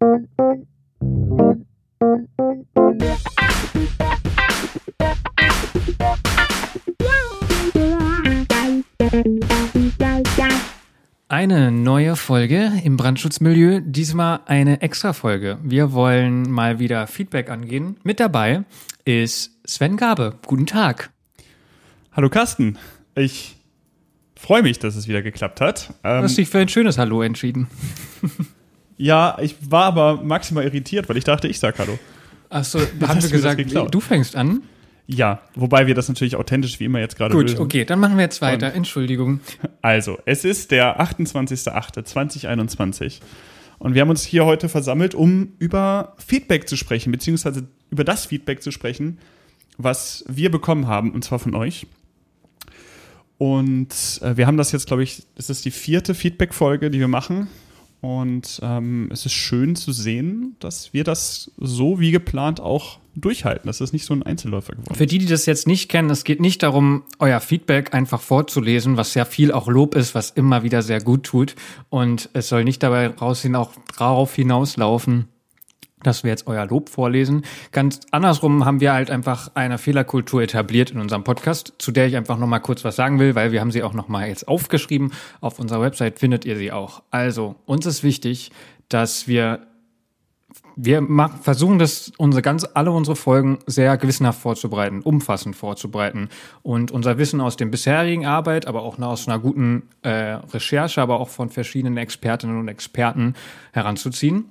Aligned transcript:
Eine 0.00 0.10
neue 11.70 12.16
Folge 12.16 12.72
im 12.82 12.96
Brandschutzmilieu, 12.96 13.80
diesmal 13.84 14.40
eine 14.46 14.80
Extra-Folge. 14.80 15.58
Wir 15.62 15.92
wollen 15.92 16.50
mal 16.50 16.78
wieder 16.78 17.06
Feedback 17.06 17.50
angehen. 17.50 17.98
Mit 18.02 18.20
dabei 18.20 18.64
ist 19.04 19.50
Sven 19.66 19.98
Gabe. 19.98 20.38
Guten 20.46 20.64
Tag. 20.64 21.10
Hallo 22.12 22.30
Carsten. 22.30 22.78
Ich 23.14 23.58
freue 24.34 24.62
mich, 24.62 24.78
dass 24.78 24.96
es 24.96 25.08
wieder 25.08 25.20
geklappt 25.20 25.60
hat. 25.60 25.92
Ähm, 26.04 26.20
du 26.20 26.22
hast 26.22 26.38
dich 26.38 26.48
für 26.48 26.60
ein 26.60 26.70
schönes 26.70 26.96
Hallo 26.96 27.20
entschieden. 27.20 27.66
ja, 29.00 29.38
ich 29.40 29.56
war 29.70 29.84
aber 29.84 30.22
maximal 30.22 30.64
irritiert, 30.64 31.08
weil 31.08 31.16
ich 31.16 31.24
dachte, 31.24 31.48
ich 31.48 31.58
sag 31.58 31.78
Hallo. 31.78 31.98
Achso, 32.50 32.80
haben 33.00 33.22
wir 33.22 33.30
gesagt, 33.30 33.64
du 33.90 34.00
fängst 34.00 34.36
an? 34.36 34.62
Ja, 35.06 35.40
wobei 35.54 35.86
wir 35.86 35.94
das 35.94 36.08
natürlich 36.08 36.36
authentisch 36.36 36.78
wie 36.80 36.84
immer 36.84 36.98
jetzt 37.00 37.16
gerade 37.16 37.34
Gut, 37.34 37.48
lösen. 37.48 37.60
okay, 37.60 37.86
dann 37.86 37.98
machen 37.98 38.16
wir 38.16 38.24
jetzt 38.24 38.42
weiter. 38.42 38.66
Und 38.68 38.76
Entschuldigung. 38.76 39.40
Also, 39.82 40.18
es 40.26 40.44
ist 40.44 40.72
der 40.72 41.00
28.08.2021 41.00 43.20
und 43.78 43.94
wir 43.94 44.02
haben 44.02 44.10
uns 44.10 44.22
hier 44.22 44.44
heute 44.44 44.68
versammelt, 44.68 45.14
um 45.14 45.54
über 45.58 46.14
Feedback 46.18 46.68
zu 46.68 46.76
sprechen, 46.76 47.10
beziehungsweise 47.10 47.66
über 47.90 48.04
das 48.04 48.26
Feedback 48.26 48.62
zu 48.62 48.70
sprechen, 48.70 49.16
was 49.78 50.22
wir 50.28 50.50
bekommen 50.50 50.86
haben, 50.86 51.12
und 51.12 51.24
zwar 51.24 51.38
von 51.38 51.54
euch. 51.54 51.86
Und 53.38 54.20
äh, 54.20 54.36
wir 54.36 54.46
haben 54.46 54.58
das 54.58 54.72
jetzt, 54.72 54.86
glaube 54.86 55.02
ich, 55.02 55.22
es 55.36 55.48
ist 55.48 55.64
die 55.64 55.70
vierte 55.70 56.14
Feedback-Folge, 56.14 56.90
die 56.90 56.98
wir 56.98 57.08
machen. 57.08 57.48
Und 58.00 58.60
ähm, 58.62 59.08
es 59.12 59.26
ist 59.26 59.32
schön 59.32 59.76
zu 59.76 59.92
sehen, 59.92 60.56
dass 60.58 60.94
wir 60.94 61.04
das 61.04 61.50
so 61.58 62.00
wie 62.00 62.10
geplant 62.10 62.58
auch 62.58 62.98
durchhalten. 63.14 63.66
Das 63.66 63.80
ist 63.80 63.92
nicht 63.92 64.06
so 64.06 64.14
ein 64.14 64.22
Einzelläufer 64.22 64.72
geworden. 64.72 64.94
Für 64.94 65.06
die, 65.06 65.18
die 65.18 65.26
das 65.26 65.44
jetzt 65.44 65.66
nicht 65.66 65.90
kennen, 65.90 66.08
es 66.08 66.24
geht 66.24 66.40
nicht 66.40 66.62
darum, 66.62 67.02
euer 67.18 67.40
Feedback 67.40 67.92
einfach 67.92 68.20
vorzulesen, 68.20 68.96
was 68.96 69.12
sehr 69.12 69.26
viel 69.26 69.52
auch 69.52 69.68
Lob 69.68 69.94
ist, 69.94 70.14
was 70.14 70.30
immer 70.30 70.62
wieder 70.62 70.82
sehr 70.82 71.00
gut 71.02 71.24
tut. 71.24 71.56
Und 71.90 72.30
es 72.32 72.48
soll 72.48 72.64
nicht 72.64 72.82
dabei 72.82 73.08
raus 73.08 73.42
hin 73.42 73.54
auch 73.54 73.72
darauf 73.98 74.34
hinauslaufen, 74.34 75.28
dass 76.02 76.24
wir 76.24 76.30
jetzt 76.30 76.46
euer 76.46 76.66
Lob 76.66 76.88
vorlesen. 76.88 77.42
Ganz 77.72 78.00
andersrum 78.10 78.64
haben 78.64 78.80
wir 78.80 78.92
halt 78.92 79.10
einfach 79.10 79.50
eine 79.54 79.78
Fehlerkultur 79.78 80.42
etabliert 80.42 80.90
in 80.90 81.00
unserem 81.00 81.24
Podcast, 81.24 81.74
zu 81.78 81.92
der 81.92 82.06
ich 82.06 82.16
einfach 82.16 82.38
noch 82.38 82.46
mal 82.46 82.60
kurz 82.60 82.84
was 82.84 82.96
sagen 82.96 83.18
will, 83.18 83.34
weil 83.34 83.52
wir 83.52 83.60
haben 83.60 83.70
sie 83.70 83.82
auch 83.82 83.94
noch 83.94 84.08
mal 84.08 84.28
jetzt 84.28 84.48
aufgeschrieben. 84.48 85.12
Auf 85.40 85.58
unserer 85.58 85.80
Website 85.80 86.18
findet 86.18 86.44
ihr 86.44 86.56
sie 86.56 86.72
auch. 86.72 87.02
Also, 87.10 87.56
uns 87.66 87.86
ist 87.86 88.02
wichtig, 88.02 88.50
dass 88.88 89.28
wir 89.28 89.60
wir 90.76 91.00
machen, 91.00 91.40
versuchen 91.42 91.78
das, 91.78 92.12
unsere 92.16 92.42
ganz, 92.42 92.66
alle 92.74 92.90
unsere 92.90 93.16
Folgen 93.16 93.58
sehr 93.66 93.96
gewissenhaft 93.98 94.40
vorzubereiten, 94.40 95.02
umfassend 95.02 95.54
vorzubereiten 95.54 96.28
und 96.62 96.90
unser 96.90 97.18
Wissen 97.18 97.40
aus 97.40 97.56
dem 97.56 97.70
bisherigen 97.70 98.24
Arbeit, 98.24 98.66
aber 98.66 98.82
auch 98.82 98.98
aus 98.98 99.28
einer 99.28 99.38
guten 99.38 99.82
äh, 100.02 100.10
Recherche, 100.10 101.02
aber 101.02 101.20
auch 101.20 101.28
von 101.28 101.50
verschiedenen 101.50 101.96
Expertinnen 101.98 102.58
und 102.58 102.68
Experten 102.68 103.34
heranzuziehen 103.72 104.50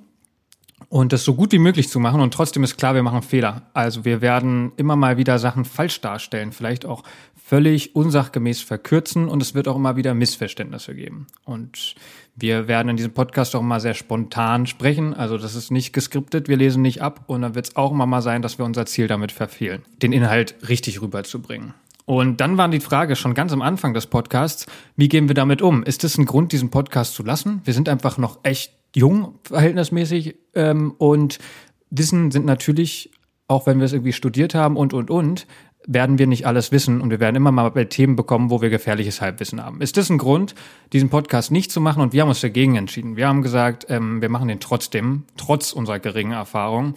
und 0.88 1.14
das 1.14 1.24
so 1.24 1.36
gut 1.36 1.52
wie 1.52 1.60
möglich 1.60 1.90
zu 1.90 2.00
machen. 2.00 2.22
Und 2.22 2.34
trotzdem 2.34 2.64
ist 2.64 2.78
klar, 2.78 2.96
wir 2.96 3.04
machen 3.04 3.22
Fehler. 3.22 3.64
Also 3.74 4.06
wir 4.06 4.22
werden 4.22 4.72
immer 4.78 4.96
mal 4.96 5.18
wieder 5.18 5.38
Sachen 5.38 5.66
falsch 5.66 6.02
darstellen, 6.02 6.52
vielleicht 6.52 6.86
auch 6.86 7.04
völlig 7.36 7.96
unsachgemäß 7.96 8.62
verkürzen 8.62 9.28
und 9.28 9.42
es 9.42 9.56
wird 9.56 9.68
auch 9.68 9.76
immer 9.76 9.96
wieder 9.96 10.14
Missverständnisse 10.14 10.94
geben. 10.94 11.26
Und 11.46 11.96
wir 12.36 12.68
werden 12.68 12.90
in 12.90 12.96
diesem 12.96 13.14
Podcast 13.14 13.56
auch 13.56 13.62
immer 13.62 13.80
sehr 13.80 13.96
spontan 13.96 14.68
sprechen. 14.68 15.16
Also 15.16 15.38
das 15.38 15.56
ist 15.56 15.72
nicht 15.72 15.92
geskriptet, 15.92 16.48
wir 16.48 16.58
lesen 16.58 16.84
nicht 16.84 17.02
ab 17.02 17.24
und 17.26 17.42
dann 17.42 17.56
wird 17.56 17.70
es 17.70 17.76
auch 17.76 17.92
immer 17.92 18.06
mal 18.06 18.22
sein, 18.22 18.44
dass 18.44 18.60
wir 18.60 18.66
unser 18.66 18.86
Ziel 18.86 19.08
damit 19.08 19.32
verfehlen, 19.32 19.82
den 20.02 20.14
Inhalt 20.14 20.56
richtig 20.70 21.02
rüberzubringen. 21.02 21.74
Und 22.06 22.42
dann 22.42 22.58
war 22.58 22.68
die 22.70 22.80
Frage 22.80 23.16
schon 23.16 23.36
ganz 23.36 23.54
am 23.54 23.62
Anfang 23.62 23.94
des 23.94 24.08
Podcasts, 24.08 24.66
wie 24.96 25.10
gehen 25.10 25.28
wir 25.28 25.36
damit 25.36 25.62
um? 25.62 25.84
Ist 25.84 26.04
es 26.04 26.18
ein 26.18 26.26
Grund, 26.26 26.52
diesen 26.52 26.72
Podcast 26.72 27.14
zu 27.14 27.24
lassen? 27.24 27.62
Wir 27.66 27.74
sind 27.76 27.88
einfach 27.90 28.18
noch 28.18 28.40
echt 28.42 28.79
jung, 28.96 29.40
verhältnismäßig, 29.44 30.36
ähm, 30.56 30.94
und 30.98 31.40
Wissen 31.90 32.32
sind 32.32 32.46
natürlich, 32.46 33.12
auch 33.48 33.66
wenn 33.66 33.80
wir 33.80 33.86
es 33.86 33.94
irgendwie 33.94 34.14
studiert 34.14 34.54
haben 34.54 34.78
und, 34.78 34.94
und, 34.94 35.10
und, 35.10 35.48
werden 35.88 36.20
wir 36.20 36.28
nicht 36.28 36.46
alles 36.46 36.72
wissen 36.72 37.02
und 37.02 37.10
wir 37.10 37.20
werden 37.20 37.36
immer 37.36 37.52
mal 37.52 37.70
bei 37.72 37.86
Themen 37.86 38.16
bekommen, 38.16 38.52
wo 38.52 38.62
wir 38.62 38.70
gefährliches 38.70 39.22
Halbwissen 39.22 39.64
haben. 39.64 39.82
Ist 39.82 39.98
das 39.98 40.10
ein 40.10 40.18
Grund, 40.18 40.54
diesen 40.94 41.10
Podcast 41.10 41.52
nicht 41.52 41.72
zu 41.72 41.82
machen? 41.82 42.04
Und 42.04 42.14
wir 42.14 42.22
haben 42.22 42.30
uns 42.30 42.42
dagegen 42.42 42.76
entschieden. 42.76 43.16
Wir 43.16 43.28
haben 43.28 43.42
gesagt, 43.42 43.88
ähm, 43.90 44.22
wir 44.22 44.30
machen 44.30 44.50
den 44.50 44.60
trotzdem, 44.60 45.24
trotz 45.36 45.72
unserer 45.72 46.00
geringen 46.00 46.34
Erfahrung 46.34 46.94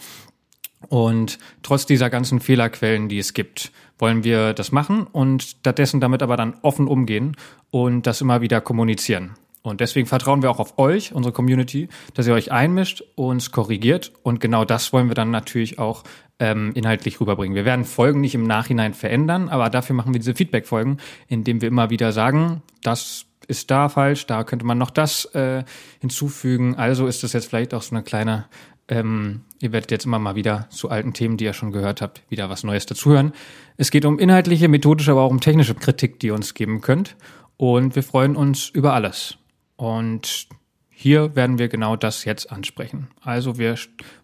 und 0.89 1.39
trotz 1.63 1.87
dieser 1.87 2.11
ganzen 2.11 2.41
Fehlerquellen, 2.41 3.09
die 3.09 3.19
es 3.19 3.35
gibt, 3.35 3.73
wollen 3.99 4.25
wir 4.25 4.53
das 4.53 4.73
machen 4.73 5.07
und 5.07 5.43
stattdessen 5.43 6.01
damit 6.01 6.23
aber 6.23 6.37
dann 6.37 6.57
offen 6.63 6.89
umgehen 6.89 7.37
und 7.71 8.07
das 8.07 8.21
immer 8.21 8.41
wieder 8.41 8.61
kommunizieren. 8.61 9.31
Und 9.63 9.81
deswegen 9.81 10.07
vertrauen 10.07 10.43
wir 10.43 10.51
auch 10.51 10.59
auf 10.59 10.79
euch, 10.79 11.15
unsere 11.15 11.33
Community, 11.33 11.89
dass 12.15 12.27
ihr 12.27 12.35
euch 12.35 12.51
einmischt, 12.51 13.03
uns 13.15 13.53
korrigiert. 13.53 14.13
Und 14.23 14.41
genau 14.41 14.65
das 14.65 14.93
wollen 14.93 15.09
wir 15.09 15.15
dann 15.15 15.31
natürlich 15.31 15.79
auch 15.79 16.03
ähm, 16.41 16.73
inhaltlich 16.75 17.21
rüberbringen. 17.21 17.55
Wir 17.55 17.65
werden 17.65 17.85
Folgen 17.85 18.21
nicht 18.21 18.35
im 18.35 18.45
Nachhinein 18.45 18.95
verändern, 18.95 19.49
aber 19.49 19.71
dafür 19.71 19.95
machen 19.95 20.13
wir 20.13 20.19
diese 20.19 20.35
Feedback-Folgen, 20.35 20.99
indem 21.29 21.61
wir 21.61 21.69
immer 21.69 21.91
wieder 21.91 22.11
sagen, 22.11 22.63
das 22.83 23.27
ist 23.47 23.71
da 23.71 23.89
falsch, 23.89 24.27
da 24.27 24.43
könnte 24.43 24.67
man 24.67 24.79
noch 24.79 24.91
das 24.91 25.27
äh, 25.35 25.63
hinzufügen. 26.01 26.75
Also 26.75 27.07
ist 27.07 27.23
das 27.23 27.33
jetzt 27.33 27.49
vielleicht 27.49 27.75
auch 27.75 27.83
so 27.83 27.95
eine 27.95 28.03
kleine, 28.03 28.47
ähm, 28.89 29.43
ihr 29.61 29.73
werdet 29.73 29.93
jetzt 29.93 30.07
immer 30.07 30.19
mal 30.19 30.35
wieder 30.35 30.67
zu 30.71 30.91
alten 30.91 31.13
Themen, 31.13 31.37
die 31.37 31.45
ihr 31.45 31.53
schon 31.53 31.71
gehört 31.71 32.03
habt, 32.03 32.23
wieder 32.29 32.51
was 32.51 32.65
Neues 32.65 32.87
dazuhören. 32.87 33.33
Es 33.77 33.93
geht 33.93 34.05
um 34.05 34.19
inhaltliche, 34.19 34.67
methodische, 34.67 35.13
aber 35.13 35.23
auch 35.23 35.31
um 35.31 35.41
technische 35.41 35.75
Kritik, 35.75 36.19
die 36.19 36.29
ihr 36.29 36.35
uns 36.35 36.55
geben 36.55 36.81
könnt. 36.81 37.17
Und 37.57 37.95
wir 37.95 38.03
freuen 38.03 38.35
uns 38.35 38.69
über 38.69 38.95
alles. 38.95 39.39
Und 39.83 40.47
hier 40.89 41.35
werden 41.35 41.59
wir 41.59 41.67
genau 41.67 41.97
das 41.97 42.25
jetzt 42.25 42.53
ansprechen. 42.53 43.09
Also 43.21 43.59
wir 43.59 43.75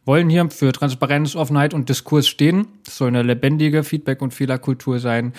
wollen 0.05 0.31
hier 0.31 0.49
für 0.51 0.71
Transparenz, 0.71 1.35
Offenheit 1.35 1.75
und 1.75 1.89
Diskurs 1.89 2.29
stehen. 2.29 2.69
Es 2.87 2.99
soll 2.99 3.09
eine 3.09 3.25
lebendige 3.25 3.83
Feedback- 3.83 4.23
und 4.23 4.33
Fehlerkultur 4.33 5.01
sein. 5.01 5.33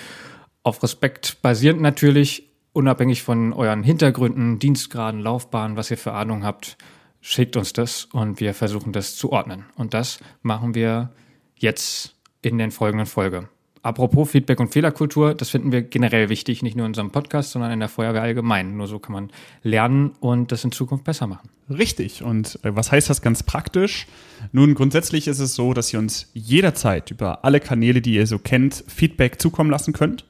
Auf 0.62 0.84
Respekt 0.84 1.42
basierend 1.42 1.80
natürlich, 1.80 2.50
unabhängig 2.74 3.24
von 3.24 3.54
euren 3.54 3.82
Hintergründen, 3.82 4.60
Dienstgraden, 4.60 5.22
Laufbahnen, 5.22 5.78
was 5.78 5.90
ihr 5.90 5.98
für 5.98 6.12
Ahnung 6.12 6.44
habt. 6.44 6.78
Schickt 7.22 7.56
uns 7.56 7.72
das 7.72 8.04
und 8.04 8.42
wir 8.42 8.54
versuchen 8.54 8.92
das 8.92 9.16
zu 9.16 9.32
ordnen. 9.32 9.68
Und 9.76 9.94
das 9.94 10.20
machen 10.42 10.76
wir 10.76 11.14
jetzt 11.56 12.18
in 12.42 12.58
den 12.58 12.72
folgenden 12.72 13.08
Folgen. 13.08 13.48
Apropos 13.82 14.30
Feedback 14.32 14.60
und 14.60 14.74
Fehlerkultur, 14.74 15.34
das 15.34 15.50
finden 15.50 15.72
wir 15.72 15.82
generell 15.82 16.28
wichtig, 16.28 16.62
nicht 16.64 16.76
nur 16.76 16.86
in 16.86 16.90
unserem 16.90 17.12
Podcast, 17.12 17.52
sondern 17.52 17.72
in 17.72 17.80
der 17.80 17.88
Feuerwehr 17.88 18.22
allgemein. 18.22 18.76
Nur 18.76 18.88
so 18.88 19.00
kann 19.00 19.14
man 19.14 19.30
lernen 19.64 20.12
und 20.20 20.52
das 20.52 20.66
in 20.66 20.74
Zukunft 20.74 21.06
besser 21.06 21.28
machen. 21.28 21.50
Richtig. 21.70 22.22
Und 22.22 22.60
äh, 22.64 22.76
was 22.76 22.92
heißt 22.92 23.10
das 23.10 23.22
ganz 23.22 23.44
praktisch? 23.44 24.08
Nun, 24.52 24.76
grundsätzlich 24.76 25.30
ist 25.30 25.40
es 25.40 25.56
so, 25.56 25.74
dass 25.74 25.94
ihr 25.94 26.00
uns 26.00 26.30
jederzeit 26.34 27.10
über 27.12 27.46
alle 27.46 27.62
Kanäle, 27.62 28.02
die 28.02 28.16
ihr 28.16 28.28
so 28.28 28.38
kennt, 28.38 28.84
Feedback 28.88 29.42
zukommen 29.42 29.70
lassen 29.70 29.94
könnt. 29.94 30.26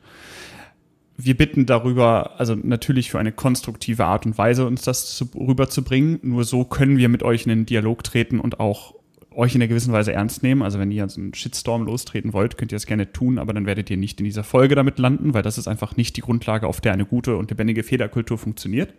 Wir 1.17 1.35
bitten 1.35 1.65
darüber, 1.65 2.39
also 2.39 2.55
natürlich 2.55 3.09
für 3.09 3.19
eine 3.19 3.31
konstruktive 3.31 4.05
Art 4.05 4.25
und 4.27 4.37
Weise 4.37 4.67
uns 4.67 4.83
das 4.83 5.15
zu, 5.17 5.27
rüberzubringen. 5.35 6.19
Nur 6.21 6.43
so 6.43 6.65
können 6.65 6.97
wir 6.97 7.09
mit 7.09 7.23
euch 7.23 7.43
in 7.43 7.49
den 7.49 7.65
Dialog 7.65 8.03
treten 8.03 8.39
und 8.39 8.59
auch 8.59 8.93
euch 9.39 9.55
in 9.55 9.61
einer 9.61 9.67
gewissen 9.67 9.93
Weise 9.93 10.13
ernst 10.13 10.43
nehmen. 10.43 10.61
Also 10.61 10.77
wenn 10.79 10.91
ihr 10.91 11.07
so 11.09 11.19
einen 11.19 11.33
Shitstorm 11.33 11.85
lostreten 11.85 12.33
wollt, 12.33 12.57
könnt 12.57 12.71
ihr 12.71 12.75
das 12.75 12.85
gerne 12.85 13.11
tun, 13.11 13.39
aber 13.39 13.53
dann 13.53 13.65
werdet 13.65 13.89
ihr 13.89 13.97
nicht 13.97 14.19
in 14.19 14.25
dieser 14.25 14.43
Folge 14.43 14.75
damit 14.75 14.99
landen, 14.99 15.33
weil 15.33 15.41
das 15.41 15.57
ist 15.57 15.67
einfach 15.67 15.95
nicht 15.97 16.17
die 16.17 16.21
Grundlage, 16.21 16.67
auf 16.67 16.81
der 16.81 16.93
eine 16.93 17.05
gute 17.05 17.37
und 17.37 17.49
lebendige 17.49 17.83
Federkultur 17.83 18.37
funktioniert. 18.37 18.93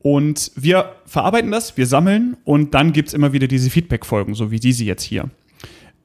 Und 0.00 0.50
wir 0.56 0.92
verarbeiten 1.06 1.50
das, 1.50 1.76
wir 1.76 1.86
sammeln 1.86 2.36
und 2.44 2.74
dann 2.74 2.92
gibt's 2.92 3.12
immer 3.12 3.32
wieder 3.32 3.46
diese 3.46 3.70
Feedback-Folgen, 3.70 4.34
so 4.34 4.50
wie 4.50 4.58
diese 4.58 4.84
jetzt 4.84 5.02
hier. 5.02 5.30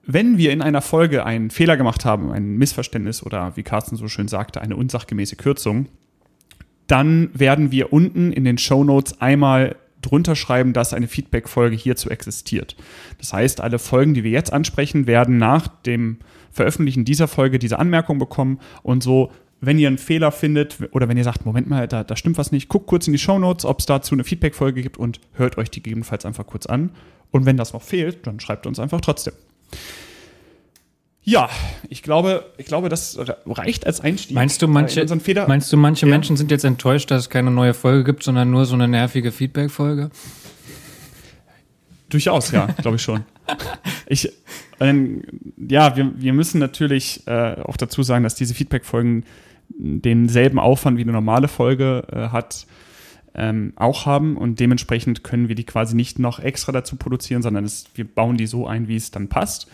Wenn 0.06 0.38
wir 0.38 0.52
in 0.52 0.62
einer 0.62 0.81
Folge 0.81 1.26
einen 1.26 1.50
Fehler 1.50 1.78
gemacht 1.78 2.06
haben, 2.06 2.31
ein 2.31 2.58
Missverständnis 2.58 3.24
oder 3.24 3.56
wie 3.56 3.64
Carsten 3.64 3.96
so 3.96 4.08
schön 4.08 4.28
sagte, 4.28 4.62
eine 4.62 4.76
unsachgemäße 4.76 5.38
Kürzung, 5.38 5.88
dann 6.88 7.30
werden 7.34 7.72
wir 7.72 7.92
unten 7.92 8.31
in 8.31 8.44
den 8.44 8.58
Show 8.58 8.84
Notes 8.84 9.20
einmal 9.20 9.76
drunter 10.06 10.36
schreiben, 10.36 10.74
dass 10.74 10.94
eine 10.94 11.07
Feedback-Folge 11.07 11.75
hierzu 11.75 12.10
existiert. 12.10 12.75
Das 13.19 13.34
heißt, 13.34 13.62
alle 13.62 13.80
Folgen, 13.80 14.13
die 14.13 14.24
wir 14.24 14.31
jetzt 14.31 14.54
ansprechen, 14.54 15.07
werden 15.07 15.38
nach 15.38 15.68
dem 15.68 16.19
Veröffentlichen 16.52 17.06
dieser 17.06 17.28
Folge 17.28 17.60
diese 17.60 17.80
Anmerkung 17.80 18.19
bekommen 18.19 18.60
und 18.84 19.04
so 19.04 19.31
wenn 19.62 19.80
ihr 19.80 19.88
einen 19.88 19.98
Fehler 19.98 20.31
findet 20.31 20.78
oder 20.92 21.07
wenn 21.07 21.18
ihr 21.18 21.24
sagt, 21.24 21.46
Moment 21.46 21.68
mal, 21.68 21.88
da, 21.88 22.04
da 22.04 22.16
stimmt 22.16 22.38
was 22.38 22.52
nicht, 22.52 22.69
guckt 22.69 22.88
kurz 22.88 23.07
in 23.07 23.13
die 23.13 23.19
Show 23.19 23.40
Notes, 23.40 23.66
ob 23.66 23.80
es 23.80 23.86
dazu 23.86 24.13
eine 24.13 24.24
Feedback-Folge 24.24 24.81
gibt 24.81 24.98
und 24.98 25.19
hört 25.34 25.57
euch 25.57 25.72
die 25.72 25.81
gegebenenfalls 25.81 26.25
einfach 26.25 26.46
kurz 26.46 26.66
an. 26.66 26.92
Und 27.31 27.46
wenn 27.46 27.57
das 27.57 27.74
noch 27.74 27.81
fehlt, 27.81 28.28
dann 28.28 28.40
schreibt 28.40 28.68
uns 28.68 28.80
einfach 28.80 29.02
trotzdem. 29.02 29.34
Ja, 31.27 31.50
ich 31.89 32.04
glaube, 32.04 32.45
ich 32.57 32.68
glaube, 32.68 32.88
das 32.88 33.18
reicht 33.48 33.88
als 33.88 34.00
Einstieg. 34.00 34.36
Meinst 34.36 34.62
du, 34.62 34.68
manche, 34.68 35.04
meinst 35.48 35.74
du, 35.74 35.77
manche 35.77 36.06
ja. 36.06 36.10
Menschen 36.10 36.38
sind 36.38 36.51
jetzt 36.51 36.63
enttäuscht, 36.63 37.10
dass 37.10 37.24
es 37.24 37.30
keine 37.31 37.50
neue 37.50 37.74
Folge 37.74 38.04
gibt, 38.04 38.22
sondern 38.22 38.51
nur 38.51 38.66
so 38.66 38.75
eine 38.75 38.88
nervige 38.88 39.31
Feedback-Folge? 39.31 40.12
Durchaus, 42.10 42.51
ja, 42.51 42.68
glaube 42.77 42.98
ich 42.98 43.01
schon. 43.01 43.25
Ich, 44.06 44.31
ähm, 44.80 45.24
ja, 45.57 45.95
wir, 45.95 46.12
wir 46.16 46.33
müssen 46.33 46.60
natürlich 46.60 47.25
äh, 47.25 47.56
auch 47.63 47.78
dazu 47.78 48.04
sagen, 48.04 48.24
dass 48.24 48.36
diese 48.36 48.54
Feedback-Folgen 48.54 49.25
denselben 49.69 50.60
Aufwand 50.60 51.00
wie 51.00 51.01
eine 51.01 51.12
normale 51.12 51.48
Folge 51.48 52.04
äh, 52.12 52.28
hat, 52.30 52.68
ähm, 53.33 53.74
auch 53.78 54.06
haben 54.06 54.38
und 54.38 54.60
dementsprechend 54.60 55.24
können 55.24 55.48
wir 55.48 55.56
die 55.56 55.66
quasi 55.66 55.95
nicht 55.95 56.19
noch 56.19 56.39
extra 56.39 56.71
dazu 56.71 56.98
produzieren, 56.98 57.42
sondern 57.42 57.66
es, 57.66 57.86
wir 57.95 58.06
bauen 58.06 58.38
die 58.38 58.45
so 58.45 58.68
ein, 58.68 58.88
wie 58.88 58.95
es 58.95 59.10
dann 59.10 59.28
passt. 59.28 59.68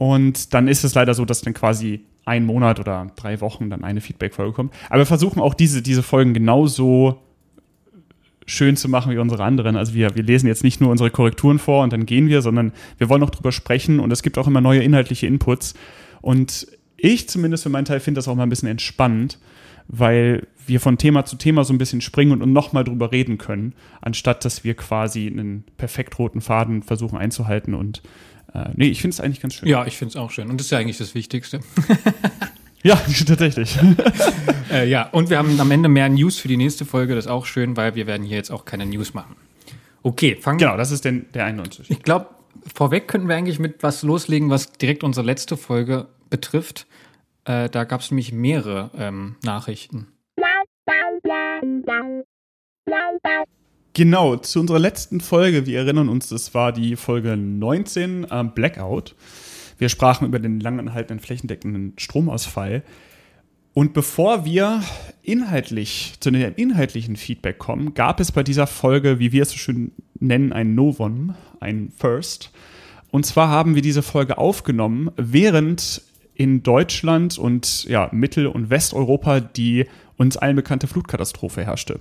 Und 0.00 0.54
dann 0.54 0.66
ist 0.66 0.82
es 0.82 0.94
leider 0.94 1.12
so, 1.12 1.26
dass 1.26 1.42
dann 1.42 1.52
quasi 1.52 2.06
ein 2.24 2.46
Monat 2.46 2.80
oder 2.80 3.08
drei 3.16 3.42
Wochen 3.42 3.68
dann 3.68 3.84
eine 3.84 4.00
Feedback-Folge 4.00 4.54
kommt. 4.54 4.72
Aber 4.88 5.00
wir 5.00 5.06
versuchen 5.06 5.42
auch 5.42 5.52
diese, 5.52 5.82
diese 5.82 6.02
Folgen 6.02 6.32
genauso 6.32 7.18
schön 8.46 8.78
zu 8.78 8.88
machen 8.88 9.12
wie 9.12 9.18
unsere 9.18 9.44
anderen. 9.44 9.76
Also 9.76 9.92
wir, 9.92 10.16
wir 10.16 10.22
lesen 10.22 10.46
jetzt 10.46 10.64
nicht 10.64 10.80
nur 10.80 10.90
unsere 10.90 11.10
Korrekturen 11.10 11.58
vor 11.58 11.84
und 11.84 11.92
dann 11.92 12.06
gehen 12.06 12.28
wir, 12.28 12.40
sondern 12.40 12.72
wir 12.96 13.10
wollen 13.10 13.22
auch 13.22 13.28
drüber 13.28 13.52
sprechen 13.52 14.00
und 14.00 14.10
es 14.10 14.22
gibt 14.22 14.38
auch 14.38 14.46
immer 14.46 14.62
neue 14.62 14.82
inhaltliche 14.82 15.26
Inputs. 15.26 15.74
Und 16.22 16.66
ich 16.96 17.28
zumindest 17.28 17.64
für 17.64 17.68
meinen 17.68 17.84
Teil 17.84 18.00
finde 18.00 18.20
das 18.20 18.26
auch 18.26 18.34
mal 18.34 18.44
ein 18.44 18.48
bisschen 18.48 18.70
entspannend, 18.70 19.38
weil 19.86 20.46
wir 20.66 20.80
von 20.80 20.96
Thema 20.96 21.26
zu 21.26 21.36
Thema 21.36 21.62
so 21.64 21.74
ein 21.74 21.78
bisschen 21.78 22.00
springen 22.00 22.40
und 22.40 22.54
nochmal 22.54 22.84
drüber 22.84 23.12
reden 23.12 23.36
können, 23.36 23.74
anstatt 24.00 24.46
dass 24.46 24.64
wir 24.64 24.72
quasi 24.72 25.26
einen 25.26 25.64
perfekt 25.76 26.18
roten 26.18 26.40
Faden 26.40 26.82
versuchen 26.82 27.18
einzuhalten. 27.18 27.74
Und 27.74 28.00
äh, 28.54 28.70
nee, 28.74 28.88
ich 28.88 29.00
finde 29.00 29.14
es 29.14 29.20
eigentlich 29.20 29.40
ganz 29.40 29.54
schön. 29.54 29.68
Ja, 29.68 29.86
ich 29.86 29.96
finde 29.96 30.10
es 30.10 30.16
auch 30.16 30.30
schön. 30.30 30.50
Und 30.50 30.58
das 30.58 30.66
ist 30.66 30.70
ja 30.70 30.78
eigentlich 30.78 30.98
das 30.98 31.14
Wichtigste. 31.14 31.60
Ja, 32.82 32.96
tatsächlich. 33.26 33.78
äh, 34.72 34.88
ja, 34.88 35.08
und 35.10 35.28
wir 35.28 35.38
haben 35.38 35.60
am 35.60 35.70
Ende 35.70 35.88
mehr 35.88 36.08
News 36.08 36.38
für 36.38 36.48
die 36.48 36.56
nächste 36.56 36.86
Folge. 36.86 37.14
Das 37.14 37.26
ist 37.26 37.30
auch 37.30 37.44
schön, 37.44 37.76
weil 37.76 37.94
wir 37.94 38.06
werden 38.06 38.24
hier 38.24 38.38
jetzt 38.38 38.50
auch 38.50 38.64
keine 38.64 38.86
News 38.86 39.12
machen. 39.12 39.36
Okay, 40.02 40.36
fangen 40.36 40.60
wir. 40.60 40.66
Genau, 40.66 40.78
das 40.78 40.90
ist 40.90 41.04
denn 41.04 41.26
der 41.34 41.44
eine 41.44 41.60
Unterschied. 41.60 41.90
Ich 41.90 42.02
glaube, 42.02 42.28
vorweg 42.74 43.06
könnten 43.06 43.28
wir 43.28 43.36
eigentlich 43.36 43.58
mit 43.58 43.82
was 43.82 44.02
loslegen, 44.02 44.48
was 44.48 44.72
direkt 44.72 45.04
unsere 45.04 45.26
letzte 45.26 45.58
Folge 45.58 46.08
betrifft. 46.30 46.86
Äh, 47.44 47.68
da 47.68 47.84
gab 47.84 48.00
es 48.00 48.10
nämlich 48.10 48.32
mehrere 48.32 48.90
ähm, 48.96 49.36
Nachrichten. 49.42 50.08
Genau, 53.92 54.36
zu 54.36 54.60
unserer 54.60 54.78
letzten 54.78 55.20
Folge, 55.20 55.66
wir 55.66 55.80
erinnern 55.80 56.08
uns, 56.08 56.28
das 56.28 56.54
war 56.54 56.72
die 56.72 56.94
Folge 56.94 57.36
19, 57.36 58.24
äh, 58.30 58.44
Blackout. 58.44 59.16
Wir 59.78 59.88
sprachen 59.88 60.26
über 60.26 60.38
den 60.38 60.60
langanhaltenden 60.60 61.18
flächendeckenden 61.18 61.94
Stromausfall. 61.96 62.84
Und 63.74 63.92
bevor 63.92 64.44
wir 64.44 64.82
inhaltlich 65.22 66.14
zu 66.20 66.30
dem 66.30 66.54
inhaltlichen 66.54 67.16
Feedback 67.16 67.58
kommen, 67.58 67.94
gab 67.94 68.20
es 68.20 68.30
bei 68.30 68.42
dieser 68.42 68.68
Folge, 68.68 69.18
wie 69.18 69.32
wir 69.32 69.42
es 69.42 69.50
so 69.50 69.58
schön 69.58 69.92
nennen, 70.18 70.52
ein 70.52 70.74
Novum, 70.74 71.34
ein 71.58 71.92
First. 71.96 72.52
Und 73.10 73.26
zwar 73.26 73.48
haben 73.48 73.74
wir 73.74 73.82
diese 73.82 74.02
Folge 74.02 74.38
aufgenommen, 74.38 75.10
während 75.16 76.02
in 76.34 76.62
Deutschland 76.62 77.38
und 77.38 77.84
ja, 77.84 78.08
Mittel- 78.12 78.46
und 78.46 78.70
Westeuropa 78.70 79.40
die 79.40 79.86
uns 80.20 80.36
allen 80.36 80.54
bekannte 80.54 80.86
Flutkatastrophe 80.86 81.64
herrschte. 81.64 81.98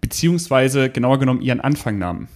Beziehungsweise 0.00 0.88
genauer 0.88 1.18
genommen 1.18 1.42
ihren 1.42 1.60
Anfang 1.60 1.98
nahm. 1.98 2.28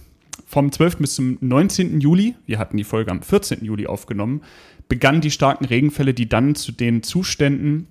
Vom 0.45 0.71
12. 0.71 0.97
bis 0.97 1.15
zum 1.15 1.39
19. 1.41 1.99
Juli, 1.99 2.35
wir 2.45 2.59
hatten 2.59 2.77
die 2.77 2.83
Folge 2.83 3.09
am 3.09 3.23
14. 3.23 3.65
Juli 3.65 3.87
aufgenommen, 3.87 4.41
begannen 4.87 5.21
die 5.21 5.31
starken 5.31 5.65
Regenfälle, 5.65 6.13
die 6.13 6.29
dann 6.29 6.53
zu 6.53 6.71
den 6.71 7.01
Zuständen 7.01 7.87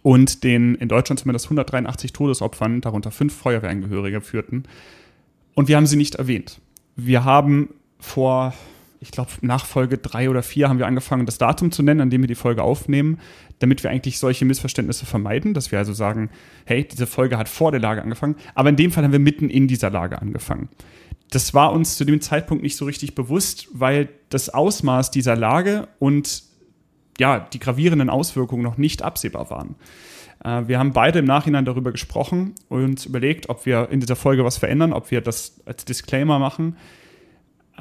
und 0.00 0.44
den 0.44 0.74
in 0.76 0.88
Deutschland 0.88 1.20
zumindest 1.20 1.44
183 1.44 2.14
Todesopfern, 2.14 2.80
darunter 2.80 3.10
fünf 3.10 3.34
Feuerwehrangehörige, 3.34 4.22
führten. 4.22 4.62
Und 5.54 5.68
wir 5.68 5.76
haben 5.76 5.86
sie 5.86 5.96
nicht 5.96 6.14
erwähnt. 6.14 6.58
Wir 6.96 7.26
haben 7.26 7.68
vor, 7.98 8.54
ich 9.02 9.10
glaube, 9.10 9.30
nach 9.40 9.66
Folge 9.66 9.98
drei 9.98 10.30
oder 10.30 10.42
vier 10.42 10.68
haben 10.68 10.78
wir 10.78 10.86
angefangen, 10.86 11.26
das 11.26 11.36
Datum 11.36 11.72
zu 11.72 11.82
nennen, 11.82 12.00
an 12.00 12.10
dem 12.10 12.22
wir 12.22 12.28
die 12.28 12.36
Folge 12.36 12.62
aufnehmen, 12.62 13.18
damit 13.58 13.82
wir 13.82 13.90
eigentlich 13.90 14.18
solche 14.18 14.44
Missverständnisse 14.44 15.06
vermeiden, 15.06 15.54
dass 15.54 15.72
wir 15.72 15.78
also 15.78 15.92
sagen, 15.92 16.30
hey, 16.64 16.86
diese 16.86 17.08
Folge 17.08 17.36
hat 17.36 17.48
vor 17.48 17.72
der 17.72 17.80
Lage 17.80 18.00
angefangen, 18.00 18.36
aber 18.54 18.68
in 18.68 18.76
dem 18.76 18.92
Fall 18.92 19.02
haben 19.02 19.12
wir 19.12 19.18
mitten 19.18 19.50
in 19.50 19.66
dieser 19.68 19.90
Lage 19.90 20.22
angefangen 20.22 20.68
das 21.34 21.54
war 21.54 21.72
uns 21.72 21.96
zu 21.96 22.04
dem 22.04 22.20
Zeitpunkt 22.20 22.62
nicht 22.62 22.76
so 22.76 22.84
richtig 22.84 23.14
bewusst, 23.14 23.68
weil 23.72 24.10
das 24.28 24.50
Ausmaß 24.50 25.10
dieser 25.10 25.34
Lage 25.34 25.88
und 25.98 26.42
ja, 27.18 27.40
die 27.40 27.58
gravierenden 27.58 28.10
Auswirkungen 28.10 28.62
noch 28.62 28.76
nicht 28.76 29.02
absehbar 29.02 29.48
waren. 29.48 29.76
Äh, 30.44 30.68
wir 30.68 30.78
haben 30.78 30.92
beide 30.92 31.20
im 31.20 31.24
Nachhinein 31.24 31.64
darüber 31.64 31.90
gesprochen 31.90 32.54
und 32.68 32.84
uns 32.84 33.06
überlegt, 33.06 33.48
ob 33.48 33.64
wir 33.64 33.88
in 33.90 34.00
dieser 34.00 34.16
Folge 34.16 34.44
was 34.44 34.58
verändern, 34.58 34.92
ob 34.92 35.10
wir 35.10 35.22
das 35.22 35.60
als 35.64 35.84
Disclaimer 35.86 36.38
machen 36.38 36.76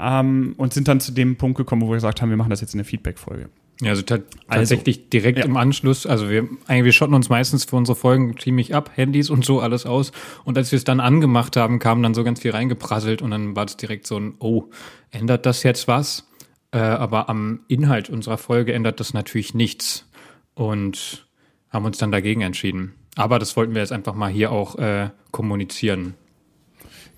ähm, 0.01 0.55
und 0.57 0.73
sind 0.73 0.87
dann 0.87 0.99
zu 0.99 1.11
dem 1.11 1.37
Punkt 1.37 1.57
gekommen, 1.57 1.81
wo 1.81 1.89
wir 1.89 1.95
gesagt 1.95 2.21
haben, 2.21 2.29
wir 2.29 2.37
machen 2.37 2.49
das 2.49 2.61
jetzt 2.61 2.73
in 2.73 2.79
der 2.79 2.85
Feedback-Folge. 2.85 3.49
Ja, 3.81 3.91
also, 3.91 4.03
also 4.03 4.23
tatsächlich 4.47 5.09
direkt 5.09 5.39
ja. 5.39 5.45
im 5.45 5.57
Anschluss. 5.57 6.05
Also 6.05 6.29
wir, 6.29 6.47
eigentlich, 6.67 6.85
wir 6.85 6.91
schotten 6.91 7.15
uns 7.15 7.29
meistens 7.29 7.65
für 7.65 7.75
unsere 7.75 7.95
Folgen 7.95 8.37
ziemlich 8.37 8.75
ab, 8.75 8.91
Handys 8.95 9.29
und 9.29 9.43
so 9.43 9.59
alles 9.59 9.85
aus. 9.85 10.11
Und 10.43 10.57
als 10.57 10.71
wir 10.71 10.77
es 10.77 10.83
dann 10.83 10.99
angemacht 10.99 11.57
haben, 11.57 11.79
kam 11.79 12.03
dann 12.03 12.13
so 12.13 12.23
ganz 12.23 12.41
viel 12.41 12.51
reingeprasselt 12.51 13.21
und 13.21 13.31
dann 13.31 13.55
war 13.55 13.65
es 13.65 13.77
direkt 13.77 14.05
so 14.05 14.19
ein, 14.19 14.35
oh, 14.39 14.65
ändert 15.09 15.45
das 15.45 15.63
jetzt 15.63 15.87
was? 15.87 16.27
Äh, 16.71 16.77
aber 16.77 17.27
am 17.27 17.61
Inhalt 17.67 18.09
unserer 18.09 18.37
Folge 18.37 18.73
ändert 18.73 18.99
das 18.99 19.13
natürlich 19.13 19.53
nichts. 19.53 20.07
Und 20.53 21.25
haben 21.71 21.85
uns 21.85 21.97
dann 21.97 22.11
dagegen 22.11 22.41
entschieden. 22.41 22.93
Aber 23.15 23.39
das 23.39 23.55
wollten 23.57 23.73
wir 23.73 23.81
jetzt 23.81 23.93
einfach 23.93 24.13
mal 24.13 24.29
hier 24.29 24.51
auch 24.51 24.75
äh, 24.77 25.09
kommunizieren. 25.31 26.15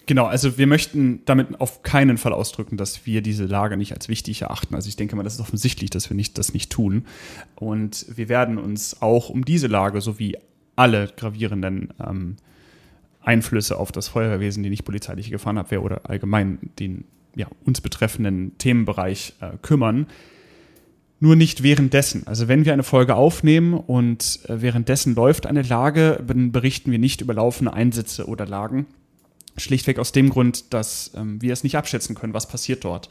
Genau, 0.05 0.25
also 0.25 0.57
wir 0.57 0.67
möchten 0.67 1.21
damit 1.23 1.61
auf 1.61 1.81
keinen 1.81 2.17
Fall 2.17 2.33
ausdrücken, 2.33 2.75
dass 2.75 3.05
wir 3.05 3.21
diese 3.21 3.45
Lage 3.45 3.77
nicht 3.77 3.93
als 3.93 4.09
wichtig 4.09 4.41
erachten. 4.41 4.75
Also 4.75 4.89
ich 4.89 4.97
denke 4.97 5.15
mal, 5.15 5.23
das 5.23 5.35
ist 5.35 5.39
offensichtlich, 5.39 5.89
dass 5.89 6.09
wir 6.09 6.15
nicht, 6.15 6.37
das 6.37 6.53
nicht 6.53 6.71
tun. 6.71 7.05
Und 7.55 8.05
wir 8.13 8.27
werden 8.27 8.57
uns 8.57 9.01
auch 9.01 9.29
um 9.29 9.45
diese 9.45 9.67
Lage 9.67 10.01
sowie 10.01 10.35
alle 10.75 11.07
gravierenden 11.15 11.93
ähm, 12.05 12.35
Einflüsse 13.21 13.77
auf 13.77 13.93
das 13.93 14.09
Feuerwehrwesen, 14.09 14.61
die 14.63 14.69
nicht 14.69 14.83
polizeiliche 14.83 15.31
Gefahrenabwehr 15.31 15.81
oder 15.81 16.01
allgemein 16.09 16.59
den 16.79 17.05
ja, 17.35 17.47
uns 17.63 17.79
betreffenden 17.79 18.57
Themenbereich 18.57 19.35
äh, 19.39 19.51
kümmern. 19.61 20.07
Nur 21.21 21.37
nicht 21.37 21.63
währenddessen. 21.63 22.27
Also 22.27 22.49
wenn 22.49 22.65
wir 22.65 22.73
eine 22.73 22.83
Folge 22.83 23.15
aufnehmen 23.15 23.73
und 23.73 24.41
äh, 24.49 24.61
währenddessen 24.61 25.15
läuft 25.15 25.45
eine 25.45 25.61
Lage, 25.61 26.21
dann 26.27 26.51
berichten 26.51 26.91
wir 26.91 26.99
nicht 26.99 27.21
über 27.21 27.33
laufende 27.33 27.71
Einsätze 27.71 28.27
oder 28.27 28.45
Lagen 28.45 28.85
Schlichtweg 29.57 29.99
aus 29.99 30.11
dem 30.11 30.29
Grund, 30.29 30.73
dass 30.73 31.11
ähm, 31.15 31.41
wir 31.41 31.53
es 31.53 31.63
nicht 31.63 31.77
abschätzen 31.77 32.15
können, 32.15 32.33
was 32.33 32.47
passiert 32.47 32.83
dort. 32.83 33.09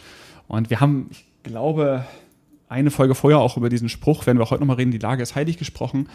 Und 0.49 0.71
wir 0.71 0.81
haben, 0.81 1.09
ich 1.11 1.25
glaube, 1.43 2.05
eine 2.69 2.91
Folge 2.91 3.15
vorher 3.15 3.39
auch 3.39 3.57
über 3.57 3.69
diesen 3.69 3.89
Spruch, 3.89 4.27
werden 4.27 4.39
wir 4.39 4.51
heute 4.51 4.61
nochmal 4.61 4.77
reden, 4.77 4.91
die 4.91 4.99
Lage 4.99 5.23
ist 5.23 5.35
heilig 5.35 5.59
gesprochen. 5.59 6.09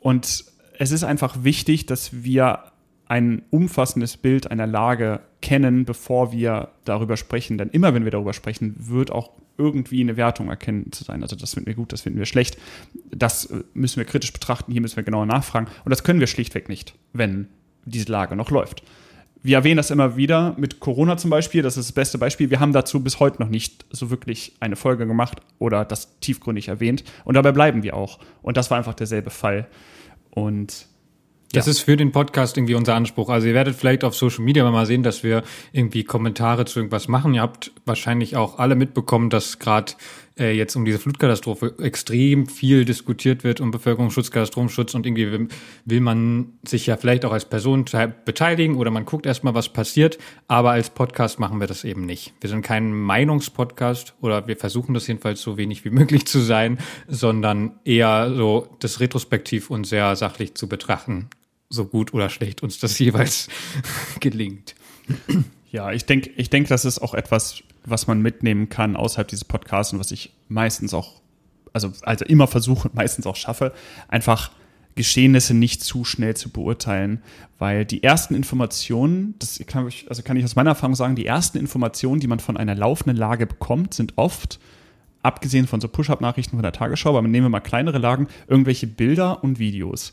Und 0.00 0.44
es 0.78 0.90
ist 0.92 1.04
einfach 1.04 1.44
wichtig, 1.44 1.86
dass 1.86 2.24
wir 2.24 2.64
ein 3.06 3.42
umfassendes 3.50 4.16
Bild 4.16 4.50
einer 4.50 4.66
Lage 4.66 5.20
kennen, 5.42 5.84
bevor 5.84 6.32
wir 6.32 6.68
darüber 6.84 7.16
sprechen. 7.16 7.58
Denn 7.58 7.68
immer, 7.68 7.92
wenn 7.92 8.04
wir 8.04 8.10
darüber 8.10 8.32
sprechen, 8.32 8.76
wird 8.78 9.10
auch 9.10 9.30
irgendwie 9.58 10.00
eine 10.00 10.16
Wertung 10.16 10.48
erkennen 10.48 10.90
zu 10.90 11.04
sein. 11.04 11.22
Also 11.22 11.36
das 11.36 11.54
finden 11.54 11.66
wir 11.66 11.74
gut, 11.74 11.92
das 11.92 12.00
finden 12.02 12.18
wir 12.18 12.26
schlecht. 12.26 12.56
Das 13.10 13.46
äh, 13.46 13.62
müssen 13.74 13.98
wir 13.98 14.04
kritisch 14.04 14.32
betrachten, 14.32 14.72
hier 14.72 14.80
müssen 14.80 14.96
wir 14.96 15.02
genauer 15.02 15.26
nachfragen. 15.26 15.66
Und 15.84 15.90
das 15.90 16.02
können 16.02 16.20
wir 16.20 16.28
schlichtweg 16.28 16.68
nicht, 16.68 16.94
wenn 17.12 17.48
diese 17.84 18.10
Lage 18.10 18.36
noch 18.36 18.50
läuft 18.50 18.82
wir 19.42 19.56
erwähnen 19.56 19.78
das 19.78 19.90
immer 19.90 20.16
wieder 20.16 20.54
mit 20.58 20.80
Corona 20.80 21.16
zum 21.16 21.30
Beispiel, 21.30 21.62
das 21.62 21.76
ist 21.76 21.88
das 21.88 21.92
beste 21.92 22.18
Beispiel. 22.18 22.50
Wir 22.50 22.60
haben 22.60 22.72
dazu 22.72 23.02
bis 23.02 23.20
heute 23.20 23.40
noch 23.40 23.48
nicht 23.48 23.86
so 23.90 24.10
wirklich 24.10 24.54
eine 24.60 24.76
Folge 24.76 25.06
gemacht 25.06 25.40
oder 25.58 25.84
das 25.84 26.18
tiefgründig 26.20 26.68
erwähnt. 26.68 27.04
Und 27.24 27.34
dabei 27.34 27.52
bleiben 27.52 27.82
wir 27.82 27.96
auch. 27.96 28.18
Und 28.42 28.56
das 28.56 28.70
war 28.70 28.78
einfach 28.78 28.94
derselbe 28.94 29.30
Fall. 29.30 29.66
Und 30.30 30.86
das 31.52 31.66
ja. 31.66 31.70
ist 31.70 31.80
für 31.80 31.96
den 31.96 32.12
Podcast 32.12 32.56
irgendwie 32.56 32.74
unser 32.74 32.94
Anspruch. 32.94 33.28
Also 33.28 33.48
ihr 33.48 33.54
werdet 33.54 33.74
vielleicht 33.74 34.04
auf 34.04 34.14
Social 34.14 34.44
Media 34.44 34.68
mal 34.70 34.86
sehen, 34.86 35.02
dass 35.02 35.24
wir 35.24 35.42
irgendwie 35.72 36.04
Kommentare 36.04 36.64
zu 36.64 36.78
irgendwas 36.78 37.08
machen. 37.08 37.34
Ihr 37.34 37.42
habt 37.42 37.72
wahrscheinlich 37.86 38.36
auch 38.36 38.58
alle 38.58 38.76
mitbekommen, 38.76 39.30
dass 39.30 39.58
gerade 39.58 39.94
äh, 40.38 40.52
jetzt 40.52 40.76
um 40.76 40.84
diese 40.84 40.98
Flutkatastrophe 40.98 41.74
extrem 41.80 42.46
viel 42.46 42.84
diskutiert 42.84 43.44
wird 43.44 43.60
um 43.60 43.70
Bevölkerungsschutz, 43.70 44.30
Katastrophenschutz 44.30 44.94
und 44.94 45.06
irgendwie 45.06 45.30
will, 45.30 45.48
will 45.84 46.00
man 46.00 46.54
sich 46.66 46.86
ja 46.86 46.96
vielleicht 46.96 47.24
auch 47.24 47.32
als 47.32 47.44
Person 47.44 47.84
beteiligen 48.24 48.76
oder 48.76 48.90
man 48.90 49.04
guckt 49.04 49.26
erstmal, 49.26 49.54
was 49.54 49.68
passiert. 49.68 50.18
Aber 50.48 50.70
als 50.70 50.90
Podcast 50.90 51.38
machen 51.38 51.60
wir 51.60 51.66
das 51.66 51.84
eben 51.84 52.06
nicht. 52.06 52.32
Wir 52.40 52.48
sind 52.50 52.62
kein 52.62 52.92
Meinungspodcast 52.92 54.14
oder 54.20 54.46
wir 54.46 54.56
versuchen 54.56 54.94
das 54.94 55.06
jedenfalls 55.06 55.42
so 55.42 55.56
wenig 55.56 55.84
wie 55.84 55.90
möglich 56.00 56.26
zu 56.26 56.40
sein, 56.40 56.78
sondern 57.08 57.78
eher 57.84 58.32
so 58.34 58.68
das 58.80 59.00
retrospektiv 59.00 59.70
und 59.70 59.84
sehr 59.86 60.16
sachlich 60.16 60.54
zu 60.54 60.68
betrachten, 60.68 61.28
so 61.68 61.84
gut 61.84 62.14
oder 62.14 62.30
schlecht 62.30 62.62
uns 62.62 62.78
das 62.78 62.98
jeweils 63.00 63.48
gelingt. 64.20 64.74
Ja, 65.70 65.92
ich 65.92 66.04
denke, 66.04 66.30
ich 66.36 66.50
denke, 66.50 66.68
das 66.68 66.84
ist 66.84 66.98
auch 66.98 67.14
etwas, 67.14 67.62
was 67.84 68.06
man 68.06 68.20
mitnehmen 68.20 68.68
kann 68.68 68.96
außerhalb 68.96 69.28
dieses 69.28 69.44
Podcasts 69.44 69.92
und 69.92 69.98
was 69.98 70.10
ich 70.10 70.32
meistens 70.48 70.94
auch, 70.94 71.20
also, 71.72 71.92
also 72.02 72.24
immer 72.24 72.46
versuche 72.46 72.88
und 72.88 72.94
meistens 72.94 73.26
auch 73.26 73.36
schaffe, 73.36 73.72
einfach 74.08 74.50
Geschehnisse 74.96 75.54
nicht 75.54 75.82
zu 75.82 76.04
schnell 76.04 76.36
zu 76.36 76.50
beurteilen, 76.50 77.22
weil 77.58 77.84
die 77.84 78.02
ersten 78.02 78.34
Informationen, 78.34 79.34
das 79.38 79.60
kann 79.66 79.86
ich, 79.86 80.06
also 80.08 80.22
kann 80.22 80.36
ich 80.36 80.44
aus 80.44 80.56
meiner 80.56 80.70
Erfahrung 80.70 80.96
sagen, 80.96 81.14
die 81.14 81.26
ersten 81.26 81.58
Informationen, 81.58 82.20
die 82.20 82.26
man 82.26 82.40
von 82.40 82.56
einer 82.56 82.74
laufenden 82.74 83.16
Lage 83.16 83.46
bekommt, 83.46 83.94
sind 83.94 84.14
oft, 84.16 84.58
abgesehen 85.22 85.68
von 85.68 85.80
so 85.80 85.88
Push-Up-Nachrichten 85.88 86.56
von 86.56 86.62
der 86.62 86.72
Tagesschau, 86.72 87.16
aber 87.16 87.28
nehmen 87.28 87.46
wir 87.46 87.50
mal 87.50 87.60
kleinere 87.60 87.98
Lagen, 87.98 88.26
irgendwelche 88.48 88.88
Bilder 88.88 89.44
und 89.44 89.58
Videos. 89.58 90.12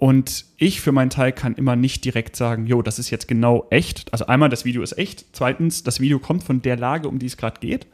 Und 0.00 0.46
ich 0.56 0.80
für 0.80 0.92
meinen 0.92 1.10
Teil 1.10 1.30
kann 1.30 1.54
immer 1.56 1.76
nicht 1.76 2.06
direkt 2.06 2.34
sagen, 2.34 2.66
jo, 2.66 2.80
das 2.80 2.98
ist 2.98 3.10
jetzt 3.10 3.28
genau 3.28 3.66
echt. 3.68 4.10
Also 4.14 4.24
einmal, 4.24 4.48
das 4.48 4.64
Video 4.64 4.82
ist 4.82 4.96
echt. 4.96 5.26
Zweitens, 5.32 5.82
das 5.82 6.00
Video 6.00 6.18
kommt 6.18 6.42
von 6.42 6.62
der 6.62 6.78
Lage, 6.78 7.06
um 7.06 7.18
die 7.18 7.26
es 7.26 7.36
gerade 7.36 7.60
geht. 7.60 7.86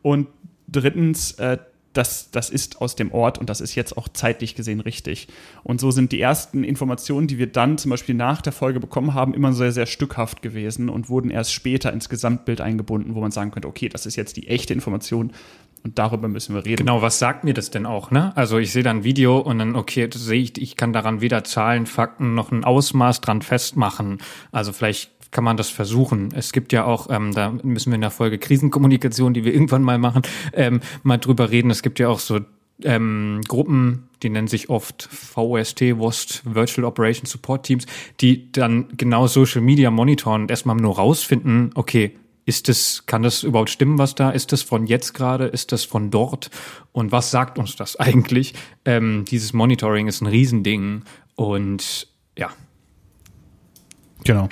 Und 0.00 0.26
drittens, 0.68 1.32
äh, 1.32 1.58
das, 1.92 2.30
das 2.30 2.48
ist 2.48 2.80
aus 2.80 2.96
dem 2.96 3.12
Ort 3.12 3.36
und 3.36 3.50
das 3.50 3.60
ist 3.60 3.74
jetzt 3.74 3.98
auch 3.98 4.08
zeitlich 4.08 4.54
gesehen 4.54 4.80
richtig. 4.80 5.28
Und 5.62 5.82
so 5.82 5.90
sind 5.90 6.12
die 6.12 6.20
ersten 6.20 6.64
Informationen, 6.64 7.26
die 7.26 7.36
wir 7.36 7.48
dann 7.48 7.76
zum 7.76 7.90
Beispiel 7.90 8.14
nach 8.14 8.40
der 8.40 8.52
Folge 8.52 8.80
bekommen 8.80 9.12
haben, 9.12 9.34
immer 9.34 9.52
sehr, 9.52 9.72
sehr 9.72 9.86
stückhaft 9.86 10.40
gewesen 10.40 10.88
und 10.88 11.10
wurden 11.10 11.30
erst 11.30 11.52
später 11.52 11.92
ins 11.92 12.08
Gesamtbild 12.08 12.62
eingebunden, 12.62 13.14
wo 13.14 13.20
man 13.20 13.32
sagen 13.32 13.50
könnte, 13.50 13.68
okay, 13.68 13.90
das 13.90 14.06
ist 14.06 14.16
jetzt 14.16 14.38
die 14.38 14.48
echte 14.48 14.72
Information 14.72 15.32
und 15.82 15.98
darüber 15.98 16.28
müssen 16.28 16.54
wir 16.54 16.64
reden. 16.64 16.84
Genau, 16.84 17.02
was 17.02 17.18
sagt 17.18 17.44
mir 17.44 17.54
das 17.54 17.70
denn 17.70 17.86
auch, 17.86 18.10
ne? 18.10 18.36
Also 18.36 18.58
ich 18.58 18.72
sehe 18.72 18.82
dann 18.82 18.98
ein 18.98 19.04
Video 19.04 19.38
und 19.38 19.58
dann, 19.58 19.76
okay, 19.76 20.08
sehe 20.12 20.40
ich, 20.40 20.60
ich 20.60 20.76
kann 20.76 20.92
daran 20.92 21.20
weder 21.20 21.44
Zahlen, 21.44 21.86
Fakten 21.86 22.34
noch 22.34 22.52
ein 22.52 22.64
Ausmaß 22.64 23.20
dran 23.20 23.42
festmachen. 23.42 24.18
Also 24.52 24.72
vielleicht 24.72 25.10
kann 25.30 25.44
man 25.44 25.56
das 25.56 25.70
versuchen. 25.70 26.30
Es 26.34 26.52
gibt 26.52 26.72
ja 26.72 26.84
auch, 26.84 27.08
ähm, 27.10 27.32
da 27.32 27.50
müssen 27.62 27.90
wir 27.90 27.94
in 27.94 28.00
der 28.00 28.10
Folge 28.10 28.38
Krisenkommunikation, 28.38 29.34
die 29.34 29.44
wir 29.44 29.54
irgendwann 29.54 29.82
mal 29.82 29.98
machen, 29.98 30.22
ähm, 30.52 30.80
mal 31.02 31.18
drüber 31.18 31.50
reden. 31.50 31.70
Es 31.70 31.82
gibt 31.82 31.98
ja 31.98 32.08
auch 32.08 32.18
so 32.18 32.40
ähm, 32.82 33.40
Gruppen, 33.46 34.08
die 34.22 34.30
nennen 34.30 34.48
sich 34.48 34.68
oft 34.70 35.08
VOST, 35.10 35.98
WOST, 35.98 36.42
Virtual 36.44 36.84
Operation 36.84 37.26
Support 37.26 37.66
Teams, 37.66 37.86
die 38.20 38.50
dann 38.52 38.88
genau 38.96 39.26
Social 39.26 39.60
Media 39.60 39.90
monitoren 39.90 40.42
und 40.42 40.50
erstmal 40.50 40.76
nur 40.76 40.96
rausfinden, 40.96 41.70
okay, 41.74 42.16
ist 42.50 42.68
das, 42.68 43.06
kann 43.06 43.22
das 43.22 43.44
überhaupt 43.44 43.70
stimmen, 43.70 43.96
was 43.96 44.16
da? 44.16 44.30
Ist 44.30 44.50
das 44.50 44.60
von 44.60 44.84
jetzt 44.84 45.14
gerade? 45.14 45.44
Ist 45.44 45.70
das 45.70 45.84
von 45.84 46.10
dort? 46.10 46.50
Und 46.90 47.12
was 47.12 47.30
sagt 47.30 47.60
uns 47.60 47.76
das 47.76 47.94
eigentlich? 48.00 48.54
Ähm, 48.84 49.24
dieses 49.24 49.52
Monitoring 49.52 50.08
ist 50.08 50.20
ein 50.20 50.26
Riesending 50.26 51.04
und 51.36 52.08
ja. 52.36 52.50
Genau. 54.24 54.48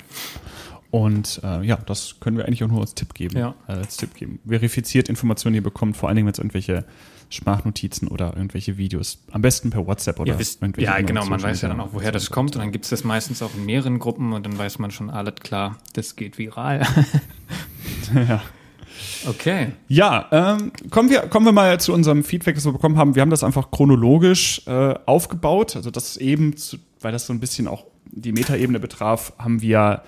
Und 0.91 1.41
äh, 1.43 1.61
ja, 1.65 1.75
das 1.75 2.21
können 2.21 2.37
wir 2.37 2.45
eigentlich 2.45 2.63
auch 2.63 2.69
nur 2.69 2.79
als 2.79 2.95
Tipp 2.95 3.13
geben. 3.13 3.37
Ja. 3.37 3.53
Äh, 3.67 3.73
als 3.73 3.97
Tipp 3.97 4.15
geben. 4.15 4.39
Verifiziert 4.47 5.09
Informationen, 5.09 5.51
die 5.51 5.59
ihr 5.59 5.63
bekommt, 5.63 5.97
vor 5.97 6.07
allen 6.07 6.15
Dingen, 6.15 6.27
wenn 6.27 6.31
es 6.31 6.39
irgendwelche 6.39 6.85
Sprachnotizen 7.29 8.07
oder 8.07 8.35
irgendwelche 8.35 8.77
Videos, 8.77 9.19
am 9.31 9.41
besten 9.41 9.69
per 9.69 9.85
WhatsApp 9.85 10.19
oder 10.19 10.33
ja, 10.33 10.39
wisst, 10.39 10.61
irgendwelche 10.61 10.89
ja 10.89 10.99
genau, 11.01 11.25
man 11.25 11.41
weiß 11.41 11.61
ja 11.61 11.69
dann 11.69 11.79
auch, 11.79 11.89
woher 11.91 12.11
das 12.11 12.31
kommt 12.31 12.55
und 12.55 12.61
dann 12.61 12.71
gibt 12.71 12.85
es 12.85 12.89
das 12.89 13.03
meistens 13.03 13.41
auch 13.41 13.53
in 13.55 13.65
mehreren 13.65 13.99
Gruppen 13.99 14.33
und 14.33 14.45
dann 14.45 14.57
weiß 14.57 14.79
man 14.79 14.91
schon, 14.91 15.09
alles 15.09 15.35
klar, 15.35 15.77
das 15.93 16.15
geht 16.15 16.37
viral. 16.37 16.81
ja. 18.15 18.41
Okay. 19.27 19.73
Ja, 19.87 20.27
ähm, 20.31 20.71
kommen, 20.89 21.09
wir, 21.09 21.21
kommen 21.21 21.45
wir 21.45 21.51
mal 21.51 21.79
zu 21.79 21.93
unserem 21.93 22.23
Feedback, 22.23 22.55
das 22.55 22.65
wir 22.65 22.73
bekommen 22.73 22.97
haben. 22.97 23.15
Wir 23.15 23.21
haben 23.21 23.29
das 23.29 23.43
einfach 23.43 23.71
chronologisch 23.71 24.61
äh, 24.67 24.95
aufgebaut. 25.05 25.75
Also 25.75 25.91
das 25.91 26.17
eben, 26.17 26.57
zu, 26.57 26.77
weil 27.01 27.11
das 27.11 27.25
so 27.25 27.33
ein 27.33 27.39
bisschen 27.39 27.67
auch 27.67 27.85
die 28.05 28.31
Metaebene 28.31 28.79
betraf, 28.79 29.33
haben 29.37 29.61
wir 29.61 30.03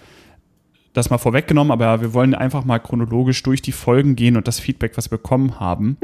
das 0.93 1.09
mal 1.09 1.17
vorweggenommen, 1.17 1.71
aber 1.71 2.01
wir 2.01 2.13
wollen 2.13 2.35
einfach 2.35 2.65
mal 2.65 2.79
chronologisch 2.79 3.41
durch 3.43 3.61
die 3.61 3.71
Folgen 3.71 4.15
gehen 4.15 4.35
und 4.35 4.47
das 4.47 4.59
Feedback, 4.59 4.97
was 4.97 5.09
wir 5.09 5.17
bekommen 5.17 5.59
haben. 5.59 5.97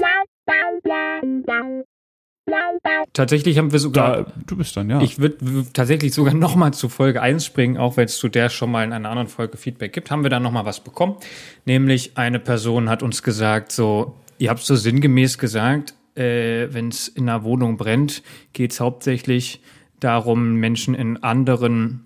Tatsächlich 3.14 3.58
haben 3.58 3.72
wir 3.72 3.80
sogar. 3.80 4.24
Da, 4.24 4.32
du 4.46 4.56
bist 4.56 4.78
dann, 4.78 4.90
ja. 4.90 5.02
Ich 5.02 5.20
würde 5.20 5.66
tatsächlich 5.74 6.14
sogar 6.14 6.34
nochmal 6.34 6.74
zu 6.74 6.88
Folge 6.88 7.22
1 7.22 7.46
springen, 7.46 7.78
auch 7.78 7.98
wenn 7.98 8.06
es 8.06 8.18
zu 8.18 8.30
der 8.30 8.50
schon 8.50 8.72
mal 8.72 8.86
in 8.86 8.94
einer 8.94 9.10
anderen 9.10 9.28
Folge 9.28 9.58
Feedback 9.58 9.94
gibt, 9.94 10.12
haben 10.12 10.24
wir 10.24 10.30
dann 10.30 10.44
nochmal 10.44 10.66
was 10.66 10.80
bekommen. 10.80 11.18
Nämlich 11.66 12.18
eine 12.18 12.40
Person 12.40 12.90
hat 12.90 13.04
uns 13.04 13.22
gesagt, 13.22 13.72
so, 13.72 14.16
ihr 14.38 14.50
habt 14.50 14.62
so 14.62 14.76
sinngemäß 14.76 15.38
gesagt, 15.38 15.94
äh, 16.16 16.68
wenn 16.72 16.88
es 16.88 17.08
in 17.10 17.30
einer 17.30 17.44
Wohnung 17.44 17.78
brennt, 17.78 18.24
geht 18.54 18.72
es 18.72 18.80
hauptsächlich 18.80 19.62
darum, 20.00 20.56
Menschen 20.56 20.96
in 20.96 21.22
anderen 21.24 22.06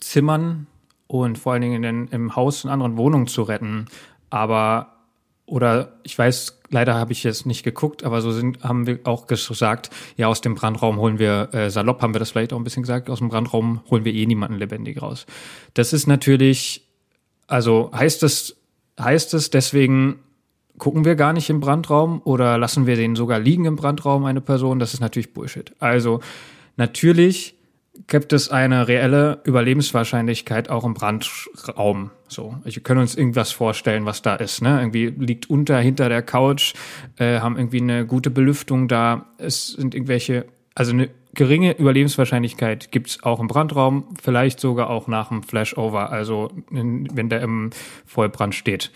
Zimmern 0.00 0.66
und 1.06 1.38
vor 1.38 1.52
allen 1.52 1.62
Dingen 1.62 1.84
in, 1.84 2.08
im 2.08 2.36
Haus 2.36 2.64
in 2.64 2.70
anderen 2.70 2.96
Wohnungen 2.96 3.26
zu 3.26 3.42
retten. 3.42 3.86
Aber 4.30 4.96
oder 5.44 5.98
ich 6.04 6.16
weiß, 6.16 6.61
leider 6.72 6.94
habe 6.94 7.12
ich 7.12 7.22
jetzt 7.22 7.46
nicht 7.46 7.62
geguckt, 7.62 8.02
aber 8.02 8.20
so 8.20 8.32
sind, 8.32 8.64
haben 8.64 8.86
wir 8.86 9.00
auch 9.04 9.26
gesagt, 9.26 9.90
ja, 10.16 10.26
aus 10.26 10.40
dem 10.40 10.54
Brandraum 10.54 10.96
holen 10.96 11.18
wir, 11.18 11.50
äh, 11.52 11.70
salopp 11.70 12.02
haben 12.02 12.14
wir 12.14 12.18
das 12.18 12.30
vielleicht 12.30 12.52
auch 12.52 12.58
ein 12.58 12.64
bisschen 12.64 12.82
gesagt, 12.82 13.08
aus 13.08 13.18
dem 13.18 13.28
Brandraum 13.28 13.82
holen 13.90 14.04
wir 14.04 14.12
eh 14.12 14.26
niemanden 14.26 14.58
lebendig 14.58 15.00
raus. 15.00 15.26
Das 15.74 15.92
ist 15.92 16.06
natürlich, 16.06 16.88
also 17.46 17.90
heißt 17.94 18.22
es, 18.24 18.56
heißt 18.98 19.34
es 19.34 19.50
deswegen, 19.50 20.18
gucken 20.78 21.04
wir 21.04 21.14
gar 21.14 21.32
nicht 21.32 21.50
im 21.50 21.60
Brandraum 21.60 22.22
oder 22.24 22.58
lassen 22.58 22.86
wir 22.86 22.96
den 22.96 23.14
sogar 23.14 23.38
liegen 23.38 23.66
im 23.66 23.76
Brandraum, 23.76 24.24
eine 24.24 24.40
Person? 24.40 24.78
Das 24.78 24.94
ist 24.94 25.00
natürlich 25.00 25.32
Bullshit. 25.32 25.72
Also 25.78 26.20
natürlich 26.76 27.54
gibt 28.06 28.32
es 28.32 28.48
eine 28.48 28.88
reelle 28.88 29.40
Überlebenswahrscheinlichkeit 29.44 30.70
auch 30.70 30.84
im 30.84 30.94
Brandraum. 30.94 32.10
So, 32.32 32.56
wir 32.64 32.82
können 32.82 33.00
uns 33.00 33.14
irgendwas 33.14 33.52
vorstellen, 33.52 34.06
was 34.06 34.22
da 34.22 34.36
ist. 34.36 34.62
Ne? 34.62 34.80
Irgendwie 34.80 35.08
liegt 35.08 35.50
unter, 35.50 35.78
hinter 35.78 36.08
der 36.08 36.22
Couch, 36.22 36.72
äh, 37.18 37.40
haben 37.40 37.56
irgendwie 37.56 37.82
eine 37.82 38.06
gute 38.06 38.30
Belüftung 38.30 38.88
da. 38.88 39.26
Es 39.36 39.68
sind 39.68 39.94
irgendwelche, 39.94 40.46
also 40.74 40.92
eine 40.92 41.10
geringe 41.34 41.76
Überlebenswahrscheinlichkeit 41.76 42.90
gibt's 42.90 43.22
auch 43.22 43.38
im 43.38 43.48
Brandraum, 43.48 44.14
vielleicht 44.20 44.60
sogar 44.60 44.88
auch 44.88 45.08
nach 45.08 45.28
dem 45.28 45.42
Flashover, 45.42 46.10
also 46.10 46.50
in, 46.70 47.06
wenn 47.14 47.28
der 47.28 47.42
im 47.42 47.70
Vollbrand 48.06 48.54
steht. 48.54 48.90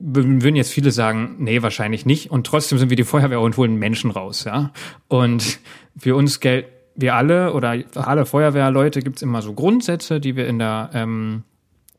Würden 0.00 0.56
jetzt 0.56 0.72
viele 0.72 0.90
sagen, 0.90 1.36
nee, 1.38 1.62
wahrscheinlich 1.62 2.04
nicht. 2.04 2.30
Und 2.30 2.46
trotzdem 2.46 2.78
sind 2.78 2.90
wir 2.90 2.96
die 2.96 3.04
Feuerwehr 3.04 3.40
und 3.40 3.56
holen 3.58 3.76
Menschen 3.76 4.10
raus, 4.10 4.44
ja. 4.44 4.72
Und 5.08 5.60
für 5.96 6.16
uns 6.16 6.40
gilt 6.40 6.66
wir 6.96 7.14
alle 7.14 7.52
oder 7.52 7.78
alle 7.94 8.26
Feuerwehrleute 8.26 9.00
gibt 9.00 9.16
es 9.16 9.22
immer 9.22 9.42
so 9.42 9.54
Grundsätze, 9.54 10.20
die 10.20 10.36
wir 10.36 10.46
in 10.46 10.58
der 10.58 10.90
ähm, 10.92 11.44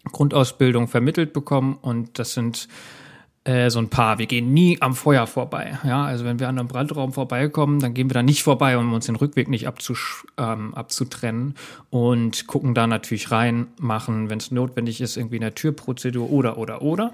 Grundausbildung 0.04 0.88
vermittelt 0.88 1.34
bekommen 1.34 1.78
und 1.82 2.18
das 2.20 2.34
sind 2.34 2.68
äh, 3.44 3.70
so 3.70 3.80
ein 3.80 3.90
paar. 3.90 4.20
Wir 4.20 4.28
gehen 4.28 4.54
nie 4.54 4.78
am 4.82 4.94
Feuer 4.94 5.26
vorbei. 5.26 5.80
Ja, 5.84 6.06
also 6.06 6.26
wenn 6.26 6.40
wir 6.40 6.48
an 6.48 6.60
einem 6.60 6.68
Brandraum 6.68 7.12
vorbeikommen, 7.12 7.80
dann 7.80 7.94
gehen 7.94 8.10
wir 8.10 8.14
da 8.14 8.24
nicht 8.24 8.44
vorbei, 8.44 8.78
um 8.78 8.94
uns 8.94 9.08
den 9.08 9.16
Rückweg 9.16 9.50
nicht 9.50 9.68
ähm, 10.38 10.74
abzutrennen 10.76 11.56
und 11.90 12.46
gucken 12.48 12.76
da 12.76 12.86
natürlich 12.88 13.32
rein, 13.32 13.68
machen, 13.80 14.30
wenn 14.30 14.38
es 14.38 14.52
notwendig 14.52 15.02
ist, 15.02 15.18
irgendwie 15.18 15.38
eine 15.38 15.54
Türprozedur 15.54 16.30
oder 16.30 16.58
oder 16.58 16.82
oder. 16.82 17.14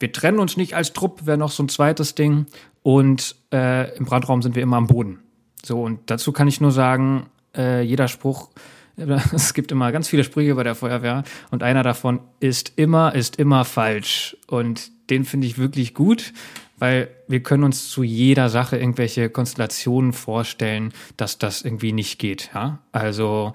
Wir 0.00 0.12
trennen 0.12 0.40
uns 0.40 0.56
nicht 0.56 0.74
als 0.74 0.92
Trupp, 0.92 1.26
wäre 1.26 1.38
noch 1.38 1.52
so 1.52 1.62
ein 1.62 1.68
zweites 1.68 2.16
Ding. 2.16 2.46
Und 2.82 3.36
äh, 3.52 3.96
im 3.96 4.04
Brandraum 4.04 4.42
sind 4.42 4.56
wir 4.56 4.62
immer 4.64 4.76
am 4.76 4.88
Boden. 4.88 5.20
So, 5.64 5.80
und 5.80 6.00
dazu 6.06 6.32
kann 6.32 6.48
ich 6.48 6.60
nur 6.60 6.72
sagen, 6.72 7.26
äh, 7.56 7.82
jeder 7.82 8.08
Spruch, 8.08 8.50
es 9.32 9.54
gibt 9.54 9.72
immer 9.72 9.92
ganz 9.92 10.08
viele 10.08 10.24
Sprüche 10.24 10.54
bei 10.54 10.62
der 10.62 10.74
Feuerwehr 10.74 11.24
und 11.50 11.62
einer 11.62 11.82
davon 11.82 12.20
ist 12.40 12.72
immer, 12.76 13.14
ist 13.14 13.36
immer 13.36 13.64
falsch. 13.64 14.36
Und 14.46 14.90
den 15.10 15.24
finde 15.24 15.46
ich 15.46 15.58
wirklich 15.58 15.94
gut, 15.94 16.32
weil 16.78 17.08
wir 17.28 17.42
können 17.42 17.64
uns 17.64 17.88
zu 17.88 18.02
jeder 18.02 18.48
Sache 18.48 18.76
irgendwelche 18.76 19.30
Konstellationen 19.30 20.12
vorstellen, 20.12 20.92
dass 21.16 21.38
das 21.38 21.62
irgendwie 21.62 21.92
nicht 21.92 22.18
geht. 22.18 22.50
Ja? 22.54 22.80
Also 22.92 23.52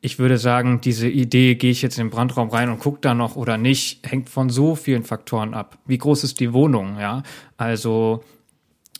ich 0.00 0.18
würde 0.18 0.36
sagen, 0.36 0.80
diese 0.80 1.08
Idee, 1.08 1.54
gehe 1.54 1.70
ich 1.70 1.80
jetzt 1.80 1.96
in 1.98 2.06
den 2.06 2.10
Brandraum 2.10 2.50
rein 2.50 2.70
und 2.70 2.80
gucke 2.80 2.98
da 3.00 3.14
noch 3.14 3.36
oder 3.36 3.56
nicht, 3.56 4.08
hängt 4.08 4.28
von 4.28 4.50
so 4.50 4.74
vielen 4.74 5.04
Faktoren 5.04 5.54
ab. 5.54 5.78
Wie 5.86 5.98
groß 5.98 6.24
ist 6.24 6.40
die 6.40 6.52
Wohnung? 6.52 6.98
Ja, 6.98 7.22
also 7.56 8.24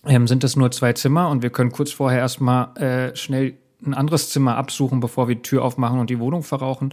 ähm, 0.07 0.29
sind 0.29 0.45
es 0.45 0.55
nur 0.55 0.71
zwei 0.71 0.93
Zimmer 0.93 1.29
und 1.29 1.43
wir 1.43 1.51
können 1.51 1.73
kurz 1.73 1.91
vorher 1.91 2.21
erstmal 2.21 2.77
äh, 2.77 3.17
schnell 3.17 3.55
ein 3.85 3.95
anderes 3.95 4.31
Zimmer 4.31 4.57
absuchen, 4.57 5.01
bevor 5.01 5.29
wir 5.29 5.35
die 5.35 5.43
Tür 5.43 5.65
aufmachen 5.65 5.99
und 5.99 6.11
die 6.11 6.19
Wohnung 6.19 6.43
verrauchen. 6.43 6.93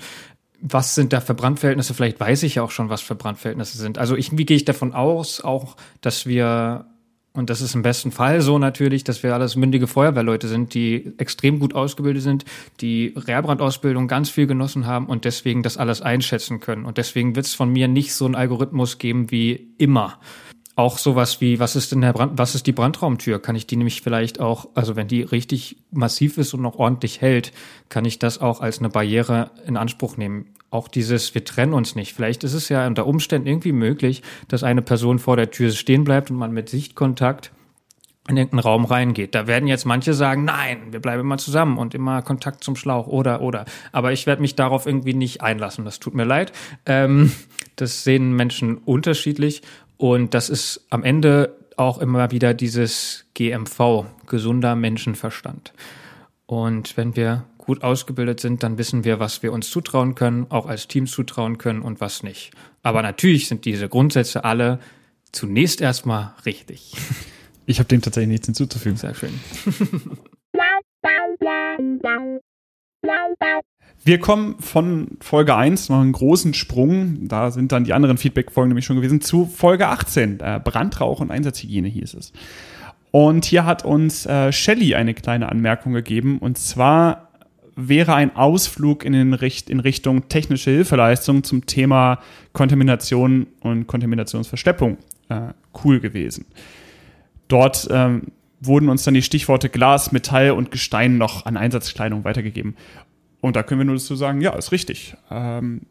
Was 0.61 0.95
sind 0.95 1.13
da 1.13 1.21
für 1.21 1.33
Brandverhältnisse? 1.33 1.93
Vielleicht 1.93 2.19
weiß 2.19 2.43
ich 2.43 2.55
ja 2.55 2.63
auch 2.63 2.71
schon, 2.71 2.89
was 2.89 3.01
für 3.01 3.15
Brandverhältnisse 3.15 3.77
sind. 3.77 3.97
Also 3.97 4.15
ich, 4.15 4.37
wie 4.37 4.45
gehe 4.45 4.57
ich 4.57 4.65
davon 4.65 4.93
aus, 4.93 5.41
auch, 5.41 5.77
dass 6.01 6.25
wir, 6.25 6.85
und 7.33 7.49
das 7.49 7.61
ist 7.61 7.75
im 7.75 7.81
besten 7.81 8.11
Fall 8.11 8.41
so 8.41 8.59
natürlich, 8.59 9.05
dass 9.05 9.23
wir 9.23 9.33
alles 9.33 9.55
mündige 9.55 9.87
Feuerwehrleute 9.87 10.49
sind, 10.49 10.73
die 10.73 11.13
extrem 11.17 11.59
gut 11.59 11.75
ausgebildet 11.75 12.23
sind, 12.23 12.43
die 12.81 13.13
Reherbrandausbildung 13.15 14.09
ganz 14.09 14.29
viel 14.29 14.47
genossen 14.47 14.85
haben 14.85 15.05
und 15.05 15.23
deswegen 15.23 15.63
das 15.63 15.77
alles 15.77 16.01
einschätzen 16.01 16.59
können. 16.59 16.85
Und 16.85 16.97
deswegen 16.97 17.37
wird 17.37 17.45
es 17.45 17.53
von 17.53 17.71
mir 17.71 17.87
nicht 17.87 18.13
so 18.13 18.25
einen 18.25 18.35
Algorithmus 18.35 18.97
geben 18.97 19.31
wie 19.31 19.73
immer 19.77 20.19
auch 20.79 20.97
sowas 20.97 21.41
wie, 21.41 21.59
was 21.59 21.75
ist 21.75 21.91
denn 21.91 21.99
der 21.99 22.13
Brand, 22.13 22.37
was 22.37 22.55
ist 22.55 22.65
die 22.65 22.71
Brandraumtür? 22.71 23.39
Kann 23.39 23.57
ich 23.57 23.67
die 23.67 23.75
nämlich 23.75 24.01
vielleicht 24.01 24.39
auch, 24.39 24.69
also 24.75 24.95
wenn 24.95 25.09
die 25.09 25.23
richtig 25.23 25.75
massiv 25.91 26.37
ist 26.37 26.53
und 26.53 26.61
noch 26.61 26.79
ordentlich 26.79 27.19
hält, 27.19 27.51
kann 27.89 28.05
ich 28.05 28.17
das 28.17 28.39
auch 28.39 28.61
als 28.61 28.79
eine 28.79 28.87
Barriere 28.87 29.51
in 29.67 29.75
Anspruch 29.75 30.15
nehmen. 30.15 30.45
Auch 30.71 30.87
dieses, 30.87 31.35
wir 31.35 31.43
trennen 31.43 31.73
uns 31.73 31.95
nicht. 31.95 32.13
Vielleicht 32.13 32.45
ist 32.45 32.53
es 32.53 32.69
ja 32.69 32.87
unter 32.87 33.07
Umständen 33.07 33.49
irgendwie 33.49 33.73
möglich, 33.73 34.23
dass 34.47 34.63
eine 34.63 34.81
Person 34.81 35.19
vor 35.19 35.35
der 35.35 35.51
Tür 35.51 35.71
stehen 35.71 36.05
bleibt 36.05 36.31
und 36.31 36.37
man 36.37 36.53
mit 36.53 36.69
Sichtkontakt 36.69 37.51
in 38.29 38.37
irgendeinen 38.37 38.61
Raum 38.61 38.85
reingeht. 38.85 39.35
Da 39.35 39.47
werden 39.47 39.67
jetzt 39.67 39.85
manche 39.85 40.13
sagen, 40.13 40.45
nein, 40.45 40.77
wir 40.91 41.01
bleiben 41.01 41.21
immer 41.21 41.39
zusammen 41.39 41.77
und 41.77 41.93
immer 41.93 42.21
Kontakt 42.21 42.63
zum 42.63 42.77
Schlauch 42.77 43.07
oder 43.07 43.41
oder. 43.41 43.65
Aber 43.91 44.13
ich 44.13 44.27
werde 44.27 44.41
mich 44.41 44.55
darauf 44.55 44.85
irgendwie 44.85 45.13
nicht 45.13 45.41
einlassen. 45.41 45.83
Das 45.83 45.99
tut 45.99 46.13
mir 46.13 46.25
leid. 46.25 46.53
Ähm, 46.85 47.33
das 47.75 48.05
sehen 48.05 48.33
Menschen 48.33 48.77
unterschiedlich 48.77 49.61
und 49.99 50.33
das 50.33 50.49
ist 50.49 50.85
am 50.89 51.03
Ende 51.03 51.57
auch 51.75 51.97
immer 51.97 52.31
wieder 52.31 52.53
dieses 52.53 53.25
GMV, 53.33 54.05
gesunder 54.27 54.75
Menschenverstand. 54.75 55.73
Und 56.45 56.95
wenn 56.95 57.17
wir 57.17 57.43
gut 57.57 57.83
ausgebildet 57.83 58.39
sind, 58.39 58.63
dann 58.63 58.77
wissen 58.77 59.03
wir, 59.03 59.19
was 59.19 59.43
wir 59.43 59.51
uns 59.51 59.69
zutrauen 59.69 60.15
können, 60.15 60.47
auch 60.49 60.67
als 60.67 60.87
Team 60.87 61.05
zutrauen 61.05 61.57
können 61.57 61.81
und 61.81 61.99
was 61.99 62.23
nicht. 62.23 62.51
Aber 62.81 63.01
natürlich 63.01 63.49
sind 63.49 63.65
diese 63.65 63.89
Grundsätze 63.89 64.45
alle 64.45 64.79
zunächst 65.33 65.81
erstmal 65.81 66.33
richtig. 66.45 66.93
Ich 67.65 67.79
habe 67.79 67.89
dem 67.89 68.01
tatsächlich 68.01 68.29
nichts 68.29 68.45
hinzuzufügen. 68.45 68.97
Sehr 68.97 69.13
schön. 69.13 69.37
Wir 74.03 74.19
kommen 74.19 74.55
von 74.59 75.17
Folge 75.19 75.55
1 75.55 75.89
noch 75.89 75.99
einen 75.99 76.13
großen 76.13 76.53
Sprung, 76.53 77.27
da 77.27 77.51
sind 77.51 77.71
dann 77.71 77.83
die 77.83 77.93
anderen 77.93 78.17
Feedback-Folgen 78.17 78.69
nämlich 78.69 78.85
schon 78.85 78.95
gewesen, 78.95 79.21
zu 79.21 79.45
Folge 79.45 79.87
18, 79.87 80.39
äh, 80.39 80.59
Brandrauch 80.63 81.19
und 81.19 81.31
Einsatzhygiene 81.31 81.89
hieß 81.89 82.13
es. 82.13 82.31
Und 83.11 83.45
hier 83.45 83.65
hat 83.65 83.83
uns 83.83 84.25
äh, 84.25 84.51
Shelly 84.51 84.95
eine 84.95 85.13
kleine 85.13 85.49
Anmerkung 85.49 85.93
gegeben, 85.93 86.37
und 86.39 86.57
zwar 86.57 87.29
wäre 87.75 88.13
ein 88.13 88.35
Ausflug 88.35 89.05
in, 89.05 89.13
den 89.13 89.33
Richt 89.33 89.69
in 89.69 89.79
Richtung 89.79 90.27
technische 90.27 90.71
Hilfeleistung 90.71 91.43
zum 91.43 91.65
Thema 91.65 92.19
Kontamination 92.53 93.47
und 93.61 93.87
Kontaminationsverschleppung 93.87 94.97
äh, 95.29 95.53
cool 95.83 95.99
gewesen. 95.99 96.45
Dort 97.47 97.87
ähm, 97.91 98.27
wurden 98.59 98.89
uns 98.89 99.03
dann 99.03 99.13
die 99.13 99.21
Stichworte 99.21 99.69
Glas, 99.69 100.11
Metall 100.11 100.51
und 100.51 100.71
Gestein 100.71 101.17
noch 101.17 101.45
an 101.45 101.57
Einsatzkleidung 101.57 102.23
weitergegeben. 102.25 102.75
Und 103.41 103.55
da 103.55 103.63
können 103.63 103.79
wir 103.79 103.85
nur 103.85 103.95
dazu 103.95 104.15
sagen, 104.15 104.41
ja, 104.41 104.53
ist 104.53 104.71
richtig. 104.71 105.15
Ähm, 105.31 105.81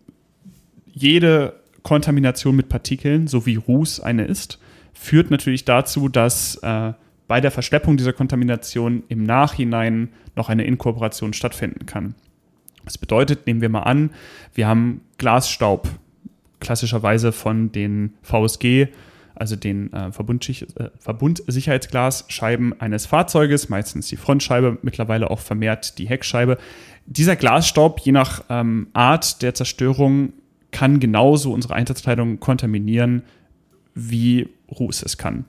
jede 0.86 1.60
Kontamination 1.82 2.56
mit 2.56 2.68
Partikeln, 2.68 3.26
so 3.26 3.46
wie 3.46 3.56
Ruß 3.56 4.00
eine 4.00 4.24
ist, 4.24 4.58
führt 4.92 5.30
natürlich 5.30 5.64
dazu, 5.64 6.08
dass 6.08 6.56
äh, 6.56 6.92
bei 7.26 7.40
der 7.40 7.50
Verschleppung 7.50 7.96
dieser 7.96 8.12
Kontamination 8.12 9.04
im 9.08 9.22
Nachhinein 9.22 10.08
noch 10.34 10.48
eine 10.48 10.64
Inkorporation 10.64 11.32
stattfinden 11.32 11.86
kann. 11.86 12.14
Das 12.84 12.98
bedeutet, 12.98 13.46
nehmen 13.46 13.60
wir 13.60 13.68
mal 13.68 13.82
an, 13.82 14.10
wir 14.54 14.66
haben 14.66 15.02
Glasstaub, 15.18 15.88
klassischerweise 16.60 17.32
von 17.32 17.70
den 17.70 18.14
VSG 18.22 18.88
also 19.38 19.56
den 19.56 19.92
äh, 19.92 20.08
äh, 20.08 20.90
Verbundsicherheitsglasscheiben 20.98 22.80
eines 22.80 23.06
Fahrzeuges, 23.06 23.68
meistens 23.68 24.08
die 24.08 24.16
Frontscheibe, 24.16 24.78
mittlerweile 24.82 25.30
auch 25.30 25.38
vermehrt 25.38 25.98
die 25.98 26.08
Heckscheibe. 26.08 26.58
Dieser 27.10 27.36
Glasstaub, 27.36 28.00
je 28.00 28.12
nach 28.12 28.44
ähm, 28.50 28.88
Art 28.92 29.40
der 29.40 29.54
Zerstörung, 29.54 30.34
kann 30.70 31.00
genauso 31.00 31.54
unsere 31.54 31.74
Einsatzkleidung 31.74 32.38
kontaminieren, 32.38 33.22
wie 33.94 34.48
Ruß 34.78 35.02
es 35.02 35.16
kann. 35.16 35.46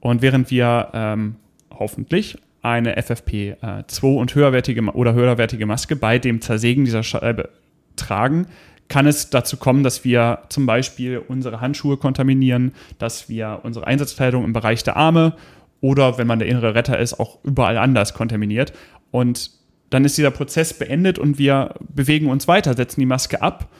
Und 0.00 0.22
während 0.22 0.50
wir 0.50 0.88
ähm, 0.92 1.36
hoffentlich 1.70 2.36
eine 2.62 2.98
FFP2 2.98 4.02
äh, 4.02 4.06
und 4.18 4.34
höherwertige 4.34 4.82
oder 4.92 5.14
höherwertige 5.14 5.66
Maske 5.66 5.94
bei 5.94 6.18
dem 6.18 6.40
Zersägen 6.40 6.84
dieser 6.84 7.04
Scheibe 7.04 7.50
tragen, 7.94 8.48
kann 8.88 9.06
es 9.06 9.30
dazu 9.30 9.56
kommen, 9.56 9.84
dass 9.84 10.04
wir 10.04 10.40
zum 10.48 10.66
Beispiel 10.66 11.22
unsere 11.28 11.60
Handschuhe 11.60 11.96
kontaminieren, 11.96 12.72
dass 12.98 13.28
wir 13.28 13.60
unsere 13.62 13.86
Einsatzkleidung 13.86 14.44
im 14.44 14.52
Bereich 14.52 14.82
der 14.82 14.96
Arme 14.96 15.34
oder 15.80 16.18
wenn 16.18 16.26
man 16.26 16.40
der 16.40 16.48
innere 16.48 16.74
Retter 16.74 16.98
ist, 16.98 17.20
auch 17.20 17.38
überall 17.44 17.78
anders 17.78 18.14
kontaminiert. 18.14 18.72
Und 19.12 19.57
dann 19.90 20.04
ist 20.04 20.18
dieser 20.18 20.30
Prozess 20.30 20.74
beendet 20.74 21.18
und 21.18 21.38
wir 21.38 21.74
bewegen 21.80 22.28
uns 22.28 22.48
weiter, 22.48 22.74
setzen 22.74 23.00
die 23.00 23.06
Maske 23.06 23.40
ab. 23.42 23.70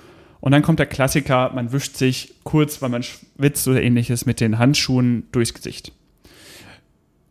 Und 0.40 0.52
dann 0.52 0.62
kommt 0.62 0.78
der 0.78 0.86
Klassiker, 0.86 1.50
man 1.54 1.72
wischt 1.72 1.96
sich 1.96 2.34
kurz, 2.44 2.80
weil 2.80 2.90
man 2.90 3.02
schwitzt 3.02 3.66
oder 3.66 3.82
ähnliches 3.82 4.24
mit 4.24 4.40
den 4.40 4.58
Handschuhen 4.58 5.24
durchs 5.32 5.52
Gesicht. 5.52 5.92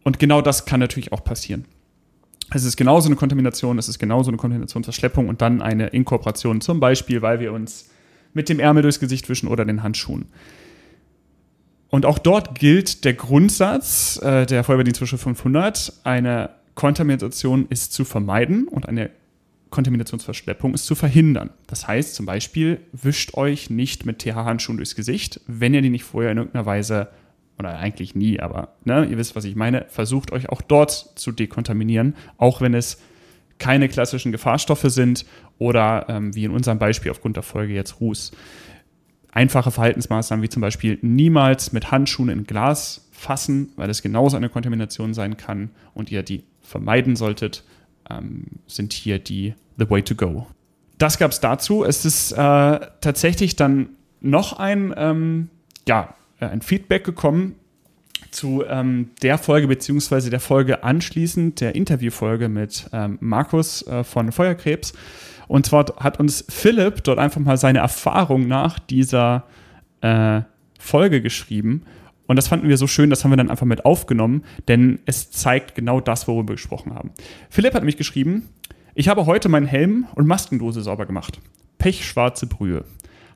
Und 0.03 0.19
genau 0.19 0.41
das 0.41 0.65
kann 0.65 0.79
natürlich 0.79 1.11
auch 1.11 1.23
passieren. 1.23 1.65
Es 2.53 2.63
ist 2.63 2.77
genauso 2.77 3.07
eine 3.07 3.15
Kontamination, 3.15 3.77
es 3.77 3.89
ist 3.89 3.99
genauso 3.99 4.29
eine 4.29 4.37
Kontaminationsverschleppung 4.37 5.27
und 5.27 5.41
dann 5.41 5.61
eine 5.61 5.87
Inkorporation, 5.87 6.61
zum 6.61 6.79
Beispiel, 6.79 7.21
weil 7.21 7.39
wir 7.39 7.51
uns 7.51 7.89
mit 8.33 8.47
dem 8.49 8.59
Ärmel 8.59 8.83
durchs 8.83 8.99
Gesicht 8.99 9.27
wischen 9.27 9.47
oder 9.47 9.65
den 9.65 9.83
Handschuhen. 9.83 10.25
Und 11.89 12.05
auch 12.05 12.19
dort 12.19 12.57
gilt 12.57 13.05
der 13.05 13.13
Grundsatz 13.13 14.19
äh, 14.21 14.45
der 14.45 14.63
Feuerwehrdienstvorschrift 14.63 15.23
500, 15.23 15.93
eine 16.03 16.51
Kontamination 16.77 17.65
ist 17.71 17.91
zu 17.91 18.05
vermeiden 18.05 18.67
und 18.67 18.87
eine 18.87 19.09
Kontaminationsverschleppung 19.71 20.75
ist 20.75 20.85
zu 20.85 20.93
verhindern. 20.93 21.49
Das 21.65 21.87
heißt 21.87 22.13
zum 22.13 22.27
Beispiel, 22.27 22.79
wischt 22.93 23.33
euch 23.33 23.71
nicht 23.71 24.05
mit 24.05 24.19
TH-Handschuhen 24.19 24.77
durchs 24.77 24.95
Gesicht, 24.95 25.41
wenn 25.47 25.73
ihr 25.73 25.81
die 25.81 25.89
nicht 25.89 26.03
vorher 26.03 26.31
in 26.31 26.37
irgendeiner 26.37 26.67
Weise 26.67 27.09
oder 27.57 27.79
eigentlich 27.79 28.13
nie, 28.13 28.39
aber 28.39 28.75
ne, 28.85 29.05
ihr 29.05 29.17
wisst, 29.17 29.35
was 29.35 29.43
ich 29.45 29.55
meine, 29.55 29.87
versucht 29.89 30.31
euch 30.31 30.49
auch 30.49 30.61
dort 30.61 30.91
zu 31.15 31.31
dekontaminieren, 31.31 32.15
auch 32.37 32.61
wenn 32.61 32.75
es 32.75 33.01
keine 33.57 33.89
klassischen 33.89 34.31
Gefahrstoffe 34.31 34.85
sind 34.85 35.25
oder 35.57 36.05
ähm, 36.09 36.35
wie 36.35 36.43
in 36.43 36.51
unserem 36.51 36.77
Beispiel 36.77 37.09
aufgrund 37.09 37.37
der 37.37 37.43
Folge 37.43 37.73
jetzt 37.73 37.99
Ruß. 37.99 38.33
Einfache 39.31 39.71
Verhaltensmaßnahmen 39.71 40.43
wie 40.43 40.49
zum 40.49 40.61
Beispiel 40.61 40.99
niemals 41.01 41.73
mit 41.73 41.89
Handschuhen 41.89 42.29
in 42.29 42.43
Glas 42.43 43.09
fassen, 43.11 43.71
weil 43.77 43.89
es 43.89 44.03
genauso 44.03 44.37
eine 44.37 44.49
Kontamination 44.49 45.15
sein 45.15 45.37
kann 45.37 45.71
und 45.95 46.11
ihr 46.11 46.21
die 46.21 46.43
vermeiden 46.67 47.15
solltet, 47.15 47.63
ähm, 48.09 48.45
sind 48.67 48.93
hier 48.93 49.19
die 49.19 49.55
The 49.77 49.89
Way 49.89 50.03
to 50.03 50.15
Go. 50.15 50.47
Das 50.97 51.17
gab 51.17 51.31
es 51.31 51.39
dazu. 51.39 51.83
Es 51.83 52.05
ist 52.05 52.31
äh, 52.31 52.35
tatsächlich 52.35 53.55
dann 53.55 53.89
noch 54.19 54.57
ein, 54.59 54.93
ähm, 54.97 55.49
ja, 55.87 56.15
äh, 56.39 56.45
ein 56.45 56.61
Feedback 56.61 57.03
gekommen 57.03 57.55
zu 58.31 58.63
ähm, 58.67 59.11
der 59.21 59.37
Folge 59.37 59.67
beziehungsweise 59.67 60.29
der 60.29 60.39
Folge 60.39 60.83
anschließend, 60.83 61.61
der 61.61 61.75
Interviewfolge 61.75 62.49
mit 62.49 62.89
ähm, 62.91 63.17
Markus 63.21 63.85
äh, 63.87 64.03
von 64.03 64.31
Feuerkrebs. 64.31 64.93
Und 65.47 65.65
zwar 65.65 65.85
hat 65.99 66.19
uns 66.19 66.43
Philipp 66.49 67.03
dort 67.03 67.19
einfach 67.19 67.39
mal 67.39 67.57
seine 67.57 67.79
Erfahrung 67.79 68.47
nach 68.47 68.79
dieser 68.79 69.45
äh, 70.01 70.41
Folge 70.79 71.21
geschrieben. 71.21 71.83
Und 72.27 72.35
das 72.35 72.47
fanden 72.47 72.67
wir 72.69 72.77
so 72.77 72.87
schön, 72.87 73.09
das 73.09 73.23
haben 73.23 73.31
wir 73.31 73.37
dann 73.37 73.49
einfach 73.49 73.65
mit 73.65 73.85
aufgenommen, 73.85 74.43
denn 74.67 74.99
es 75.05 75.31
zeigt 75.31 75.75
genau 75.75 76.01
das, 76.01 76.27
worüber 76.27 76.49
wir 76.49 76.55
gesprochen 76.55 76.93
haben. 76.93 77.11
Philipp 77.49 77.73
hat 77.73 77.83
mich 77.83 77.97
geschrieben, 77.97 78.49
ich 78.95 79.07
habe 79.07 79.25
heute 79.25 79.49
meinen 79.49 79.65
Helm 79.65 80.07
und 80.15 80.27
Maskendose 80.27 80.81
sauber 80.81 81.05
gemacht. 81.05 81.39
Pechschwarze 81.77 82.47
Brühe 82.47 82.83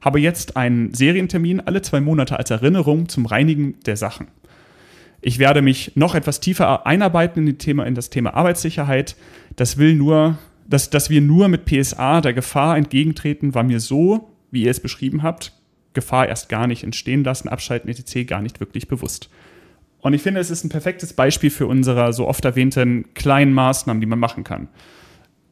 habe 0.02 0.20
jetzt 0.20 0.58
einen 0.58 0.94
Serientermin 0.94 1.62
alle 1.62 1.82
zwei 1.82 2.02
Monate 2.02 2.38
als 2.38 2.50
Erinnerung 2.50 3.08
zum 3.08 3.26
Reinigen 3.26 3.80
der 3.86 3.96
Sachen. 3.96 4.28
Ich 5.22 5.38
werde 5.38 5.62
mich 5.62 5.92
noch 5.96 6.16
etwas 6.16 6.40
tiefer 6.40 6.88
einarbeiten 6.88 7.48
in, 7.48 7.60
Thema, 7.60 7.86
in 7.86 7.94
das 7.94 8.10
Thema 8.10 8.34
Arbeitssicherheit. 8.34 9.16
Das 9.56 9.78
will 9.78 9.94
nur, 9.94 10.40
dass, 10.68 10.90
dass 10.90 11.12
wir 11.12 11.22
nur 11.22 11.48
mit 11.48 11.66
PSA 11.66 12.22
der 12.22 12.34
Gefahr 12.34 12.76
entgegentreten, 12.76 13.54
war 13.54 13.64
mir 13.64 13.80
so, 13.80 14.32
wie 14.50 14.64
ihr 14.64 14.72
es 14.72 14.80
beschrieben 14.80 15.22
habt, 15.22 15.54
Gefahr 15.94 16.28
erst 16.28 16.50
gar 16.50 16.68
nicht 16.68 16.84
entstehen 16.84 17.24
lassen, 17.24 17.50
abschalten 17.50 17.90
etc. 17.90 18.28
gar 18.28 18.42
nicht 18.42 18.60
wirklich 18.60 18.88
bewusst. 18.88 19.30
Und 20.00 20.14
ich 20.14 20.22
finde, 20.22 20.40
es 20.40 20.50
ist 20.50 20.64
ein 20.64 20.70
perfektes 20.70 21.14
Beispiel 21.14 21.52
für 21.52 21.68
unsere 21.68 22.12
so 22.14 22.28
oft 22.28 22.44
erwähnten 22.44 23.14
kleinen 23.14 23.54
Maßnahmen, 23.54 24.02
die 24.02 24.08
man 24.08 24.20
machen 24.20 24.44
kann. 24.44 24.68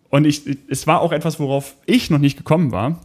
Und 0.09 0.25
ich, 0.25 0.43
es 0.67 0.87
war 0.87 1.01
auch 1.01 1.11
etwas, 1.11 1.39
worauf 1.39 1.75
ich 1.85 2.09
noch 2.09 2.17
nicht 2.17 2.37
gekommen 2.37 2.71
war. 2.71 3.01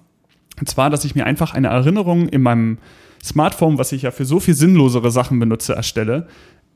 Und 0.58 0.68
zwar, 0.68 0.88
dass 0.88 1.04
ich 1.04 1.14
mir 1.14 1.26
einfach 1.26 1.52
eine 1.52 1.68
Erinnerung 1.68 2.28
in 2.28 2.42
meinem 2.42 2.78
Smartphone, 3.22 3.78
was 3.78 3.92
ich 3.92 4.02
ja 4.02 4.10
für 4.10 4.24
so 4.24 4.40
viel 4.40 4.54
sinnlosere 4.54 5.10
Sachen 5.10 5.38
benutze, 5.38 5.74
erstelle, 5.74 6.28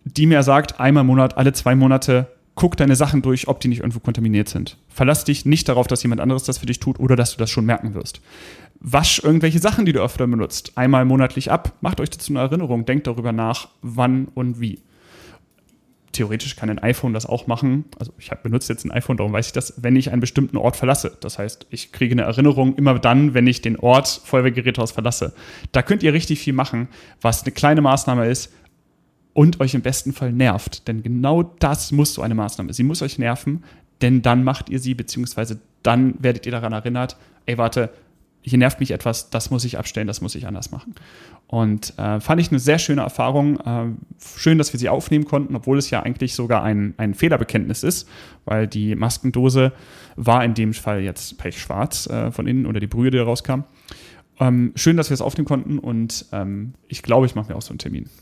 die 0.05 0.27
mir 0.27 0.42
sagt, 0.42 0.81
einmal 0.81 1.03
im 1.03 1.09
Monat, 1.09 1.37
alle 1.37 1.53
zwei 1.53 1.75
Monate, 1.75 2.29
guck 2.55 2.77
deine 2.77 2.97
Sachen 2.97 3.23
durch, 3.23 3.47
ob 3.47 3.61
die 3.61 3.68
nicht 3.68 3.81
irgendwo 3.81 4.01
kontaminiert 4.01 4.49
sind. 4.49 4.79
Verlass 4.88 5.25
dich 5.25 5.47
nicht 5.47 5.68
darauf, 5.68 5.87
dass 5.87 6.03
jemand 6.03 6.21
anderes 6.21 6.42
das 6.42 6.59
für 6.59 6.66
dich 6.66 6.81
tut 6.81 6.99
oder 6.99 7.14
dass 7.14 7.33
du 7.33 7.38
das 7.38 7.51
schon 7.51 7.64
merken 7.64 7.94
wirst. 7.94 8.21
Wasch 8.81 9.21
irgendwelche 9.23 9.59
Sachen, 9.59 9.87
die 9.87 9.93
du 9.93 10.01
öfter 10.01 10.27
benutzt, 10.27 10.73
einmal 10.77 11.05
monatlich 11.05 11.51
ab. 11.51 11.75
Macht 11.81 12.01
euch 12.01 12.11
dazu 12.11 12.33
eine 12.33 12.41
Erinnerung, 12.41 12.85
denkt 12.85 13.07
darüber 13.07 13.33
nach, 13.33 13.69
wann 13.83 14.27
und 14.35 14.61
wie 14.61 14.81
theoretisch 16.12 16.57
kann 16.57 16.71
ein 16.71 16.79
iPhone 16.81 17.12
das 17.12 17.27
auch 17.27 17.47
machen. 17.47 17.85
Also 17.99 18.12
ich 18.19 18.31
benutze 18.31 18.73
jetzt 18.73 18.85
ein 18.85 18.91
iPhone, 18.91 19.17
darum 19.17 19.33
weiß 19.33 19.47
ich 19.47 19.53
das, 19.53 19.75
wenn 19.77 19.95
ich 19.95 20.11
einen 20.11 20.21
bestimmten 20.21 20.57
Ort 20.57 20.77
verlasse. 20.77 21.17
Das 21.21 21.38
heißt, 21.38 21.67
ich 21.71 21.93
kriege 21.93 22.12
eine 22.12 22.23
Erinnerung 22.23 22.75
immer 22.77 22.99
dann, 22.99 23.35
wenn 23.35 23.47
ich 23.47 23.62
den 23.62 23.79
Ort 23.79 24.23
Feuerwehrgerätehaus 24.25 24.93
verlasse. 24.93 25.33
Da 25.73 25.83
könnt 25.83 26.03
ihr 26.03 26.12
richtig 26.12 26.41
viel 26.41 26.55
machen, 26.55 26.88
was 27.21 27.43
eine 27.43 27.53
kleine 27.53 27.83
Maßnahme 27.83 28.27
ist 28.27 28.53
und 29.33 29.61
euch 29.61 29.75
im 29.75 29.83
besten 29.83 30.12
Fall 30.12 30.33
nervt. 30.33 30.88
Denn 30.88 31.03
genau 31.03 31.43
das 31.43 31.93
muss 31.93 32.14
so 32.14 32.23
eine 32.23 32.35
Maßnahme. 32.35 32.73
Sie 32.73 32.83
muss 32.83 33.03
euch 33.03 33.19
nerven, 33.19 33.62
denn 34.01 34.23
dann 34.23 34.45
macht 34.45 34.71
ihr 34.71 34.81
sie, 34.81 34.95
beziehungsweise 34.95 35.61
dann 35.83 36.14
werdet 36.19 36.47
ihr 36.47 36.53
daran 36.53 36.73
erinnert, 36.73 37.17
ey, 37.47 37.59
warte, 37.59 37.91
hier 38.42 38.59
nervt 38.59 38.81
mich 38.81 38.90
etwas, 38.90 39.31
das 39.31 39.51
muss 39.51 39.64
ich 39.64 39.79
abstellen, 39.79 40.07
das 40.07 40.20
muss 40.20 40.35
ich 40.35 40.46
anders 40.46 40.70
machen. 40.70 40.94
Und 41.46 41.98
äh, 41.98 42.20
fand 42.20 42.40
ich 42.40 42.51
eine 42.51 42.59
sehr 42.59 42.79
schöne 42.79 43.03
Erfahrung. 43.03 43.59
Äh, 43.61 43.87
schön, 44.37 44.59
dass 44.59 44.72
wir 44.72 44.81
sie 44.81 44.88
aufnehmen 44.88 45.24
konnten, 45.24 45.57
obwohl 45.57 45.79
es 45.79 45.90
ja 45.90 46.03
eigentlich 46.03 46.35
sogar 46.35 46.62
ein, 46.62 46.94
ein 46.98 47.14
Fehlerbekenntnis 47.14 47.83
ist, 47.83 48.09
weil 48.44 48.66
die 48.66 48.94
Maskendose 48.94 49.72
war 50.16 50.44
in 50.44 50.55
dem 50.55 50.74
Fall 50.74 51.01
jetzt 51.01 51.38
pechschwarz 51.38 52.07
äh, 52.07 52.31
von 52.31 52.46
innen 52.46 52.66
oder 52.66 52.81
die 52.81 52.87
Brühe, 52.87 53.11
die 53.11 53.18
rauskam. 53.18 53.64
Ähm, 54.40 54.72
schön, 54.77 54.96
dass 54.96 55.11
wir 55.11 55.14
es 55.14 55.20
aufnehmen 55.20 55.46
konnten 55.46 55.79
und 55.79 56.27
ähm, 56.33 56.74
ich 56.87 57.03
glaube, 57.03 57.27
ich 57.27 57.35
mache 57.35 57.51
mir 57.51 57.57
auch 57.57 57.62
so 57.62 57.70
einen 57.70 57.79
Termin. 57.79 58.09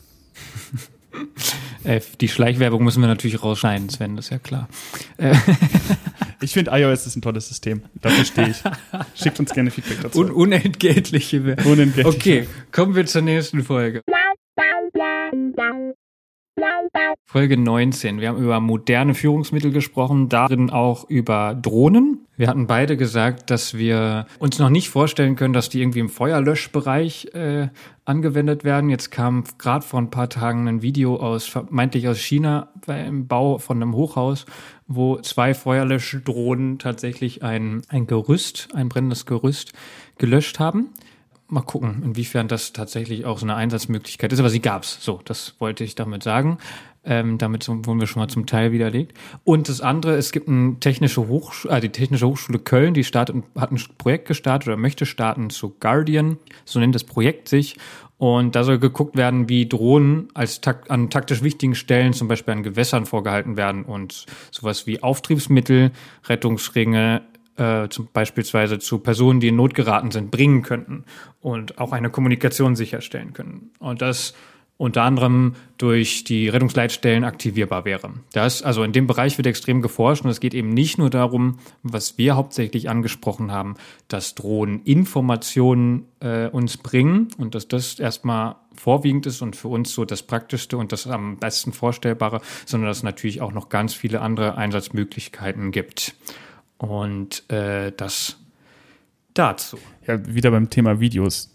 Äh, 1.84 2.00
die 2.20 2.28
Schleichwerbung 2.28 2.84
müssen 2.84 3.00
wir 3.00 3.06
natürlich 3.06 3.42
rausschneiden, 3.42 3.88
Sven, 3.88 4.16
das 4.16 4.26
ist 4.26 4.30
ja 4.32 4.38
klar. 4.38 4.68
Ich 6.40 6.52
finde 6.52 6.70
iOS 6.72 7.06
ist 7.06 7.16
ein 7.16 7.22
tolles 7.22 7.48
System. 7.48 7.82
Dafür 8.00 8.24
stehe 8.24 8.48
ich. 8.50 8.62
Schickt 9.14 9.40
uns 9.40 9.52
gerne 9.52 9.70
Feedback 9.70 10.02
dazu. 10.02 10.20
Un 10.20 10.30
unentgeltliche 10.30 11.44
Werbung. 11.44 11.72
Unentgeltliche. 11.72 12.18
Okay, 12.18 12.48
kommen 12.72 12.94
wir 12.94 13.06
zur 13.06 13.22
nächsten 13.22 13.62
Folge. 13.62 14.02
Folge 17.24 17.58
19. 17.58 18.18
Wir 18.20 18.28
haben 18.28 18.42
über 18.42 18.60
moderne 18.60 19.14
Führungsmittel 19.14 19.72
gesprochen, 19.72 20.30
darin 20.30 20.70
auch 20.70 21.08
über 21.10 21.54
Drohnen. 21.54 22.26
Wir 22.38 22.48
hatten 22.48 22.66
beide 22.66 22.96
gesagt, 22.96 23.50
dass 23.50 23.76
wir 23.76 24.26
uns 24.38 24.58
noch 24.58 24.70
nicht 24.70 24.88
vorstellen 24.88 25.36
können, 25.36 25.52
dass 25.52 25.68
die 25.68 25.82
irgendwie 25.82 25.98
im 25.98 26.08
Feuerlöschbereich 26.08 27.34
äh, 27.34 27.68
angewendet 28.06 28.64
werden. 28.64 28.88
Jetzt 28.88 29.10
kam 29.10 29.44
gerade 29.58 29.84
vor 29.84 30.00
ein 30.00 30.10
paar 30.10 30.30
Tagen 30.30 30.66
ein 30.66 30.80
Video 30.80 31.16
aus, 31.16 31.46
vermeintlich 31.46 32.08
aus 32.08 32.18
China, 32.18 32.68
beim 32.86 33.26
Bau 33.26 33.58
von 33.58 33.82
einem 33.82 33.94
Hochhaus, 33.94 34.46
wo 34.86 35.18
zwei 35.18 35.52
Feuerlöschdrohnen 35.52 36.78
tatsächlich 36.78 37.42
ein, 37.42 37.82
ein 37.88 38.06
Gerüst, 38.06 38.68
ein 38.72 38.88
brennendes 38.88 39.26
Gerüst 39.26 39.74
gelöscht 40.16 40.58
haben 40.58 40.88
mal 41.48 41.62
gucken, 41.62 42.02
inwiefern 42.04 42.48
das 42.48 42.72
tatsächlich 42.72 43.24
auch 43.24 43.38
so 43.38 43.46
eine 43.46 43.54
Einsatzmöglichkeit 43.54 44.32
ist. 44.32 44.38
Aber 44.38 44.50
sie 44.50 44.60
gab's. 44.60 44.98
So, 45.00 45.20
das 45.24 45.54
wollte 45.58 45.84
ich 45.84 45.94
damit 45.94 46.22
sagen. 46.22 46.58
Ähm, 47.08 47.38
damit 47.38 47.68
wurden 47.68 48.00
wir 48.00 48.08
schon 48.08 48.20
mal 48.20 48.28
zum 48.28 48.46
Teil 48.46 48.72
widerlegt. 48.72 49.16
Und 49.44 49.68
das 49.68 49.80
andere, 49.80 50.16
es 50.16 50.32
gibt 50.32 50.48
eine 50.48 50.80
technische 50.80 51.28
Hochschule, 51.28 51.76
äh, 51.76 51.80
die 51.80 51.90
Technische 51.90 52.26
Hochschule 52.26 52.58
Köln, 52.58 52.94
die 52.94 53.04
startet, 53.04 53.36
hat 53.56 53.70
ein 53.70 53.80
Projekt 53.96 54.26
gestartet 54.26 54.66
oder 54.68 54.76
möchte 54.76 55.06
starten 55.06 55.50
zu 55.50 55.76
Guardian, 55.78 56.36
so 56.64 56.80
nennt 56.80 56.96
das 56.96 57.04
Projekt 57.04 57.48
sich. 57.48 57.76
Und 58.18 58.56
da 58.56 58.64
soll 58.64 58.78
geguckt 58.78 59.16
werden, 59.16 59.48
wie 59.48 59.68
Drohnen 59.68 60.28
als 60.34 60.60
tak 60.62 60.90
an 60.90 61.10
taktisch 61.10 61.42
wichtigen 61.42 61.74
Stellen, 61.74 62.12
zum 62.12 62.28
Beispiel 62.28 62.54
an 62.54 62.62
Gewässern 62.62 63.06
vorgehalten 63.06 63.56
werden 63.56 63.84
und 63.84 64.26
sowas 64.50 64.86
wie 64.86 65.02
Auftriebsmittel, 65.02 65.92
Rettungsringe, 66.24 67.22
äh, 67.56 67.88
zum, 67.88 68.08
beispielsweise 68.12 68.78
zu 68.78 68.98
Personen, 68.98 69.40
die 69.40 69.48
in 69.48 69.56
Not 69.56 69.74
geraten 69.74 70.10
sind, 70.10 70.30
bringen 70.30 70.62
könnten 70.62 71.04
und 71.40 71.78
auch 71.78 71.92
eine 71.92 72.10
Kommunikation 72.10 72.76
sicherstellen 72.76 73.32
können. 73.32 73.70
Und 73.78 74.02
das 74.02 74.34
unter 74.78 75.02
anderem 75.02 75.54
durch 75.78 76.24
die 76.24 76.48
Rettungsleitstellen 76.48 77.24
aktivierbar 77.24 77.84
wäre. 77.84 78.12
Das, 78.32 78.62
also 78.62 78.82
in 78.82 78.92
dem 78.92 79.06
Bereich 79.06 79.38
wird 79.38 79.46
extrem 79.46 79.80
geforscht 79.80 80.24
und 80.24 80.30
es 80.30 80.40
geht 80.40 80.54
eben 80.54 80.68
nicht 80.68 80.98
nur 80.98 81.08
darum, 81.08 81.58
was 81.82 82.18
wir 82.18 82.36
hauptsächlich 82.36 82.90
angesprochen 82.90 83.52
haben, 83.52 83.76
dass 84.08 84.34
Drohnen 84.34 84.82
Informationen 84.84 86.06
äh, 86.20 86.48
uns 86.48 86.76
bringen 86.76 87.28
und 87.38 87.54
dass 87.54 87.68
das 87.68 87.98
erstmal 87.98 88.56
vorwiegend 88.74 89.24
ist 89.24 89.40
und 89.40 89.56
für 89.56 89.68
uns 89.68 89.94
so 89.94 90.04
das 90.04 90.22
Praktischste 90.22 90.76
und 90.76 90.92
das 90.92 91.06
am 91.06 91.38
besten 91.38 91.72
Vorstellbare, 91.72 92.42
sondern 92.66 92.88
dass 92.88 92.98
es 92.98 93.02
natürlich 93.02 93.40
auch 93.40 93.52
noch 93.52 93.70
ganz 93.70 93.94
viele 93.94 94.20
andere 94.20 94.56
Einsatzmöglichkeiten 94.56 95.70
gibt. 95.70 96.14
Und 96.78 97.50
äh, 97.50 97.92
das 97.96 98.36
dazu. 99.34 99.78
Ja, 100.06 100.24
wieder 100.26 100.50
beim 100.50 100.70
Thema 100.70 101.00
Videos. 101.00 101.54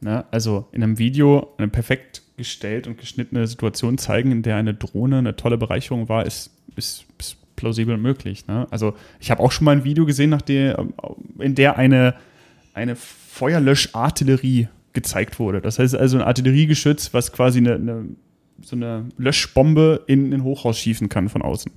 Ne? 0.00 0.24
Also 0.30 0.66
in 0.72 0.82
einem 0.82 0.98
Video 0.98 1.54
eine 1.58 1.68
perfekt 1.68 2.22
gestellt 2.36 2.86
und 2.86 2.98
geschnittene 2.98 3.46
Situation 3.46 3.98
zeigen, 3.98 4.32
in 4.32 4.42
der 4.42 4.56
eine 4.56 4.74
Drohne 4.74 5.18
eine 5.18 5.36
tolle 5.36 5.56
Bereicherung 5.56 6.08
war, 6.08 6.26
ist, 6.26 6.50
ist, 6.76 7.06
ist 7.18 7.36
plausibel 7.56 7.96
möglich. 7.96 8.46
Ne? 8.46 8.66
Also 8.70 8.94
ich 9.20 9.30
habe 9.30 9.42
auch 9.42 9.52
schon 9.52 9.64
mal 9.64 9.72
ein 9.72 9.84
Video 9.84 10.04
gesehen, 10.04 10.30
nach 10.30 10.42
der, 10.42 10.84
in 11.38 11.54
der 11.54 11.78
eine, 11.78 12.14
eine 12.74 12.96
Feuerlöschartillerie 12.96 14.68
gezeigt 14.92 15.38
wurde. 15.38 15.60
Das 15.60 15.78
heißt 15.78 15.94
also 15.94 16.18
ein 16.18 16.22
Artilleriegeschütz, 16.22 17.14
was 17.14 17.32
quasi 17.32 17.58
eine, 17.58 17.74
eine 17.74 18.04
so 18.62 18.76
eine 18.76 19.06
Löschbombe 19.18 20.04
in 20.06 20.32
ein 20.32 20.44
Hochhaus 20.44 20.78
schießen 20.78 21.08
kann 21.08 21.28
von 21.28 21.42
außen 21.42 21.72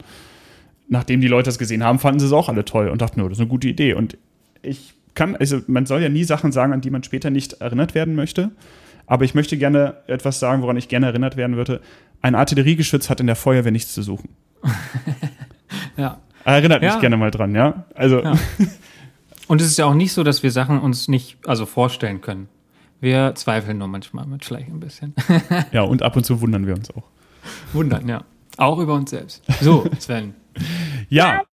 nachdem 0.88 1.22
die 1.22 1.28
Leute 1.28 1.48
das 1.48 1.58
gesehen 1.58 1.84
haben, 1.84 2.00
fanden 2.00 2.20
sie 2.20 2.26
es 2.26 2.32
auch 2.32 2.50
alle 2.50 2.66
toll 2.66 2.90
und 2.90 3.02
dachten, 3.02 3.22
oh, 3.22 3.28
das 3.28 3.38
ist 3.38 3.42
eine 3.42 3.50
gute 3.50 3.68
Idee. 3.68 3.94
Und 3.94 4.18
ich 4.62 4.94
kann, 5.16 5.36
also 5.36 5.62
man 5.68 5.86
soll 5.86 6.02
ja 6.02 6.10
nie 6.10 6.24
Sachen 6.24 6.52
sagen, 6.52 6.74
an 6.74 6.82
die 6.82 6.90
man 6.90 7.04
später 7.04 7.30
nicht 7.30 7.54
erinnert 7.54 7.96
werden 7.96 8.16
möchte. 8.16 8.52
Aber 9.06 9.26
ich 9.26 9.34
möchte 9.34 9.58
gerne 9.58 9.96
etwas 10.08 10.40
sagen, 10.40 10.62
woran 10.62 10.78
ich 10.78 10.90
gerne 10.90 11.08
erinnert 11.08 11.38
werden 11.38 11.56
würde. 11.56 11.82
Ein 12.22 12.36
Artilleriegeschütz 12.36 13.10
hat 13.10 13.20
in 13.20 13.28
der 13.28 13.36
Feuerwehr 13.36 13.72
nichts 13.72 13.94
zu 13.94 14.02
suchen. 14.02 14.30
ja. 15.98 16.20
Erinnert 16.44 16.82
mich 16.82 16.94
ja. 16.94 17.00
gerne 17.00 17.18
mal 17.18 17.32
dran, 17.32 17.56
ja. 17.56 17.86
Also. 17.96 18.22
Ja. 18.22 18.38
Und 19.48 19.62
es 19.62 19.68
ist 19.68 19.78
ja 19.78 19.86
auch 19.86 19.94
nicht 19.94 20.12
so, 20.12 20.24
dass 20.24 20.44
wir 20.44 20.52
Sachen 20.52 20.80
uns 20.80 21.08
nicht 21.08 21.38
also 21.46 21.66
vorstellen 21.66 22.20
können. 22.20 22.50
Wir 23.00 23.34
zweifeln 23.36 23.78
nur 23.78 23.88
manchmal 23.88 24.26
mit 24.26 24.44
vielleicht 24.44 24.68
ein 24.68 24.80
bisschen. 24.80 25.14
ja, 25.72 25.84
und 25.84 26.02
ab 26.02 26.16
und 26.18 26.26
zu 26.26 26.42
wundern 26.42 26.66
wir 26.66 26.74
uns 26.74 26.90
auch. 26.92 27.04
Wundern, 27.72 28.10
ja. 28.10 28.24
Auch 28.58 28.80
über 28.80 28.96
uns 28.96 29.12
selbst. 29.12 29.44
So, 29.62 29.86
Sven. 30.00 30.34
Ja. 31.10 31.44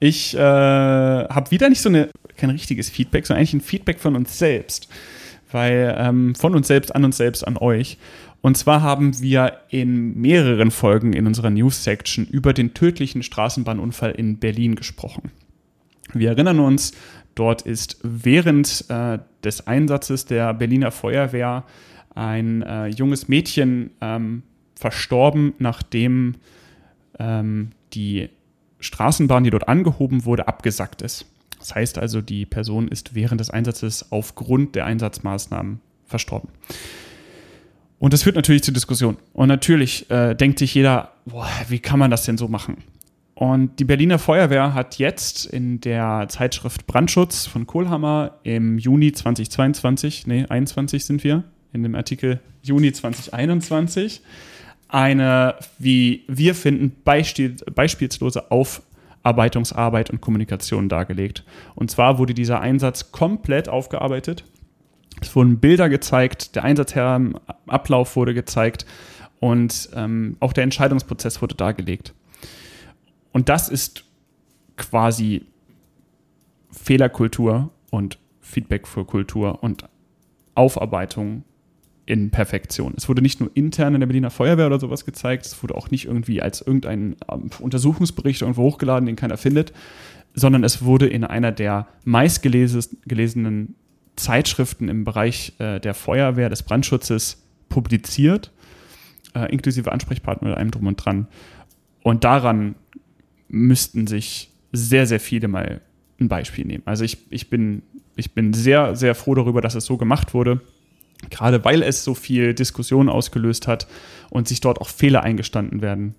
Ich 0.00 0.34
äh, 0.34 0.38
habe 0.38 1.50
wieder 1.50 1.68
nicht 1.68 1.80
so 1.80 1.88
eine, 1.88 2.10
kein 2.36 2.50
richtiges 2.50 2.90
Feedback, 2.90 3.26
sondern 3.26 3.40
eigentlich 3.40 3.54
ein 3.54 3.60
Feedback 3.60 4.00
von 4.00 4.16
uns 4.16 4.38
selbst. 4.38 4.88
Weil 5.50 5.94
ähm, 5.98 6.34
von 6.34 6.54
uns 6.54 6.68
selbst 6.68 6.94
an 6.94 7.04
uns 7.04 7.16
selbst 7.16 7.46
an 7.46 7.56
euch. 7.56 7.98
Und 8.40 8.56
zwar 8.56 8.82
haben 8.82 9.20
wir 9.20 9.60
in 9.70 10.18
mehreren 10.20 10.70
Folgen 10.70 11.12
in 11.12 11.26
unserer 11.26 11.50
News-Section 11.50 12.26
über 12.26 12.52
den 12.52 12.74
tödlichen 12.74 13.22
Straßenbahnunfall 13.22 14.12
in 14.12 14.38
Berlin 14.38 14.74
gesprochen. 14.76 15.32
Wir 16.12 16.30
erinnern 16.30 16.60
uns, 16.60 16.92
dort 17.34 17.62
ist 17.62 17.98
während 18.02 18.84
äh, 18.88 19.18
des 19.42 19.66
Einsatzes 19.66 20.26
der 20.26 20.54
Berliner 20.54 20.90
Feuerwehr 20.90 21.64
ein 22.14 22.62
äh, 22.62 22.86
junges 22.86 23.28
Mädchen 23.28 23.90
ähm, 24.00 24.42
verstorben, 24.78 25.54
nachdem 25.58 26.36
ähm, 27.18 27.70
die 27.92 28.28
Straßenbahn, 28.80 29.44
die 29.44 29.50
dort 29.50 29.68
angehoben 29.68 30.24
wurde, 30.24 30.46
abgesackt 30.46 31.02
ist. 31.02 31.26
Das 31.58 31.74
heißt 31.74 31.98
also, 31.98 32.20
die 32.20 32.46
Person 32.46 32.88
ist 32.88 33.14
während 33.14 33.40
des 33.40 33.50
Einsatzes 33.50 34.12
aufgrund 34.12 34.76
der 34.76 34.86
Einsatzmaßnahmen 34.86 35.80
verstorben. 36.06 36.50
Und 37.98 38.12
das 38.12 38.22
führt 38.22 38.36
natürlich 38.36 38.62
zur 38.62 38.74
Diskussion. 38.74 39.16
Und 39.32 39.48
natürlich 39.48 40.08
äh, 40.10 40.34
denkt 40.34 40.60
sich 40.60 40.74
jeder, 40.74 41.12
boah, 41.26 41.48
wie 41.68 41.80
kann 41.80 41.98
man 41.98 42.12
das 42.12 42.24
denn 42.24 42.38
so 42.38 42.46
machen? 42.46 42.76
Und 43.34 43.78
die 43.78 43.84
Berliner 43.84 44.18
Feuerwehr 44.18 44.74
hat 44.74 44.98
jetzt 44.98 45.46
in 45.46 45.80
der 45.80 46.26
Zeitschrift 46.28 46.86
Brandschutz 46.86 47.46
von 47.46 47.66
Kohlhammer 47.66 48.38
im 48.42 48.78
Juni 48.78 49.12
2022, 49.12 50.26
nee, 50.26 50.44
21 50.48 51.04
sind 51.04 51.22
wir, 51.22 51.44
in 51.72 51.82
dem 51.82 51.94
Artikel 51.94 52.40
Juni 52.62 52.92
2021, 52.92 54.22
eine, 54.88 55.56
wie 55.78 56.24
wir 56.28 56.54
finden, 56.54 56.96
beispiel, 57.04 57.56
beispielslose 57.74 58.50
Aufarbeitungsarbeit 58.50 60.10
und 60.10 60.20
Kommunikation 60.20 60.88
dargelegt. 60.88 61.44
Und 61.74 61.90
zwar 61.90 62.18
wurde 62.18 62.34
dieser 62.34 62.60
Einsatz 62.60 63.12
komplett 63.12 63.68
aufgearbeitet. 63.68 64.44
Es 65.20 65.34
wurden 65.34 65.58
Bilder 65.58 65.88
gezeigt, 65.88 66.56
der 66.56 66.64
Einsatzablauf 66.64 68.16
wurde 68.16 68.34
gezeigt 68.34 68.86
und 69.40 69.90
ähm, 69.94 70.36
auch 70.40 70.52
der 70.52 70.64
Entscheidungsprozess 70.64 71.42
wurde 71.42 71.54
dargelegt. 71.54 72.14
Und 73.32 73.48
das 73.48 73.68
ist 73.68 74.04
quasi 74.76 75.44
Fehlerkultur 76.70 77.70
und 77.90 78.18
Feedback 78.40 78.86
für 78.86 79.04
Kultur 79.04 79.62
und 79.62 79.84
Aufarbeitung 80.54 81.44
in 82.08 82.30
Perfektion. 82.30 82.94
Es 82.96 83.06
wurde 83.06 83.20
nicht 83.20 83.38
nur 83.38 83.50
intern 83.52 83.94
in 83.94 84.00
der 84.00 84.06
Berliner 84.06 84.30
Feuerwehr 84.30 84.66
oder 84.66 84.80
sowas 84.80 85.04
gezeigt, 85.04 85.44
es 85.44 85.62
wurde 85.62 85.74
auch 85.74 85.90
nicht 85.90 86.06
irgendwie 86.06 86.40
als 86.40 86.62
irgendein 86.62 87.16
ähm, 87.30 87.50
Untersuchungsbericht 87.58 88.40
irgendwo 88.40 88.62
hochgeladen, 88.62 89.04
den 89.04 89.14
keiner 89.14 89.36
findet, 89.36 89.74
sondern 90.34 90.64
es 90.64 90.82
wurde 90.82 91.06
in 91.06 91.22
einer 91.24 91.52
der 91.52 91.86
meistgelesenen 92.04 93.74
Zeitschriften 94.16 94.88
im 94.88 95.04
Bereich 95.04 95.52
äh, 95.58 95.80
der 95.80 95.92
Feuerwehr, 95.92 96.48
des 96.48 96.62
Brandschutzes 96.62 97.44
publiziert, 97.68 98.52
äh, 99.34 99.52
inklusive 99.52 99.92
Ansprechpartner 99.92 100.48
mit 100.48 100.56
allem 100.56 100.70
drum 100.70 100.86
und 100.86 100.96
dran. 100.96 101.28
Und 102.02 102.24
daran 102.24 102.74
müssten 103.48 104.06
sich 104.06 104.50
sehr, 104.72 105.06
sehr 105.06 105.20
viele 105.20 105.46
mal 105.46 105.82
ein 106.18 106.28
Beispiel 106.28 106.64
nehmen. 106.64 106.84
Also 106.86 107.04
ich, 107.04 107.18
ich, 107.28 107.50
bin, 107.50 107.82
ich 108.16 108.32
bin 108.32 108.54
sehr, 108.54 108.96
sehr 108.96 109.14
froh 109.14 109.34
darüber, 109.34 109.60
dass 109.60 109.74
es 109.74 109.84
so 109.84 109.98
gemacht 109.98 110.32
wurde 110.32 110.62
gerade 111.30 111.64
weil 111.64 111.82
es 111.82 112.04
so 112.04 112.14
viel 112.14 112.54
Diskussion 112.54 113.08
ausgelöst 113.08 113.66
hat 113.66 113.86
und 114.30 114.48
sich 114.48 114.60
dort 114.60 114.80
auch 114.80 114.88
Fehler 114.88 115.22
eingestanden 115.22 115.82
werden 115.82 116.14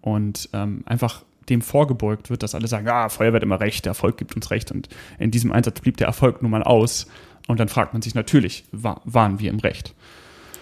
und 0.00 0.48
ähm, 0.52 0.82
einfach 0.86 1.24
dem 1.48 1.62
vorgebeugt 1.62 2.30
wird, 2.30 2.42
dass 2.42 2.54
alle 2.54 2.68
sagen, 2.68 2.88
ah, 2.88 3.08
Feuerwehr 3.08 3.36
hat 3.36 3.42
immer 3.42 3.60
recht, 3.60 3.84
der 3.84 3.90
Erfolg 3.90 4.16
gibt 4.16 4.36
uns 4.36 4.50
recht 4.50 4.70
und 4.70 4.88
in 5.18 5.30
diesem 5.30 5.52
Einsatz 5.52 5.80
blieb 5.80 5.96
der 5.96 6.06
Erfolg 6.06 6.42
nun 6.42 6.50
mal 6.50 6.62
aus. 6.62 7.06
Und 7.48 7.58
dann 7.58 7.68
fragt 7.68 7.92
man 7.92 8.02
sich 8.02 8.14
natürlich, 8.14 8.64
war, 8.70 9.00
waren 9.04 9.40
wir 9.40 9.50
im 9.50 9.58
Recht? 9.58 9.94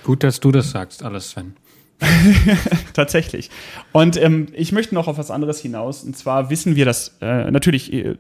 Gut, 0.03 0.23
dass 0.23 0.41
du 0.41 0.51
das 0.51 0.71
sagst, 0.71 1.03
alles, 1.03 1.31
Sven. 1.31 1.55
Tatsächlich. 2.95 3.51
Und 3.93 4.17
ähm, 4.17 4.47
ich 4.55 4.73
möchte 4.73 4.95
noch 4.95 5.07
auf 5.07 5.19
was 5.19 5.31
anderes 5.31 5.61
hinaus. 5.61 6.03
Und 6.03 6.17
zwar 6.17 6.49
wissen 6.49 6.77
wir, 6.77 6.87
dass 6.87 7.19
äh, 7.21 7.51
natürlich 7.51 7.93
äh, 7.93 8.17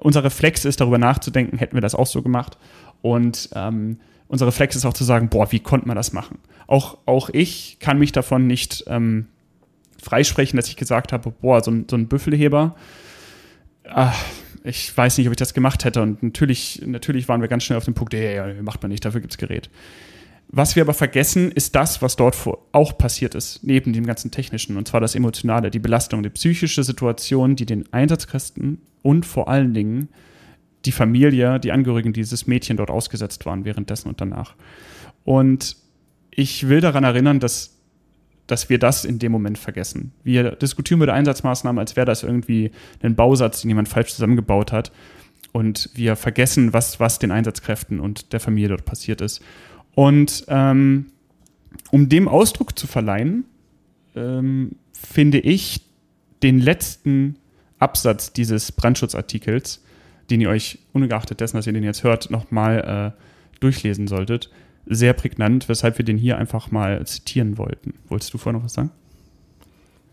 unser 0.00 0.22
Reflex 0.22 0.64
ist, 0.64 0.80
darüber 0.80 0.98
nachzudenken, 0.98 1.58
hätten 1.58 1.74
wir 1.74 1.80
das 1.80 1.96
auch 1.96 2.06
so 2.06 2.22
gemacht. 2.22 2.56
Und 3.02 3.50
ähm, 3.54 3.98
unser 4.28 4.46
Reflex 4.46 4.76
ist 4.76 4.84
auch 4.84 4.94
zu 4.94 5.04
sagen, 5.04 5.28
boah, 5.28 5.50
wie 5.52 5.60
konnte 5.60 5.88
man 5.88 5.96
das 5.96 6.12
machen? 6.12 6.38
Auch, 6.66 6.98
auch 7.06 7.30
ich 7.30 7.78
kann 7.80 7.98
mich 7.98 8.12
davon 8.12 8.46
nicht 8.46 8.84
ähm, 8.86 9.26
freisprechen, 10.02 10.56
dass 10.56 10.68
ich 10.68 10.76
gesagt 10.76 11.12
habe, 11.12 11.30
boah, 11.30 11.62
so 11.62 11.70
ein, 11.70 11.86
so 11.90 11.96
ein 11.96 12.08
Büffelheber, 12.08 12.76
ach, 13.88 14.22
ich 14.64 14.94
weiß 14.94 15.18
nicht, 15.18 15.26
ob 15.26 15.32
ich 15.32 15.38
das 15.38 15.54
gemacht 15.54 15.84
hätte. 15.84 16.02
Und 16.02 16.22
natürlich, 16.22 16.82
natürlich 16.84 17.28
waren 17.28 17.40
wir 17.40 17.48
ganz 17.48 17.64
schnell 17.64 17.78
auf 17.78 17.84
dem 17.84 17.94
Punkt, 17.94 18.12
ja, 18.12 18.52
macht 18.62 18.82
man 18.82 18.90
nicht, 18.90 19.04
dafür 19.04 19.20
gibt 19.20 19.32
es 19.32 19.38
Gerät. 19.38 19.70
Was 20.50 20.76
wir 20.76 20.82
aber 20.82 20.94
vergessen, 20.94 21.52
ist 21.52 21.74
das, 21.74 22.00
was 22.00 22.16
dort 22.16 22.36
auch 22.72 22.96
passiert 22.96 23.34
ist, 23.34 23.64
neben 23.64 23.92
dem 23.92 24.06
ganzen 24.06 24.30
Technischen, 24.30 24.78
und 24.78 24.88
zwar 24.88 25.00
das 25.00 25.14
Emotionale, 25.14 25.70
die 25.70 25.78
Belastung, 25.78 26.22
die 26.22 26.30
psychische 26.30 26.84
Situation, 26.84 27.54
die 27.54 27.66
den 27.66 27.92
Einsatzkräften 27.92 28.80
und 29.02 29.26
vor 29.26 29.48
allen 29.48 29.74
Dingen 29.74 30.08
die 30.84 30.92
Familie, 30.92 31.58
die 31.60 31.72
Angehörigen 31.72 32.12
dieses 32.12 32.46
Mädchen 32.46 32.76
dort 32.76 32.90
ausgesetzt 32.90 33.46
waren, 33.46 33.64
währenddessen 33.64 34.08
und 34.08 34.20
danach. 34.20 34.54
Und 35.24 35.76
ich 36.30 36.68
will 36.68 36.80
daran 36.80 37.04
erinnern, 37.04 37.40
dass, 37.40 37.76
dass 38.46 38.70
wir 38.70 38.78
das 38.78 39.04
in 39.04 39.18
dem 39.18 39.32
Moment 39.32 39.58
vergessen. 39.58 40.12
Wir 40.22 40.52
diskutieren 40.52 41.02
über 41.02 41.12
Einsatzmaßnahmen, 41.12 41.78
als 41.78 41.96
wäre 41.96 42.06
das 42.06 42.22
irgendwie 42.22 42.70
ein 43.02 43.16
Bausatz, 43.16 43.62
den 43.62 43.70
jemand 43.70 43.88
falsch 43.88 44.14
zusammengebaut 44.14 44.72
hat. 44.72 44.92
Und 45.52 45.90
wir 45.94 46.14
vergessen, 46.14 46.72
was, 46.72 47.00
was 47.00 47.18
den 47.18 47.30
Einsatzkräften 47.30 48.00
und 48.00 48.32
der 48.32 48.40
Familie 48.40 48.68
dort 48.68 48.84
passiert 48.84 49.20
ist. 49.20 49.42
Und 49.94 50.44
ähm, 50.48 51.06
um 51.90 52.08
dem 52.08 52.28
Ausdruck 52.28 52.78
zu 52.78 52.86
verleihen, 52.86 53.44
ähm, 54.14 54.76
finde 54.92 55.40
ich 55.40 55.80
den 56.42 56.60
letzten 56.60 57.36
Absatz 57.78 58.32
dieses 58.32 58.72
Brandschutzartikels, 58.72 59.82
den 60.30 60.40
ihr 60.40 60.50
euch 60.50 60.78
ungeachtet 60.92 61.40
dessen, 61.40 61.56
dass 61.56 61.66
ihr 61.66 61.72
den 61.72 61.84
jetzt 61.84 62.04
hört, 62.04 62.30
nochmal 62.30 63.14
äh, 63.16 63.60
durchlesen 63.60 64.06
solltet, 64.06 64.50
sehr 64.86 65.12
prägnant, 65.12 65.68
weshalb 65.68 65.98
wir 65.98 66.04
den 66.04 66.18
hier 66.18 66.38
einfach 66.38 66.70
mal 66.70 67.04
zitieren 67.06 67.58
wollten. 67.58 67.94
Wolltest 68.08 68.32
du 68.32 68.38
vorher 68.38 68.58
noch 68.58 68.64
was 68.64 68.74
sagen? 68.74 68.90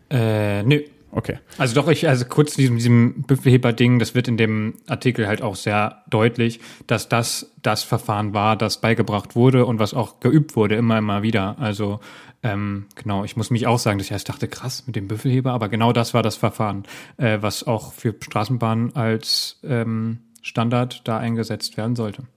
Äh, 0.09 0.63
nö. 0.63 0.81
Okay. 1.11 1.37
Also 1.57 1.75
doch, 1.75 1.87
ich, 1.87 2.09
also 2.09 2.25
kurz 2.25 2.55
diesem, 2.55 2.75
diesem 2.75 3.23
Büffelheber-Ding, 3.23 3.99
das 3.99 4.15
wird 4.15 4.27
in 4.27 4.35
dem 4.35 4.73
Artikel 4.85 5.27
halt 5.27 5.41
auch 5.41 5.55
sehr 5.55 6.03
deutlich, 6.09 6.59
dass 6.87 7.07
das 7.07 7.53
das 7.61 7.83
Verfahren 7.83 8.33
war, 8.33 8.57
das 8.57 8.81
beigebracht 8.81 9.33
wurde 9.33 9.65
und 9.65 9.79
was 9.79 9.93
auch 9.93 10.19
geübt 10.19 10.57
wurde, 10.57 10.75
immer, 10.75 10.97
immer 10.97 11.23
wieder. 11.23 11.55
Also 11.57 12.01
ähm, 12.45 12.85
genau, 12.93 13.23
ich 13.25 13.35
muss 13.35 13.49
mich 13.49 13.65
auch 13.65 13.79
sagen, 13.79 13.97
dass 13.97 14.05
ich 14.05 14.11
erst 14.11 14.29
dachte, 14.29 14.47
krass, 14.47 14.83
mit 14.85 14.95
dem 14.95 15.07
Büffelheber, 15.07 15.51
aber 15.51 15.67
genau 15.67 15.93
das 15.93 16.13
war 16.13 16.21
das 16.21 16.35
Verfahren, 16.35 16.83
äh, 17.17 17.39
was 17.41 17.63
auch 17.63 17.91
für 17.91 18.13
Straßenbahnen 18.19 18.95
als 18.95 19.59
ähm, 19.63 20.19
Standard 20.43 21.01
da 21.07 21.17
eingesetzt 21.17 21.75
werden 21.75 21.95
sollte. 21.95 22.27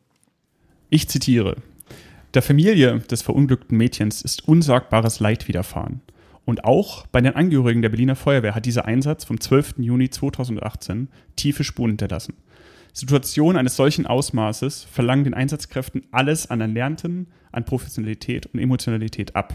Ich 0.88 1.10
zitiere. 1.10 1.56
Der 2.32 2.40
Familie 2.40 3.00
des 3.00 3.20
verunglückten 3.20 3.76
Mädchens 3.76 4.22
ist 4.22 4.48
unsagbares 4.48 5.20
Leid 5.20 5.46
widerfahren. 5.46 6.00
Und 6.46 6.64
auch 6.64 7.06
bei 7.08 7.20
den 7.20 7.36
Angehörigen 7.36 7.82
der 7.82 7.90
Berliner 7.90 8.16
Feuerwehr 8.16 8.54
hat 8.54 8.64
dieser 8.64 8.86
Einsatz 8.86 9.24
vom 9.24 9.38
12. 9.38 9.74
Juni 9.80 10.08
2018 10.08 11.08
tiefe 11.36 11.64
Spuren 11.64 11.90
hinterlassen. 11.90 12.34
Situationen 12.94 13.58
eines 13.58 13.76
solchen 13.76 14.06
Ausmaßes 14.06 14.84
verlangen 14.84 15.24
den 15.24 15.34
Einsatzkräften 15.34 16.06
alles 16.12 16.50
an 16.50 16.62
Erlernten, 16.62 17.26
an 17.52 17.66
Professionalität 17.66 18.46
und 18.46 18.60
Emotionalität 18.60 19.36
ab. 19.36 19.52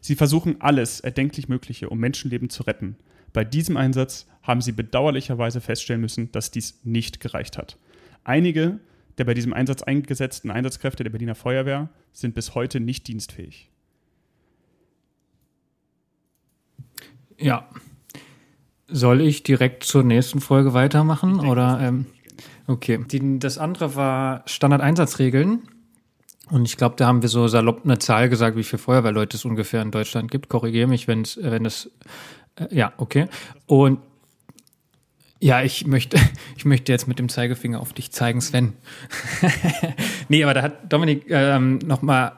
Sie 0.00 0.14
versuchen 0.14 0.60
alles 0.60 1.00
erdenklich 1.00 1.48
Mögliche, 1.48 1.88
um 1.90 1.98
Menschenleben 1.98 2.50
zu 2.50 2.62
retten. 2.62 2.96
Bei 3.32 3.44
diesem 3.44 3.76
Einsatz 3.76 4.26
haben 4.42 4.60
sie 4.60 4.72
bedauerlicherweise 4.72 5.60
feststellen 5.60 6.00
müssen, 6.00 6.32
dass 6.32 6.50
dies 6.50 6.80
nicht 6.84 7.20
gereicht 7.20 7.58
hat. 7.58 7.76
Einige 8.24 8.80
der 9.20 9.26
bei 9.26 9.34
diesem 9.34 9.52
Einsatz 9.52 9.82
eingesetzten 9.82 10.50
Einsatzkräfte 10.50 11.04
der 11.04 11.10
Berliner 11.10 11.34
Feuerwehr 11.34 11.90
sind 12.10 12.34
bis 12.34 12.54
heute 12.54 12.80
nicht 12.80 13.06
dienstfähig. 13.06 13.70
Ja. 17.36 17.68
Soll 18.88 19.20
ich 19.20 19.42
direkt 19.42 19.84
zur 19.84 20.04
nächsten 20.04 20.40
Folge 20.40 20.72
weitermachen? 20.72 21.34
Denke, 21.34 21.46
oder 21.48 21.78
ähm, 21.82 22.06
okay. 22.66 23.04
Die, 23.10 23.38
das 23.38 23.58
andere 23.58 23.94
war 23.94 24.42
Standardeinsatzregeln. 24.46 25.68
Und 26.50 26.66
ich 26.66 26.76
glaube, 26.76 26.96
da 26.96 27.06
haben 27.06 27.22
wir 27.22 27.28
so 27.28 27.46
salopp 27.48 27.84
eine 27.84 27.98
Zahl 27.98 28.28
gesagt, 28.28 28.56
wie 28.56 28.64
viele 28.64 28.78
Feuerwehrleute 28.78 29.36
es 29.36 29.44
ungefähr 29.44 29.82
in 29.82 29.90
Deutschland 29.90 30.30
gibt. 30.30 30.48
Korrigiere 30.48 30.88
mich, 30.88 31.06
wenn's, 31.08 31.38
wenn 31.40 31.64
es 31.64 31.90
äh, 32.56 32.74
ja, 32.74 32.92
okay. 32.96 33.26
Und 33.66 34.00
ja, 35.38 35.62
ich 35.62 35.86
möchte, 35.86 36.18
ich 36.56 36.64
möchte 36.64 36.92
jetzt 36.92 37.08
mit 37.08 37.18
dem 37.18 37.28
Zeigefinger 37.28 37.80
auf 37.80 37.92
dich 37.92 38.10
zeigen, 38.10 38.40
Sven. 38.40 38.74
nee, 40.28 40.42
aber 40.44 40.54
da 40.54 40.62
hat 40.62 40.92
Dominik 40.92 41.24
ähm, 41.28 41.78
nochmal 41.78 42.32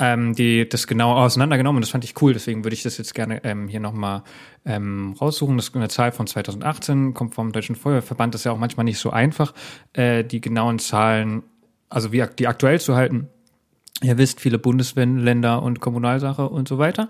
ähm, 0.00 0.34
die 0.34 0.66
das 0.66 0.86
genau 0.86 1.12
auseinandergenommen 1.12 1.76
und 1.76 1.82
das 1.82 1.90
fand 1.90 2.04
ich 2.04 2.20
cool, 2.22 2.32
deswegen 2.32 2.64
würde 2.64 2.74
ich 2.74 2.82
das 2.82 2.96
jetzt 2.96 3.14
gerne 3.14 3.44
ähm, 3.44 3.68
hier 3.68 3.80
nochmal 3.80 4.22
ähm, 4.64 5.14
raussuchen. 5.20 5.58
Das 5.58 5.68
ist 5.68 5.76
eine 5.76 5.88
Zahl 5.88 6.10
von 6.10 6.26
2018, 6.26 7.12
kommt 7.12 7.34
vom 7.34 7.52
Deutschen 7.52 7.76
Feuerwehrverband, 7.76 8.34
das 8.34 8.40
ist 8.40 8.44
ja 8.46 8.52
auch 8.52 8.58
manchmal 8.58 8.84
nicht 8.84 8.98
so 8.98 9.10
einfach, 9.10 9.52
äh, 9.92 10.24
die 10.24 10.40
genauen 10.40 10.78
Zahlen, 10.78 11.42
also 11.90 12.12
wie 12.12 12.24
die 12.38 12.46
aktuell 12.46 12.80
zu 12.80 12.96
halten. 12.96 13.28
Ihr 14.02 14.18
wisst, 14.18 14.40
viele 14.40 14.58
Bundesländer 14.58 15.62
und 15.62 15.80
Kommunalsache 15.80 16.48
und 16.48 16.68
so 16.68 16.78
weiter. 16.78 17.08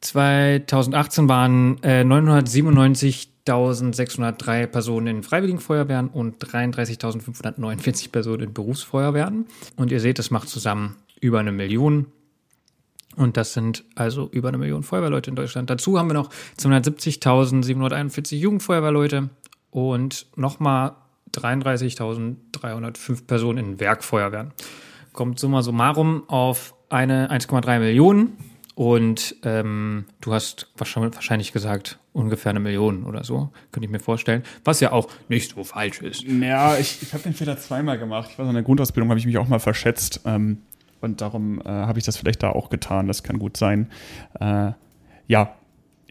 2018 0.00 1.28
waren 1.28 1.80
äh, 1.82 2.02
997.603 2.02 4.66
Personen 4.66 5.06
in 5.08 5.22
Freiwilligenfeuerwehren 5.22 6.08
und 6.08 6.42
33.549 6.42 8.10
Personen 8.10 8.44
in 8.44 8.54
Berufsfeuerwehren. 8.54 9.44
Und 9.76 9.92
ihr 9.92 10.00
seht, 10.00 10.18
das 10.18 10.30
macht 10.30 10.48
zusammen 10.48 10.96
über 11.20 11.40
eine 11.40 11.52
Million. 11.52 12.06
Und 13.16 13.36
das 13.36 13.52
sind 13.52 13.84
also 13.94 14.30
über 14.32 14.48
eine 14.48 14.56
Million 14.56 14.82
Feuerwehrleute 14.82 15.28
in 15.30 15.36
Deutschland. 15.36 15.68
Dazu 15.68 15.98
haben 15.98 16.08
wir 16.08 16.14
noch 16.14 16.30
270.741 16.58 18.36
Jugendfeuerwehrleute 18.36 19.28
und 19.70 20.24
nochmal 20.36 20.92
33.305 21.34 23.26
Personen 23.26 23.58
in 23.58 23.78
Werkfeuerwehren. 23.80 24.52
Kommt 25.12 25.38
summa 25.38 25.62
summarum 25.62 26.24
auf 26.28 26.74
eine 26.88 27.30
1,3 27.30 27.78
Millionen. 27.78 28.36
Und 28.74 29.36
ähm, 29.44 30.06
du 30.22 30.32
hast 30.32 30.68
wahrscheinlich 30.76 31.52
gesagt, 31.52 31.98
ungefähr 32.14 32.50
eine 32.50 32.60
Million 32.60 33.04
oder 33.04 33.24
so, 33.24 33.50
könnte 33.72 33.84
ich 33.84 33.90
mir 33.90 34.00
vorstellen. 34.00 34.42
Was 34.64 34.80
ja 34.80 34.92
auch 34.92 35.08
nicht 35.28 35.54
so 35.54 35.64
falsch 35.64 36.00
ist. 36.00 36.22
Ja, 36.22 36.78
ich, 36.78 37.02
ich 37.02 37.12
habe 37.12 37.22
den 37.22 37.34
Fehler 37.34 37.58
zweimal 37.58 37.98
gemacht. 37.98 38.30
Ich 38.32 38.38
weiß, 38.38 38.48
in 38.48 38.54
der 38.54 38.62
Grundausbildung 38.62 39.10
habe 39.10 39.20
ich 39.20 39.26
mich 39.26 39.36
auch 39.36 39.48
mal 39.48 39.58
verschätzt. 39.58 40.22
Ähm, 40.24 40.62
und 41.02 41.20
darum 41.20 41.60
äh, 41.60 41.64
habe 41.68 41.98
ich 41.98 42.04
das 42.04 42.16
vielleicht 42.16 42.42
da 42.42 42.50
auch 42.50 42.70
getan. 42.70 43.06
Das 43.06 43.22
kann 43.22 43.38
gut 43.38 43.56
sein. 43.56 43.90
Äh, 44.40 44.72
ja, 45.26 45.54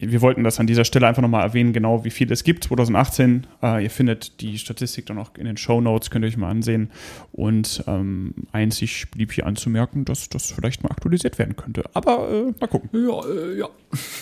wir 0.01 0.21
wollten 0.21 0.43
das 0.43 0.59
an 0.59 0.67
dieser 0.67 0.85
Stelle 0.85 1.07
einfach 1.07 1.21
nochmal 1.21 1.43
erwähnen, 1.43 1.73
genau 1.73 2.03
wie 2.05 2.09
viel 2.09 2.31
es 2.31 2.43
gibt 2.43 2.63
2018. 2.63 3.47
Äh, 3.61 3.83
ihr 3.83 3.89
findet 3.89 4.39
die 4.41 4.57
Statistik 4.57 5.05
dann 5.05 5.17
auch 5.17 5.31
in 5.37 5.45
den 5.45 5.57
Show 5.57 5.81
Notes, 5.81 6.09
könnt 6.09 6.23
ihr 6.23 6.29
euch 6.29 6.37
mal 6.37 6.49
ansehen. 6.49 6.91
Und 7.31 7.83
ähm, 7.87 8.33
einzig 8.51 9.11
blieb 9.11 9.33
hier 9.33 9.45
anzumerken, 9.45 10.05
dass 10.05 10.29
das 10.29 10.51
vielleicht 10.51 10.83
mal 10.83 10.91
aktualisiert 10.91 11.37
werden 11.37 11.55
könnte. 11.55 11.83
Aber 11.93 12.29
äh, 12.31 12.53
mal 12.59 12.67
gucken. 12.67 12.89
Ja, 12.93 13.25
äh, 13.25 13.59
ja. 13.59 13.69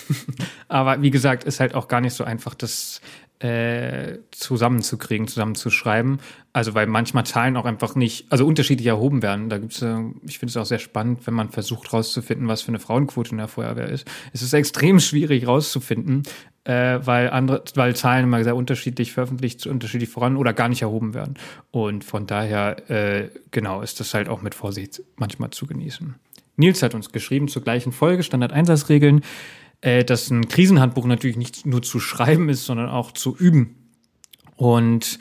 Aber 0.68 1.02
wie 1.02 1.12
gesagt, 1.12 1.44
ist 1.44 1.60
halt 1.60 1.76
auch 1.76 1.88
gar 1.88 2.02
nicht 2.02 2.14
so 2.14 2.24
einfach, 2.24 2.56
das 2.56 3.02
äh, 3.40 4.18
zusammenzukriegen, 4.32 5.28
zusammenzuschreiben. 5.28 6.20
Also 6.54 6.74
weil 6.74 6.88
manchmal 6.88 7.26
Zahlen 7.26 7.56
auch 7.56 7.66
einfach 7.66 7.96
nicht, 7.96 8.32
also 8.32 8.48
unterschiedlich 8.48 8.88
erhoben 8.88 9.22
werden. 9.22 9.50
Da 9.50 9.60
gibt's, 9.60 9.82
äh, 9.82 10.00
ich 10.24 10.40
finde 10.40 10.52
es 10.52 10.58
auch 10.58 10.66
sehr 10.66 10.80
spannend, 10.80 11.28
wenn 11.28 11.36
man 11.36 11.50
versucht 11.50 11.94
rauszufinden, 11.94 12.48
was 12.48 12.64
für 12.64 12.70
eine 12.70 12.80
Frauenquote 12.80 13.32
in 13.32 13.38
der 13.38 13.48
Feuerwehr 13.48 13.90
ist. 13.90 14.08
Es 14.34 14.42
ist 14.42 14.54
extrem 14.54 15.00
schwierig 15.00 15.46
rauszufinden, 15.46 16.24
äh, 16.64 17.00
weil 17.04 17.30
andere, 17.30 17.64
weil 17.76 17.96
Zahlen 17.96 18.24
immer 18.24 18.44
sehr 18.44 18.56
unterschiedlich 18.56 19.12
veröffentlicht, 19.12 19.68
unterschiedlich 19.68 20.10
voran 20.10 20.36
oder 20.36 20.54
gar 20.54 20.70
nicht 20.70 20.82
erhoben 20.82 21.14
werden. 21.14 21.36
Und 21.70 22.04
von 22.04 22.26
daher, 22.26 22.90
äh, 22.90 23.30
genau, 23.52 23.82
ist 23.82 24.00
das 24.00 24.16
halt 24.16 24.30
auch 24.30 24.42
mit 24.42 24.56
Vorsicht 24.56 25.04
manchmal 25.16 25.52
zu 25.52 25.68
genießen. 25.68 26.16
Nils 26.56 26.82
hat 26.82 26.96
uns 26.96 27.12
geschrieben 27.12 27.48
zur 27.48 27.62
gleichen 27.62 27.92
Folge, 27.92 28.24
Standardeinsatzregeln 28.24 29.22
äh, 29.82 30.04
dass 30.04 30.30
ein 30.30 30.48
Krisenhandbuch 30.48 31.06
natürlich 31.06 31.38
nicht 31.38 31.66
nur 31.66 31.82
zu 31.82 32.00
schreiben 32.00 32.50
ist, 32.50 32.66
sondern 32.66 32.90
auch 32.90 33.12
zu 33.12 33.36
üben. 33.38 33.94
Und 34.56 35.20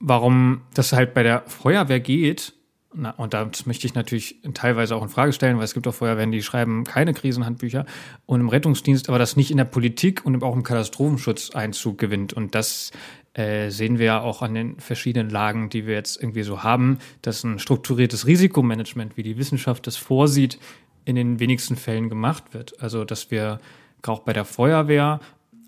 warum 0.00 0.62
das 0.74 0.92
halt 0.92 1.14
bei 1.14 1.22
der 1.22 1.44
Feuerwehr 1.46 2.00
geht, 2.00 2.54
Na, 2.96 3.10
und 3.10 3.34
das 3.34 3.66
möchte 3.66 3.86
ich 3.86 3.94
natürlich 3.94 4.36
teilweise 4.54 4.94
auch 4.94 5.02
in 5.02 5.08
Frage 5.08 5.32
stellen, 5.32 5.56
weil 5.56 5.64
es 5.64 5.74
gibt 5.74 5.88
auch 5.88 5.94
Feuerwehren, 5.94 6.30
die 6.30 6.42
schreiben 6.42 6.84
keine 6.84 7.12
Krisenhandbücher 7.12 7.86
und 8.26 8.40
im 8.40 8.48
Rettungsdienst, 8.48 9.08
aber 9.08 9.18
das 9.18 9.36
nicht 9.36 9.50
in 9.50 9.56
der 9.56 9.64
Politik 9.64 10.24
und 10.24 10.42
auch 10.42 10.54
im 10.54 10.62
Katastrophenschutz 10.62 11.50
Einzug 11.50 11.98
gewinnt. 11.98 12.32
Und 12.32 12.54
das 12.54 12.92
äh, 13.34 13.70
sehen 13.70 13.98
wir 13.98 14.06
ja 14.06 14.20
auch 14.20 14.42
an 14.42 14.54
den 14.54 14.78
verschiedenen 14.78 15.28
Lagen, 15.28 15.70
die 15.70 15.86
wir 15.86 15.94
jetzt 15.94 16.20
irgendwie 16.20 16.44
so 16.44 16.62
haben, 16.62 16.98
dass 17.22 17.42
ein 17.42 17.58
strukturiertes 17.58 18.26
Risikomanagement, 18.26 19.16
wie 19.16 19.24
die 19.24 19.38
Wissenschaft 19.38 19.86
das 19.88 19.96
vorsieht, 19.96 20.60
in 21.04 21.16
den 21.16 21.40
wenigsten 21.40 21.76
Fällen 21.76 22.08
gemacht 22.08 22.54
wird. 22.54 22.80
Also, 22.80 23.04
dass 23.04 23.30
wir 23.32 23.58
auch 24.08 24.20
bei 24.20 24.32
der 24.32 24.44
Feuerwehr 24.44 25.20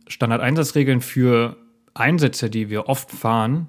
Standardeinsatzregeln 0.09 1.01
für 1.01 1.57
Einsätze, 1.94 2.51
die 2.51 2.70
wir 2.70 2.88
oft 2.88 3.11
fahren 3.11 3.68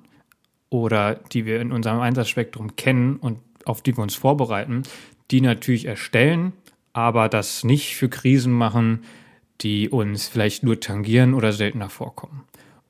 oder 0.70 1.16
die 1.16 1.46
wir 1.46 1.62
in 1.62 1.72
unserem 1.72 2.00
Einsatzspektrum 2.00 2.76
kennen 2.76 3.18
und 3.18 3.40
auf 3.66 3.82
die 3.82 3.98
wir 3.98 4.04
uns 4.04 4.16
vorbereiten, 4.16 4.84
die 5.32 5.42
natürlich 5.42 5.86
erstellen, 5.86 6.54
aber 6.94 7.30
das 7.30 7.64
nicht 7.64 7.96
für 7.96 8.10
Krisen 8.10 8.54
machen, 8.54 9.04
die 9.62 9.90
uns 9.90 10.28
vielleicht 10.28 10.64
nur 10.64 10.80
tangieren 10.80 11.34
oder 11.34 11.52
seltener 11.52 11.90
vorkommen. 11.90 12.44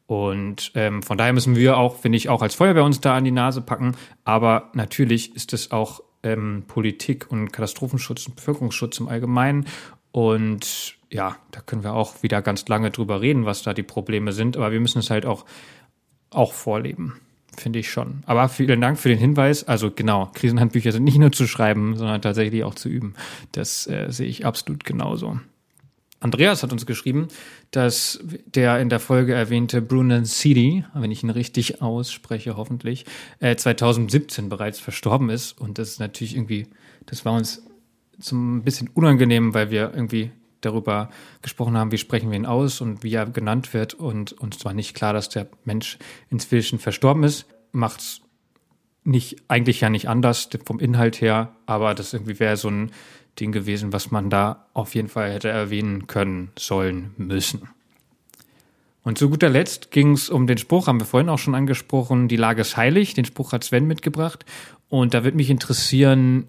Und 0.05 0.71
ähm, 0.75 1.03
von 1.03 1.17
daher 1.17 1.33
müssen 1.33 1.55
wir 1.55 1.77
auch, 1.77 1.97
finde 1.97 2.17
ich, 2.17 2.29
auch 2.29 2.41
als 2.41 2.55
Feuerwehr 2.55 2.85
uns 2.85 3.01
da 3.01 3.15
an 3.15 3.25
die 3.25 3.31
Nase 3.31 3.61
packen. 3.61 3.95
Aber 4.23 4.69
natürlich 4.73 5.35
ist 5.35 5.51
es 5.51 5.71
auch 5.71 6.01
ähm, 6.23 6.63
Politik 6.67 7.29
und 7.29 7.51
Katastrophenschutz 7.51 8.25
und 8.27 8.37
Bevölkerungsschutz 8.37 8.99
im 8.99 9.09
Allgemeinen. 9.09 9.65
Und 10.11 10.96
ja, 11.11 11.37
da 11.51 11.61
können 11.61 11.83
wir 11.83 11.93
auch 11.93 12.23
wieder 12.23 12.41
ganz 12.41 12.67
lange 12.67 12.91
drüber 12.91 13.21
reden, 13.21 13.45
was 13.45 13.63
da 13.63 13.73
die 13.73 13.83
Probleme 13.83 14.33
sind. 14.33 14.57
Aber 14.57 14.71
wir 14.71 14.79
müssen 14.79 14.99
es 14.99 15.09
halt 15.09 15.25
auch, 15.25 15.45
auch 16.29 16.53
vorleben 16.53 17.19
finde 17.59 17.79
ich 17.79 17.89
schon. 17.89 18.23
Aber 18.25 18.49
vielen 18.49 18.81
Dank 18.81 18.99
für 18.99 19.09
den 19.09 19.17
Hinweis. 19.17 19.63
Also 19.63 19.91
genau, 19.91 20.29
Krisenhandbücher 20.33 20.91
sind 20.91 21.03
nicht 21.03 21.17
nur 21.17 21.31
zu 21.31 21.47
schreiben, 21.47 21.95
sondern 21.97 22.21
tatsächlich 22.21 22.63
auch 22.63 22.75
zu 22.75 22.89
üben. 22.89 23.15
Das 23.51 23.87
äh, 23.87 24.07
sehe 24.09 24.27
ich 24.27 24.45
absolut 24.45 24.83
genauso. 24.83 25.39
Andreas 26.19 26.63
hat 26.63 26.71
uns 26.71 26.85
geschrieben, 26.85 27.27
dass 27.69 28.19
der 28.45 28.79
in 28.79 28.89
der 28.89 28.99
Folge 28.99 29.33
erwähnte 29.33 29.81
Brunan 29.81 30.25
City, 30.25 30.83
wenn 30.95 31.11
ich 31.11 31.23
ihn 31.23 31.29
richtig 31.29 31.81
ausspreche, 31.81 32.57
hoffentlich, 32.57 33.05
äh, 33.39 33.55
2017 33.55 34.49
bereits 34.49 34.79
verstorben 34.79 35.29
ist. 35.29 35.59
Und 35.59 35.77
das 35.77 35.89
ist 35.89 35.99
natürlich 35.99 36.35
irgendwie, 36.35 36.67
das 37.05 37.23
war 37.23 37.33
uns 37.33 37.63
ein 38.31 38.63
bisschen 38.63 38.89
unangenehm, 38.95 39.53
weil 39.53 39.69
wir 39.69 39.91
irgendwie 39.93 40.31
darüber 40.61 41.09
gesprochen 41.41 41.77
haben, 41.77 41.91
wie 41.91 41.97
sprechen 41.97 42.29
wir 42.29 42.37
ihn 42.37 42.45
aus 42.45 42.81
und 42.81 43.03
wie 43.03 43.13
er 43.13 43.25
genannt 43.25 43.73
wird 43.73 43.93
und 43.93 44.33
uns 44.33 44.63
war 44.65 44.73
nicht 44.73 44.95
klar, 44.95 45.13
dass 45.13 45.29
der 45.29 45.47
Mensch 45.65 45.97
inzwischen 46.29 46.79
verstorben 46.79 47.23
ist, 47.23 47.45
macht 47.71 47.99
es 47.99 48.21
nicht, 49.03 49.43
eigentlich 49.47 49.81
ja 49.81 49.89
nicht 49.89 50.09
anders 50.09 50.49
vom 50.65 50.79
Inhalt 50.79 51.21
her, 51.21 51.55
aber 51.65 51.93
das 51.93 52.13
irgendwie 52.13 52.39
wäre 52.39 52.57
so 52.57 52.69
ein 52.69 52.91
Ding 53.39 53.51
gewesen, 53.51 53.93
was 53.93 54.11
man 54.11 54.29
da 54.29 54.67
auf 54.73 54.95
jeden 54.95 55.07
Fall 55.07 55.31
hätte 55.31 55.49
erwähnen 55.49 56.07
können, 56.07 56.51
sollen, 56.57 57.13
müssen. 57.17 57.69
Und 59.07 59.17
zu 59.17 59.29
guter 59.29 59.47
Letzt 59.47 59.91
ging 59.91 60.11
es 60.11 60.29
um 60.29 60.47
den 60.47 60.57
Spruch, 60.57 60.87
haben 60.87 60.99
wir 60.99 61.05
vorhin 61.05 61.29
auch 61.29 61.39
schon 61.39 61.55
angesprochen, 61.55 62.27
die 62.27 62.35
Lage 62.35 62.59
ist 62.59 62.75
heilig. 62.75 63.13
Den 63.13 63.23
Spruch 63.23 63.53
hat 63.53 63.63
Sven 63.63 63.87
mitgebracht. 63.87 64.43
Und 64.89 65.13
da 65.13 65.23
würde 65.23 65.37
mich 65.37 65.49
interessieren, 65.49 66.47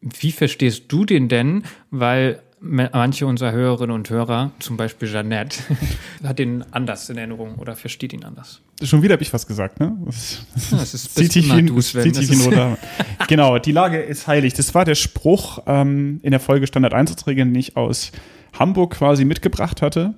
wie 0.00 0.32
verstehst 0.32 0.86
du 0.88 1.04
den 1.04 1.28
denn? 1.28 1.62
Weil 1.92 2.42
manche 2.60 3.26
unserer 3.26 3.52
Hörerinnen 3.52 3.94
und 3.94 4.10
Hörer, 4.10 4.52
zum 4.58 4.76
Beispiel 4.76 5.08
Jeannette, 5.08 5.58
hat 6.24 6.38
ihn 6.40 6.64
anders 6.70 7.08
in 7.08 7.16
Erinnerung 7.16 7.54
oder 7.56 7.74
versteht 7.74 8.12
ihn 8.12 8.24
anders. 8.24 8.60
Schon 8.82 9.02
wieder 9.02 9.14
habe 9.14 9.22
ich 9.22 9.32
was 9.32 9.46
gesagt, 9.46 9.80
ne? 9.80 9.96
Das, 10.04 10.44
das, 10.54 10.70
ja, 10.70 10.78
das 10.78 10.94
ist 10.94 11.14
zieht 11.14 11.34
dich 11.34 11.52
hin. 11.52 11.80
Zieht 11.80 12.16
dich 12.16 12.30
hin 12.30 12.76
genau, 13.28 13.58
die 13.58 13.72
Lage 13.72 13.98
ist 13.98 14.26
heilig. 14.26 14.54
Das 14.54 14.74
war 14.74 14.84
der 14.84 14.94
Spruch 14.94 15.60
ähm, 15.66 16.20
in 16.22 16.30
der 16.30 16.40
Folge 16.40 16.66
Standard 16.66 16.94
Einsatzregeln, 16.94 17.52
den 17.52 17.60
ich 17.60 17.76
aus 17.76 18.12
Hamburg 18.58 18.94
quasi 18.94 19.24
mitgebracht 19.24 19.82
hatte. 19.82 20.14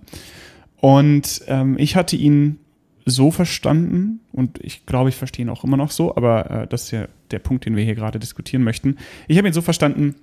Und 0.77 1.43
ähm, 1.47 1.77
ich 1.79 1.97
hatte 1.97 2.17
ihn 2.17 2.59
so 3.05 3.31
verstanden, 3.31 4.21
und 4.33 4.59
ich 4.63 4.87
glaube, 4.87 5.09
ich 5.09 5.17
verstehe 5.17 5.45
ihn 5.45 5.51
auch 5.51 5.65
immer 5.65 5.77
noch 5.77 5.91
so, 5.91 6.17
aber 6.17 6.51
äh, 6.51 6.67
das 6.67 6.85
ist 6.85 6.91
ja 6.93 7.07
der 7.31 7.41
Punkt, 7.41 7.67
den 7.67 7.77
wir 7.77 7.85
hier 7.85 7.95
gerade 7.95 8.19
diskutieren 8.19 8.63
möchten. 8.63 8.97
Ich 9.29 9.39
habe 9.39 9.49
ihn 9.49 9.55
so 9.55 9.63
verstanden, 9.63 10.17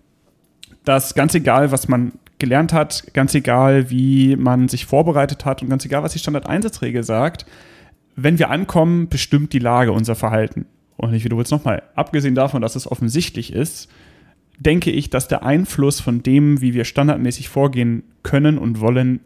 dass 0.89 1.13
ganz 1.13 1.35
egal, 1.35 1.71
was 1.71 1.87
man 1.87 2.13
gelernt 2.39 2.73
hat, 2.73 3.13
ganz 3.13 3.35
egal, 3.35 3.91
wie 3.91 4.35
man 4.35 4.69
sich 4.69 4.87
vorbereitet 4.87 5.45
hat 5.45 5.61
und 5.61 5.69
ganz 5.69 5.85
egal, 5.85 6.01
was 6.01 6.13
die 6.13 6.19
Standardeinsatzregel 6.19 7.03
sagt, 7.03 7.45
wenn 8.15 8.39
wir 8.39 8.49
ankommen, 8.49 9.07
bestimmt 9.07 9.53
die 9.53 9.59
Lage 9.59 9.91
unser 9.91 10.15
Verhalten. 10.15 10.65
Und 10.97 11.13
ich 11.13 11.23
wiederhole 11.23 11.43
es 11.43 11.51
nochmal, 11.51 11.83
abgesehen 11.93 12.33
davon, 12.33 12.63
dass 12.63 12.75
es 12.75 12.91
offensichtlich 12.91 13.53
ist, 13.53 13.87
denke 14.57 14.89
ich, 14.89 15.11
dass 15.11 15.27
der 15.27 15.43
Einfluss 15.43 15.99
von 15.99 16.23
dem, 16.23 16.59
wie 16.59 16.73
wir 16.73 16.85
standardmäßig 16.85 17.49
vorgehen 17.49 18.01
können 18.23 18.57
und 18.57 18.79
wollen, 18.79 19.19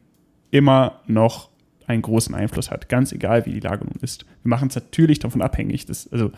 immer 0.52 0.99
noch 1.08 1.49
einen 1.88 2.02
großen 2.02 2.36
Einfluss 2.36 2.71
hat. 2.71 2.89
Ganz 2.89 3.13
egal, 3.13 3.45
wie 3.45 3.54
die 3.54 3.62
Lage 3.62 3.86
nun 3.86 3.95
ist. 4.02 4.26
Wir 4.43 4.49
machen 4.49 4.67
es 4.67 4.76
natürlich 4.76 5.19
davon 5.19 5.41
abhängig, 5.41 5.86
dass, 5.86 6.12
also 6.12 6.32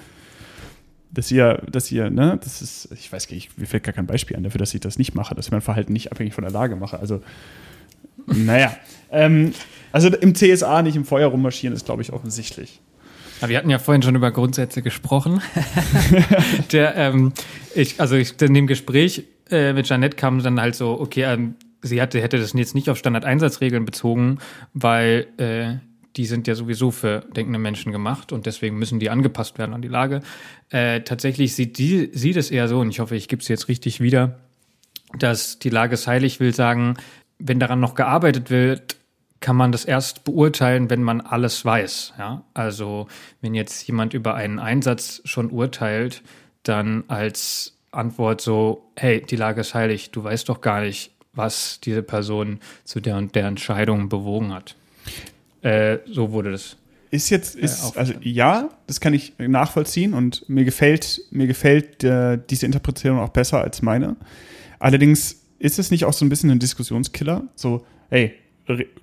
dass 1.15 1.31
ihr, 1.31 1.63
dass 1.69 1.91
ihr, 1.91 2.09
ne, 2.09 2.37
das 2.43 2.61
ist, 2.61 2.89
ich 2.91 3.11
weiß 3.11 3.27
gar 3.27 3.35
nicht, 3.35 3.57
mir 3.57 3.65
fällt 3.65 3.83
gar 3.83 3.93
kein 3.93 4.05
Beispiel 4.05 4.37
an 4.37 4.43
dafür, 4.43 4.59
dass 4.59 4.73
ich 4.73 4.81
das 4.81 4.97
nicht 4.97 5.15
mache, 5.15 5.33
dass 5.33 5.47
ich 5.47 5.51
mein 5.51 5.61
Verhalten 5.61 5.93
nicht 5.93 6.11
abhängig 6.11 6.33
von 6.33 6.43
der 6.43 6.51
Lage 6.51 6.75
mache. 6.75 6.99
Also, 6.99 7.21
naja. 8.27 8.75
Ähm, 9.11 9.53
also 9.93 10.09
im 10.09 10.33
CSA 10.35 10.81
nicht 10.81 10.97
im 10.97 11.05
Feuer 11.05 11.27
rummarschieren 11.29 11.73
ist, 11.73 11.85
glaube 11.85 12.01
ich, 12.01 12.11
offensichtlich. 12.11 12.81
Aber 13.39 13.49
wir 13.49 13.57
hatten 13.57 13.69
ja 13.69 13.79
vorhin 13.79 14.01
schon 14.01 14.15
über 14.15 14.31
Grundsätze 14.31 14.81
gesprochen. 14.81 15.41
der, 16.71 16.95
ähm, 16.97 17.31
ich, 17.75 18.01
also 18.01 18.15
ich, 18.15 18.41
in 18.41 18.53
dem 18.53 18.67
Gespräch 18.67 19.23
äh, 19.51 19.71
mit 19.71 19.87
Janette 19.87 20.17
kam 20.17 20.41
dann 20.43 20.59
halt 20.59 20.75
so, 20.75 20.99
okay, 20.99 21.23
ähm, 21.23 21.55
sie 21.81 22.01
hatte, 22.01 22.19
hätte 22.19 22.39
das 22.39 22.51
jetzt 22.53 22.75
nicht 22.75 22.89
auf 22.89 22.97
Standardeinsatzregeln 22.97 23.85
bezogen, 23.85 24.39
weil 24.73 25.27
äh, 25.37 25.75
die 26.17 26.25
sind 26.25 26.47
ja 26.47 26.55
sowieso 26.55 26.91
für 26.91 27.21
denkende 27.35 27.59
Menschen 27.59 27.91
gemacht 27.91 28.31
und 28.31 28.45
deswegen 28.45 28.77
müssen 28.77 28.99
die 28.99 29.09
angepasst 29.09 29.57
werden 29.57 29.73
an 29.73 29.81
die 29.81 29.87
Lage. 29.87 30.21
Äh, 30.69 31.01
tatsächlich 31.01 31.55
sieht 31.55 31.77
die, 31.77 32.09
sieht 32.13 32.37
es 32.37 32.51
eher 32.51 32.67
so, 32.67 32.79
und 32.79 32.89
ich 32.89 32.99
hoffe, 32.99 33.15
ich 33.15 33.27
gebe 33.27 33.41
es 33.41 33.47
jetzt 33.47 33.67
richtig 33.67 34.01
wieder, 34.01 34.39
dass 35.17 35.59
die 35.59 35.69
Lage 35.69 35.93
ist 35.93 36.07
heilig 36.07 36.39
will 36.39 36.53
sagen, 36.53 36.95
wenn 37.39 37.59
daran 37.59 37.79
noch 37.79 37.95
gearbeitet 37.95 38.49
wird, 38.49 38.95
kann 39.41 39.55
man 39.55 39.71
das 39.71 39.85
erst 39.85 40.23
beurteilen, 40.23 40.89
wenn 40.89 41.03
man 41.03 41.21
alles 41.21 41.63
weiß. 41.63 42.13
Ja? 42.17 42.43
Also 42.53 43.07
wenn 43.41 43.53
jetzt 43.53 43.85
jemand 43.87 44.13
über 44.13 44.35
einen 44.35 44.59
Einsatz 44.59 45.21
schon 45.25 45.51
urteilt, 45.51 46.23
dann 46.63 47.03
als 47.09 47.77
Antwort 47.91 48.41
so, 48.41 48.89
hey, 48.95 49.21
die 49.21 49.35
Lage 49.35 49.61
ist 49.61 49.73
heilig, 49.73 50.11
du 50.11 50.23
weißt 50.23 50.49
doch 50.49 50.61
gar 50.61 50.81
nicht, 50.81 51.11
was 51.33 51.79
diese 51.81 52.01
Person 52.01 52.59
zu 52.85 53.01
der 53.01 53.17
und 53.17 53.35
der 53.35 53.45
Entscheidung 53.45 54.09
bewogen 54.09 54.53
hat. 54.53 54.75
Äh, 55.65 55.99
so 56.05 56.31
wurde 56.31 56.51
das. 56.51 56.77
Ist 57.09 57.31
jetzt, 57.31 57.57
äh, 57.57 57.61
ist, 57.61 57.95
äh, 57.95 57.99
also 57.99 58.13
ja, 58.21 58.69
das 58.85 58.99
kann 58.99 59.13
ich 59.13 59.33
nachvollziehen 59.39 60.13
und 60.13 60.47
mir 60.47 60.63
gefällt, 60.63 61.21
mir 61.31 61.47
gefällt 61.47 62.03
äh, 62.03 62.37
diese 62.49 62.67
Interpretation 62.67 63.17
auch 63.17 63.29
besser 63.29 63.61
als 63.61 63.81
meine. 63.81 64.15
Allerdings 64.77 65.41
ist 65.57 65.79
es 65.79 65.89
nicht 65.89 66.05
auch 66.05 66.13
so 66.13 66.23
ein 66.23 66.29
bisschen 66.29 66.51
ein 66.51 66.59
Diskussionskiller? 66.59 67.47
So, 67.55 67.83
hey, 68.09 68.33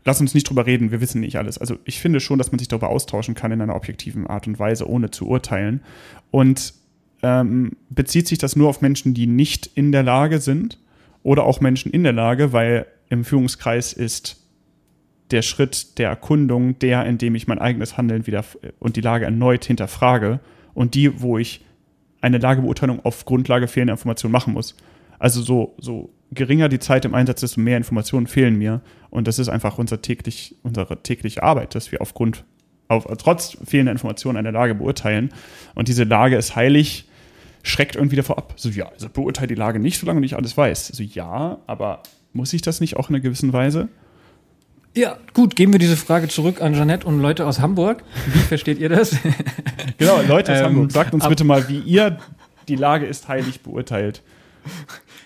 lass 0.04 0.20
uns 0.20 0.34
nicht 0.34 0.48
drüber 0.48 0.66
reden, 0.66 0.92
wir 0.92 1.00
wissen 1.00 1.20
nicht 1.20 1.36
alles. 1.36 1.58
Also 1.58 1.78
ich 1.84 1.98
finde 1.98 2.20
schon, 2.20 2.38
dass 2.38 2.52
man 2.52 2.60
sich 2.60 2.68
darüber 2.68 2.90
austauschen 2.90 3.34
kann 3.34 3.50
in 3.50 3.60
einer 3.60 3.74
objektiven 3.74 4.28
Art 4.28 4.46
und 4.46 4.60
Weise, 4.60 4.88
ohne 4.88 5.10
zu 5.10 5.26
urteilen. 5.26 5.80
Und 6.30 6.74
ähm, 7.24 7.72
bezieht 7.90 8.28
sich 8.28 8.38
das 8.38 8.54
nur 8.54 8.68
auf 8.68 8.80
Menschen, 8.82 9.14
die 9.14 9.26
nicht 9.26 9.68
in 9.74 9.90
der 9.90 10.04
Lage 10.04 10.38
sind 10.38 10.78
oder 11.24 11.42
auch 11.42 11.60
Menschen 11.60 11.90
in 11.90 12.04
der 12.04 12.12
Lage, 12.12 12.52
weil 12.52 12.86
im 13.08 13.24
Führungskreis 13.24 13.92
ist 13.92 14.41
der 15.30 15.42
Schritt 15.42 15.98
der 15.98 16.08
Erkundung 16.08 16.78
der, 16.78 17.06
in 17.06 17.18
dem 17.18 17.34
ich 17.34 17.46
mein 17.46 17.58
eigenes 17.58 17.96
Handeln 17.96 18.26
wieder 18.26 18.44
und 18.78 18.96
die 18.96 19.00
Lage 19.00 19.24
erneut 19.24 19.64
hinterfrage 19.64 20.40
und 20.74 20.94
die, 20.94 21.20
wo 21.22 21.38
ich 21.38 21.64
eine 22.20 22.38
Lagebeurteilung 22.38 23.04
auf 23.04 23.24
Grundlage 23.24 23.68
fehlender 23.68 23.94
Informationen 23.94 24.32
machen 24.32 24.54
muss. 24.54 24.76
Also 25.18 25.42
so, 25.42 25.74
so 25.78 26.10
geringer 26.32 26.68
die 26.68 26.78
Zeit 26.78 27.04
im 27.04 27.14
Einsatz, 27.14 27.40
desto 27.40 27.60
mehr 27.60 27.76
Informationen 27.76 28.26
fehlen 28.26 28.56
mir. 28.56 28.80
Und 29.10 29.28
das 29.28 29.38
ist 29.38 29.48
einfach 29.48 29.78
unser 29.78 30.02
täglich, 30.02 30.56
unsere 30.62 31.02
tägliche 31.02 31.42
Arbeit, 31.42 31.74
dass 31.74 31.92
wir 31.92 32.00
aufgrund, 32.00 32.44
auf, 32.88 33.06
trotz 33.18 33.58
fehlender 33.64 33.92
Informationen 33.92 34.38
eine 34.38 34.50
Lage 34.50 34.74
beurteilen. 34.74 35.32
Und 35.74 35.88
diese 35.88 36.04
Lage 36.04 36.36
ist 36.36 36.56
heilig, 36.56 37.08
schreckt 37.62 37.96
irgendwie 37.96 38.16
davor 38.16 38.38
ab. 38.38 38.54
So, 38.56 38.70
ja, 38.70 38.88
also 38.88 39.08
beurteilt 39.08 39.50
die 39.50 39.54
Lage 39.56 39.78
nicht, 39.78 39.98
solange 39.98 40.24
ich 40.24 40.36
alles 40.36 40.56
weiß. 40.56 40.90
Also 40.90 41.02
ja, 41.02 41.58
aber 41.66 42.02
muss 42.32 42.52
ich 42.52 42.62
das 42.62 42.80
nicht 42.80 42.96
auch 42.96 43.08
in 43.08 43.14
einer 43.14 43.22
gewissen 43.22 43.52
Weise? 43.52 43.88
Ja, 44.94 45.16
gut, 45.32 45.56
geben 45.56 45.72
wir 45.72 45.78
diese 45.78 45.96
Frage 45.96 46.28
zurück 46.28 46.60
an 46.60 46.74
Janette 46.74 47.06
und 47.06 47.20
Leute 47.20 47.46
aus 47.46 47.60
Hamburg. 47.60 48.04
Wie 48.26 48.38
versteht 48.48 48.78
ihr 48.78 48.90
das? 48.90 49.16
genau, 49.98 50.20
Leute 50.20 50.52
aus 50.52 50.58
ähm, 50.58 50.64
Hamburg, 50.66 50.92
sagt 50.92 51.14
uns 51.14 51.26
bitte 51.26 51.44
mal, 51.44 51.66
wie 51.68 51.78
ihr 51.78 52.18
die 52.68 52.76
Lage 52.76 53.06
ist 53.06 53.26
heilig 53.26 53.62
beurteilt. 53.62 54.22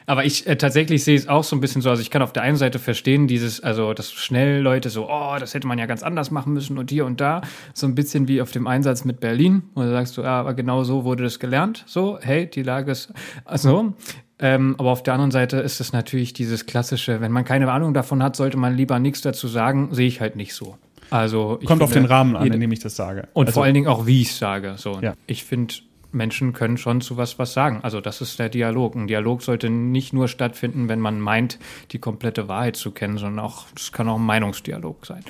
Aber 0.06 0.24
ich 0.24 0.46
äh, 0.46 0.56
tatsächlich 0.56 1.02
sehe 1.02 1.16
es 1.16 1.26
auch 1.26 1.42
so 1.42 1.56
ein 1.56 1.60
bisschen 1.60 1.82
so, 1.82 1.90
also 1.90 2.00
ich 2.00 2.10
kann 2.10 2.22
auf 2.22 2.32
der 2.32 2.44
einen 2.44 2.56
Seite 2.56 2.78
verstehen, 2.78 3.26
dieses, 3.26 3.60
also 3.60 3.92
dass 3.92 4.12
schnell 4.12 4.60
Leute 4.60 4.88
so, 4.88 5.10
oh, 5.10 5.36
das 5.38 5.52
hätte 5.52 5.66
man 5.66 5.78
ja 5.78 5.86
ganz 5.86 6.04
anders 6.04 6.30
machen 6.30 6.52
müssen 6.52 6.78
und 6.78 6.90
hier 6.90 7.04
und 7.04 7.20
da, 7.20 7.40
so 7.74 7.88
ein 7.88 7.96
bisschen 7.96 8.28
wie 8.28 8.40
auf 8.40 8.52
dem 8.52 8.68
Einsatz 8.68 9.04
mit 9.04 9.18
Berlin, 9.18 9.64
wo 9.74 9.82
du 9.82 9.90
sagst 9.90 10.16
du, 10.16 10.22
ja, 10.22 10.38
aber 10.38 10.54
genau 10.54 10.84
so 10.84 11.04
wurde 11.04 11.24
das 11.24 11.40
gelernt, 11.40 11.82
so, 11.86 12.20
hey, 12.22 12.48
die 12.48 12.62
Lage 12.62 12.92
ist, 12.92 13.12
also, 13.44 13.94
ähm, 14.38 14.74
aber 14.78 14.90
auf 14.90 15.02
der 15.02 15.14
anderen 15.14 15.30
Seite 15.30 15.58
ist 15.58 15.80
es 15.80 15.92
natürlich 15.92 16.32
dieses 16.32 16.66
klassische, 16.66 17.20
wenn 17.20 17.32
man 17.32 17.44
keine 17.44 17.70
Ahnung 17.70 17.94
davon 17.94 18.22
hat, 18.22 18.36
sollte 18.36 18.56
man 18.56 18.76
lieber 18.76 18.98
nichts 18.98 19.22
dazu 19.22 19.48
sagen, 19.48 19.88
sehe 19.92 20.06
ich 20.06 20.20
halt 20.20 20.36
nicht 20.36 20.54
so. 20.54 20.76
Also 21.10 21.58
Kommt 21.64 21.82
auf 21.82 21.92
den 21.92 22.04
Rahmen 22.04 22.36
an, 22.36 22.52
in 22.52 22.60
dem 22.60 22.72
ich 22.72 22.80
das 22.80 22.96
sage. 22.96 23.28
Und 23.32 23.46
also, 23.46 23.54
vor 23.54 23.64
allen 23.64 23.74
Dingen 23.74 23.86
auch, 23.86 24.06
wie 24.06 24.22
ich 24.22 24.30
es 24.30 24.38
sage. 24.38 24.74
So. 24.76 24.98
Ja. 25.00 25.14
Ich 25.26 25.44
finde, 25.44 25.74
Menschen 26.12 26.52
können 26.52 26.76
schon 26.76 27.00
zu 27.00 27.16
was 27.16 27.38
was 27.38 27.52
sagen. 27.52 27.80
Also 27.82 28.00
das 28.00 28.20
ist 28.20 28.38
der 28.38 28.48
Dialog. 28.48 28.96
Ein 28.96 29.06
Dialog 29.06 29.42
sollte 29.42 29.70
nicht 29.70 30.12
nur 30.12 30.28
stattfinden, 30.28 30.88
wenn 30.88 31.00
man 31.00 31.20
meint, 31.20 31.58
die 31.92 31.98
komplette 31.98 32.48
Wahrheit 32.48 32.76
zu 32.76 32.90
kennen, 32.90 33.18
sondern 33.18 33.44
auch, 33.44 33.66
es 33.76 33.92
kann 33.92 34.08
auch 34.08 34.16
ein 34.16 34.26
Meinungsdialog 34.26 35.06
sein. 35.06 35.22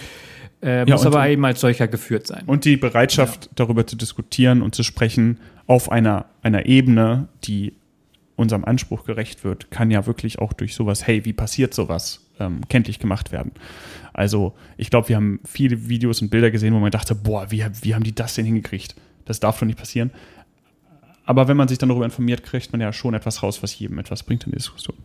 Äh, 0.62 0.88
Ja, 0.88 0.94
muss 0.94 1.04
aber 1.04 1.28
eben 1.28 1.44
als 1.44 1.60
solcher 1.60 1.88
geführt 1.88 2.26
sein. 2.26 2.44
Und 2.46 2.64
die 2.64 2.76
Bereitschaft, 2.76 3.50
darüber 3.54 3.86
zu 3.86 3.96
diskutieren 3.96 4.62
und 4.62 4.74
zu 4.74 4.82
sprechen 4.82 5.38
auf 5.66 5.90
einer, 5.90 6.26
einer 6.42 6.66
Ebene, 6.66 7.28
die 7.44 7.74
unserem 8.36 8.64
Anspruch 8.64 9.04
gerecht 9.04 9.44
wird, 9.44 9.70
kann 9.70 9.90
ja 9.90 10.06
wirklich 10.06 10.38
auch 10.38 10.52
durch 10.52 10.74
sowas, 10.74 11.06
hey, 11.06 11.24
wie 11.24 11.32
passiert 11.32 11.74
sowas, 11.74 12.26
ähm, 12.38 12.60
kenntlich 12.68 12.98
gemacht 12.98 13.32
werden. 13.32 13.52
Also 14.12 14.54
ich 14.76 14.90
glaube, 14.90 15.08
wir 15.08 15.16
haben 15.16 15.40
viele 15.44 15.88
Videos 15.88 16.22
und 16.22 16.30
Bilder 16.30 16.50
gesehen, 16.50 16.74
wo 16.74 16.78
man 16.78 16.90
dachte, 16.90 17.14
boah, 17.14 17.50
wie, 17.50 17.64
wie 17.82 17.94
haben 17.94 18.04
die 18.04 18.14
das 18.14 18.34
denn 18.34 18.44
hingekriegt? 18.44 18.94
Das 19.24 19.40
darf 19.40 19.58
doch 19.58 19.66
nicht 19.66 19.78
passieren. 19.78 20.10
Aber 21.24 21.48
wenn 21.48 21.56
man 21.56 21.66
sich 21.66 21.78
dann 21.78 21.88
darüber 21.88 22.04
informiert, 22.04 22.44
kriegt 22.44 22.70
man 22.72 22.80
ja 22.80 22.92
schon 22.92 23.14
etwas 23.14 23.42
raus, 23.42 23.62
was 23.62 23.76
jedem 23.78 23.98
etwas 23.98 24.22
bringt 24.22 24.44
in 24.44 24.52
die 24.52 24.58
Diskussion. 24.58 24.96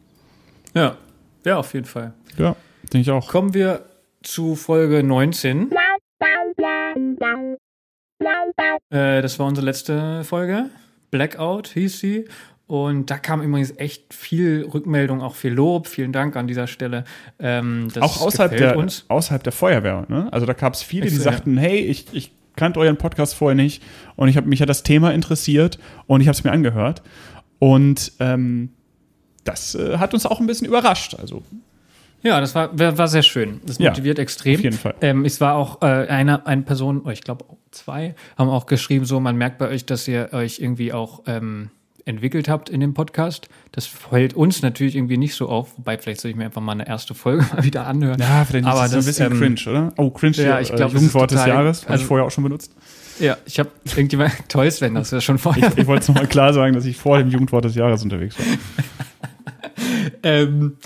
ja. 0.76 0.96
ja, 1.44 1.58
auf 1.58 1.74
jeden 1.74 1.88
Fall. 1.88 2.14
Ja, 2.38 2.56
denke 2.84 3.00
ich 3.00 3.12
auch. 3.12 3.28
Kommen 3.28 3.54
wir 3.54 3.86
zu 4.22 4.56
Folge 4.56 5.04
19. 5.04 5.72
Äh, 8.90 9.22
das 9.22 9.40
war 9.40 9.48
unsere 9.48 9.66
letzte 9.66 10.24
Folge. 10.24 10.70
Blackout 11.10 11.70
hieß 11.70 12.00
sie. 12.00 12.26
Und 12.72 13.12
da 13.12 13.18
kam 13.18 13.42
übrigens 13.42 13.74
echt 13.76 14.14
viel 14.14 14.66
Rückmeldung, 14.74 15.22
auch 15.22 15.36
viel 15.36 15.52
Lob. 15.52 15.88
Vielen 15.88 16.14
Dank 16.14 16.38
an 16.38 16.48
dieser 16.48 16.68
Stelle. 16.68 17.04
Ähm, 17.38 17.90
auch 18.00 18.22
außerhalb 18.22 18.56
der, 18.56 18.78
uns. 18.78 19.04
außerhalb 19.10 19.44
der 19.44 19.52
Feuerwehr. 19.52 20.06
Ne? 20.08 20.32
Also 20.32 20.46
da 20.46 20.54
gab 20.54 20.74
es 20.74 20.82
viele, 20.82 21.04
Echt 21.04 21.12
die 21.12 21.18
so, 21.18 21.26
ja. 21.26 21.34
sagten, 21.34 21.58
hey, 21.58 21.80
ich, 21.80 22.06
ich 22.14 22.32
kannte 22.56 22.80
euren 22.80 22.96
Podcast 22.96 23.36
vorher 23.36 23.56
nicht 23.56 23.84
und 24.16 24.30
ich 24.30 24.38
habe 24.38 24.48
mich 24.48 24.62
hat 24.62 24.70
das 24.70 24.84
Thema 24.84 25.12
interessiert 25.12 25.80
und 26.08 26.22
ich 26.22 26.30
habe 26.30 26.38
es 26.38 26.46
mir 26.46 26.52
angehört. 26.54 27.02
Und 27.60 28.14
ähm, 28.22 28.70
das 29.44 29.76
äh, 29.76 29.98
hat 29.98 30.14
uns 30.14 30.26
auch 30.26 30.40
ein 30.40 30.48
bisschen 30.48 30.66
überrascht. 30.68 31.16
Also 31.20 31.44
Ja, 32.24 32.40
das 32.40 32.56
war, 32.56 32.70
war 32.80 33.08
sehr 33.10 33.24
schön. 33.24 33.60
Das 33.66 33.80
Ja, 33.80 33.90
motiviert 33.90 34.18
extrem. 34.18 34.56
auf 34.56 34.64
jeden 34.64 34.78
Fall. 34.78 34.96
Ähm, 35.02 35.26
es 35.26 35.42
war 35.42 35.56
auch 35.56 35.82
äh, 35.82 35.88
eine, 36.08 36.48
eine 36.48 36.62
Person, 36.62 37.02
oder 37.02 37.12
ich 37.12 37.22
glaube 37.22 37.44
zwei, 37.72 38.16
haben 38.38 38.50
auch 38.50 38.66
geschrieben, 38.66 39.04
so 39.04 39.20
man 39.20 39.36
merkt 39.36 39.58
bei 39.58 39.68
euch, 39.68 39.86
dass 39.86 40.08
ihr 40.08 40.30
euch 40.32 40.60
irgendwie 40.60 40.94
auch 40.94 41.24
ähm, 41.28 41.70
entwickelt 42.06 42.50
habt 42.50 42.70
in 42.70 42.80
dem 42.80 42.94
Podcast. 42.94 43.50
Das 43.72 43.86
fällt 43.86 44.34
uns 44.34 44.62
natürlich 44.62 44.96
irgendwie 44.96 45.18
nicht 45.18 45.36
so 45.36 45.50
auf, 45.50 45.78
wobei 45.78 45.98
vielleicht 45.98 46.22
soll 46.22 46.32
ich 46.32 46.38
mir 46.38 46.46
einfach 46.46 46.62
mal 46.62 46.74
eine 46.74 46.88
erste 46.88 47.14
Folge 47.14 47.46
mal 47.56 47.64
wieder 47.64 47.88
anhören. 47.88 48.20
ja, 48.20 48.46
vielleicht 48.46 48.66
Aber 48.66 48.86
ist 48.86 48.94
das, 48.94 49.06
das, 49.06 49.16
so 49.16 49.24
ein 49.24 49.30
bisschen 49.32 49.50
ähm, 49.50 49.56
cringe, 49.56 49.78
oder? 49.78 49.94
Oh, 49.98 50.10
cringe, 50.10 50.38
ja, 50.38 50.60
ich 50.60 50.72
äh, 50.72 50.76
glaub, 50.76 50.90
es 50.90 50.96
ist 50.96 51.02
Jugendwort 51.02 51.32
des 51.32 51.46
Jahres, 51.46 51.82
habe 51.84 51.92
also- 51.92 52.02
ich 52.02 52.08
vorher 52.08 52.26
auch 52.26 52.32
schon 52.32 52.44
benutzt. 52.44 52.74
Ja, 53.20 53.38
ich 53.46 53.60
habe 53.60 53.70
irgendjemand, 53.86 54.32
toll 54.48 54.72
Sven, 54.72 54.96
das 54.96 55.24
schon 55.24 55.38
vorher 55.38 55.70
Ich, 55.70 55.78
ich 55.78 55.88
wollte 55.88 56.02
es 56.04 56.08
nochmal 56.08 56.28
klar 56.28 56.54
sagen, 56.54 56.74
dass 56.74 56.86
ich 56.86 56.98
vor 56.98 57.20
dem 57.20 57.30
Jugendwort 57.30 57.66
des 57.66 57.76
Jahres 57.76 58.04
unterwegs 58.04 58.38
war. 58.40 58.46
Ähm, 60.24 60.78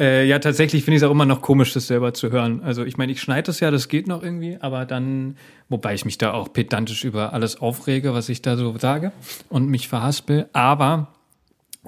äh, 0.00 0.24
ja, 0.24 0.38
tatsächlich 0.38 0.84
finde 0.84 0.96
ich 0.96 1.02
es 1.02 1.06
auch 1.06 1.12
immer 1.12 1.26
noch 1.26 1.42
komisch, 1.42 1.72
das 1.74 1.86
selber 1.86 2.14
zu 2.14 2.32
hören. 2.32 2.62
Also 2.62 2.84
ich 2.84 2.96
meine, 2.96 3.12
ich 3.12 3.20
schneide 3.20 3.44
das 3.44 3.60
ja, 3.60 3.70
das 3.70 3.88
geht 3.88 4.08
noch 4.08 4.22
irgendwie, 4.22 4.56
aber 4.60 4.86
dann, 4.86 5.36
wobei 5.68 5.94
ich 5.94 6.04
mich 6.04 6.18
da 6.18 6.32
auch 6.32 6.52
pedantisch 6.52 7.04
über 7.04 7.32
alles 7.34 7.60
aufrege, 7.60 8.14
was 8.14 8.28
ich 8.28 8.42
da 8.42 8.56
so 8.56 8.76
sage 8.78 9.12
und 9.50 9.68
mich 9.68 9.88
verhaspel. 9.88 10.48
Aber 10.54 11.08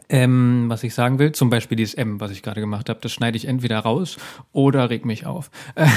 ähm, 0.08 0.64
was 0.68 0.84
ich 0.84 0.94
sagen 0.94 1.18
will, 1.18 1.32
zum 1.32 1.50
Beispiel 1.50 1.76
dieses 1.76 1.94
M, 1.94 2.20
was 2.20 2.30
ich 2.30 2.42
gerade 2.42 2.60
gemacht 2.60 2.88
habe, 2.88 3.00
das 3.00 3.12
schneide 3.12 3.36
ich 3.36 3.46
entweder 3.46 3.78
raus 3.78 4.18
oder 4.52 4.90
reg 4.90 5.04
mich 5.04 5.26
auf. 5.26 5.50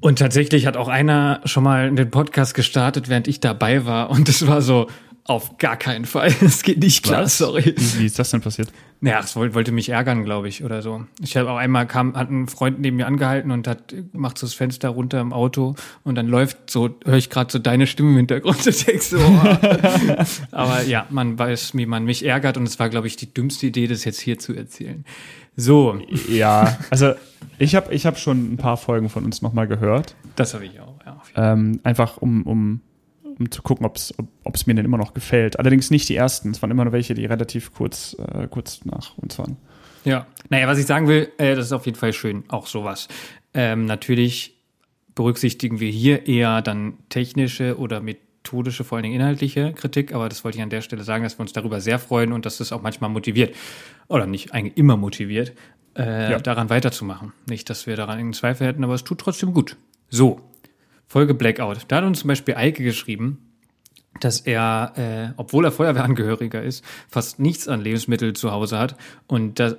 Und 0.00 0.18
tatsächlich 0.18 0.66
hat 0.66 0.76
auch 0.76 0.88
einer 0.88 1.40
schon 1.44 1.64
mal 1.64 1.90
den 1.90 2.10
Podcast 2.10 2.52
gestartet, 2.52 3.08
während 3.08 3.26
ich 3.26 3.40
dabei 3.40 3.86
war. 3.86 4.10
Und 4.10 4.28
es 4.28 4.46
war 4.46 4.60
so, 4.60 4.88
auf 5.26 5.56
gar 5.56 5.76
keinen 5.76 6.04
Fall. 6.04 6.32
Es 6.42 6.62
geht 6.62 6.78
nicht 6.78 7.02
klar, 7.02 7.26
sorry. 7.26 7.74
Wie, 7.76 8.04
ist 8.04 8.18
das 8.18 8.30
denn 8.30 8.42
passiert? 8.42 8.70
Naja, 9.00 9.20
es 9.20 9.36
wollte, 9.36 9.72
mich 9.72 9.88
ärgern, 9.88 10.24
glaube 10.24 10.48
ich, 10.48 10.64
oder 10.64 10.82
so. 10.82 11.04
Ich 11.20 11.36
habe 11.36 11.50
auch 11.50 11.56
einmal 11.56 11.86
kam, 11.86 12.14
hat 12.14 12.30
ein 12.30 12.46
Freund 12.46 12.80
neben 12.80 12.96
mir 12.96 13.06
angehalten 13.06 13.50
und 13.50 13.66
hat 13.66 13.94
macht 14.12 14.38
so 14.38 14.46
das 14.46 14.54
Fenster 14.54 14.90
runter 14.90 15.20
im 15.20 15.32
Auto 15.32 15.74
und 16.04 16.14
dann 16.14 16.26
läuft 16.26 16.70
so, 16.70 16.90
höre 17.04 17.16
ich 17.16 17.30
gerade 17.30 17.50
so 17.52 17.58
deine 17.58 17.86
Stimme 17.86 18.10
im 18.10 18.16
Hintergrund 18.16 18.56
und 18.66 18.86
denk 18.86 19.02
so. 19.02 19.18
oh. 19.18 20.24
Aber 20.50 20.82
ja, 20.82 21.06
man 21.10 21.38
weiß, 21.38 21.74
wie 21.74 21.86
man 21.86 22.04
mich 22.04 22.24
ärgert 22.24 22.56
und 22.56 22.64
es 22.64 22.78
war, 22.78 22.88
glaube 22.88 23.06
ich, 23.06 23.16
die 23.16 23.32
dümmste 23.32 23.66
Idee, 23.66 23.86
das 23.86 24.04
jetzt 24.04 24.20
hier 24.20 24.38
zu 24.38 24.54
erzählen. 24.54 25.04
So, 25.56 26.00
Ja, 26.28 26.78
also 26.90 27.14
ich 27.58 27.74
habe 27.74 27.94
ich 27.94 28.06
hab 28.06 28.18
schon 28.18 28.54
ein 28.54 28.56
paar 28.56 28.76
Folgen 28.76 29.08
von 29.08 29.24
uns 29.24 29.40
nochmal 29.42 29.68
gehört. 29.68 30.14
das 30.36 30.54
habe 30.54 30.66
ich 30.66 30.80
auch. 30.80 30.98
Ja. 31.04 31.20
Ähm, 31.52 31.80
einfach 31.84 32.18
um, 32.18 32.42
um, 32.46 32.80
um 33.38 33.50
zu 33.50 33.62
gucken, 33.62 33.84
ob's, 33.86 34.12
ob 34.18 34.26
ob's 34.44 34.66
mir 34.66 34.74
denn 34.74 34.84
immer 34.84 34.98
noch 34.98 35.14
gefällt. 35.14 35.58
Allerdings 35.58 35.90
nicht 35.90 36.08
die 36.08 36.16
ersten. 36.16 36.50
Es 36.50 36.62
waren 36.62 36.70
immer 36.70 36.84
nur 36.84 36.92
welche, 36.92 37.14
die 37.14 37.24
relativ 37.26 37.72
kurz, 37.74 38.16
äh, 38.18 38.46
kurz 38.48 38.84
nach 38.84 39.16
uns 39.18 39.38
waren. 39.38 39.56
Ja, 40.04 40.26
naja, 40.50 40.66
was 40.66 40.78
ich 40.78 40.86
sagen 40.86 41.08
will, 41.08 41.30
äh, 41.38 41.54
das 41.54 41.66
ist 41.66 41.72
auf 41.72 41.86
jeden 41.86 41.96
Fall 41.98 42.12
schön, 42.12 42.44
auch 42.48 42.66
sowas. 42.66 43.08
Ähm, 43.54 43.86
natürlich 43.86 44.54
berücksichtigen 45.14 45.80
wir 45.80 45.90
hier 45.90 46.26
eher 46.26 46.60
dann 46.60 46.94
technische 47.08 47.78
oder 47.78 48.00
methodische, 48.00 48.84
vor 48.84 48.96
allen 48.96 49.04
Dingen 49.04 49.14
inhaltliche 49.14 49.72
Kritik, 49.72 50.12
aber 50.14 50.28
das 50.28 50.44
wollte 50.44 50.58
ich 50.58 50.62
an 50.62 50.70
der 50.70 50.80
Stelle 50.82 51.04
sagen, 51.04 51.24
dass 51.24 51.38
wir 51.38 51.42
uns 51.42 51.52
darüber 51.52 51.80
sehr 51.80 51.98
freuen 51.98 52.32
und 52.32 52.44
dass 52.46 52.58
das 52.58 52.72
auch 52.72 52.82
manchmal 52.82 53.10
motiviert, 53.10 53.54
oder 54.08 54.26
nicht 54.26 54.52
eigentlich 54.52 54.76
immer 54.76 54.96
motiviert, 54.96 55.52
äh, 55.96 56.32
Ja. 56.32 56.38
daran 56.40 56.68
weiterzumachen. 56.68 57.32
Nicht, 57.48 57.70
dass 57.70 57.86
wir 57.86 57.96
daran 57.96 58.18
irgendeinen 58.18 58.34
Zweifel 58.40 58.66
hätten, 58.66 58.84
aber 58.84 58.94
es 58.94 59.04
tut 59.04 59.18
trotzdem 59.20 59.54
gut. 59.54 59.76
So, 60.10 60.40
Folge 61.06 61.34
Blackout. 61.34 61.78
Da 61.88 61.96
hat 61.96 62.04
uns 62.04 62.20
zum 62.20 62.28
Beispiel 62.28 62.54
Eike 62.54 62.82
geschrieben, 62.82 63.50
dass 64.20 64.40
er, 64.40 64.92
äh, 64.96 65.34
obwohl 65.36 65.64
er 65.64 65.72
Feuerwehrangehöriger 65.72 66.62
ist, 66.62 66.84
fast 67.08 67.38
nichts 67.38 67.68
an 67.68 67.80
Lebensmitteln 67.80 68.34
zu 68.34 68.52
Hause 68.52 68.78
hat 68.78 68.96
und 69.26 69.58
das 69.58 69.76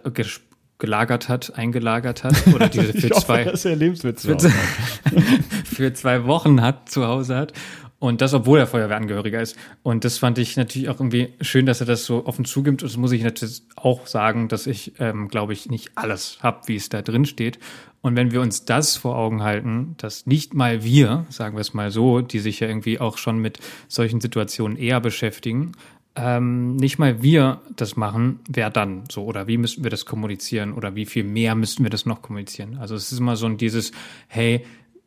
gelagert 0.77 1.29
hat, 1.29 1.57
eingelagert 1.57 2.23
hat 2.23 2.47
oder 2.53 2.67
diese 2.67 2.93
für 2.99 3.11
zwei 3.11 3.43
er 3.43 3.75
Lebenswitz 3.75 4.25
für, 4.25 4.37
für 5.65 5.93
zwei 5.93 6.25
Wochen 6.25 6.61
hat, 6.61 6.89
zu 6.89 7.07
Hause 7.07 7.37
hat. 7.37 7.53
Und 7.99 8.21
das, 8.21 8.33
obwohl 8.33 8.59
er 8.59 8.67
Feuerwehrangehöriger 8.67 9.41
ist. 9.41 9.57
Und 9.81 10.03
das 10.03 10.17
fand 10.17 10.37
ich 10.37 10.57
natürlich 10.57 10.89
auch 10.89 10.99
irgendwie 10.99 11.33
schön, 11.41 11.65
dass 11.65 11.79
er 11.79 11.87
das 11.87 12.05
so 12.05 12.25
offen 12.25 12.43
zugibt. 12.43 12.83
Und 12.83 12.91
das 12.91 12.97
muss 12.97 13.13
ich 13.13 13.23
natürlich 13.23 13.63
auch 13.75 14.05
sagen, 14.05 14.47
dass 14.47 14.67
ich, 14.67 14.93
ähm, 14.99 15.29
glaube 15.29 15.53
ich, 15.53 15.69
nicht 15.69 15.91
alles 15.95 16.39
hab, 16.41 16.67
wie 16.67 16.75
es 16.75 16.89
da 16.89 17.01
drin 17.01 17.25
steht. 17.25 17.57
Und 18.01 18.15
wenn 18.15 18.31
wir 18.31 18.41
uns 18.41 18.65
das 18.65 18.97
vor 18.97 19.15
Augen 19.15 19.41
halten, 19.41 19.95
dass 19.97 20.27
nicht 20.27 20.53
mal 20.53 20.83
wir, 20.83 21.25
sagen 21.29 21.55
wir 21.55 21.61
es 21.61 21.73
mal 21.73 21.89
so, 21.89 22.21
die 22.21 22.39
sich 22.39 22.59
ja 22.59 22.67
irgendwie 22.67 22.99
auch 22.99 23.17
schon 23.17 23.39
mit 23.39 23.59
solchen 23.87 24.21
Situationen 24.21 24.77
eher 24.77 24.99
beschäftigen, 24.99 25.71
ähm, 26.15 26.75
nicht 26.75 26.97
mal 26.97 27.21
wir 27.21 27.61
das 27.75 27.95
machen, 27.95 28.39
wer 28.47 28.69
dann 28.69 29.03
so 29.11 29.25
oder 29.25 29.47
wie 29.47 29.57
müssten 29.57 29.83
wir 29.83 29.91
das 29.91 30.05
kommunizieren 30.05 30.73
oder 30.73 30.95
wie 30.95 31.05
viel 31.05 31.23
mehr 31.23 31.55
müssten 31.55 31.83
wir 31.83 31.89
das 31.89 32.05
noch 32.05 32.21
kommunizieren? 32.21 32.77
Also 32.79 32.95
es 32.95 33.11
ist 33.11 33.19
immer 33.19 33.35
so 33.35 33.47
ein 33.47 33.57
dieses, 33.57 33.91
hey, 34.27 34.65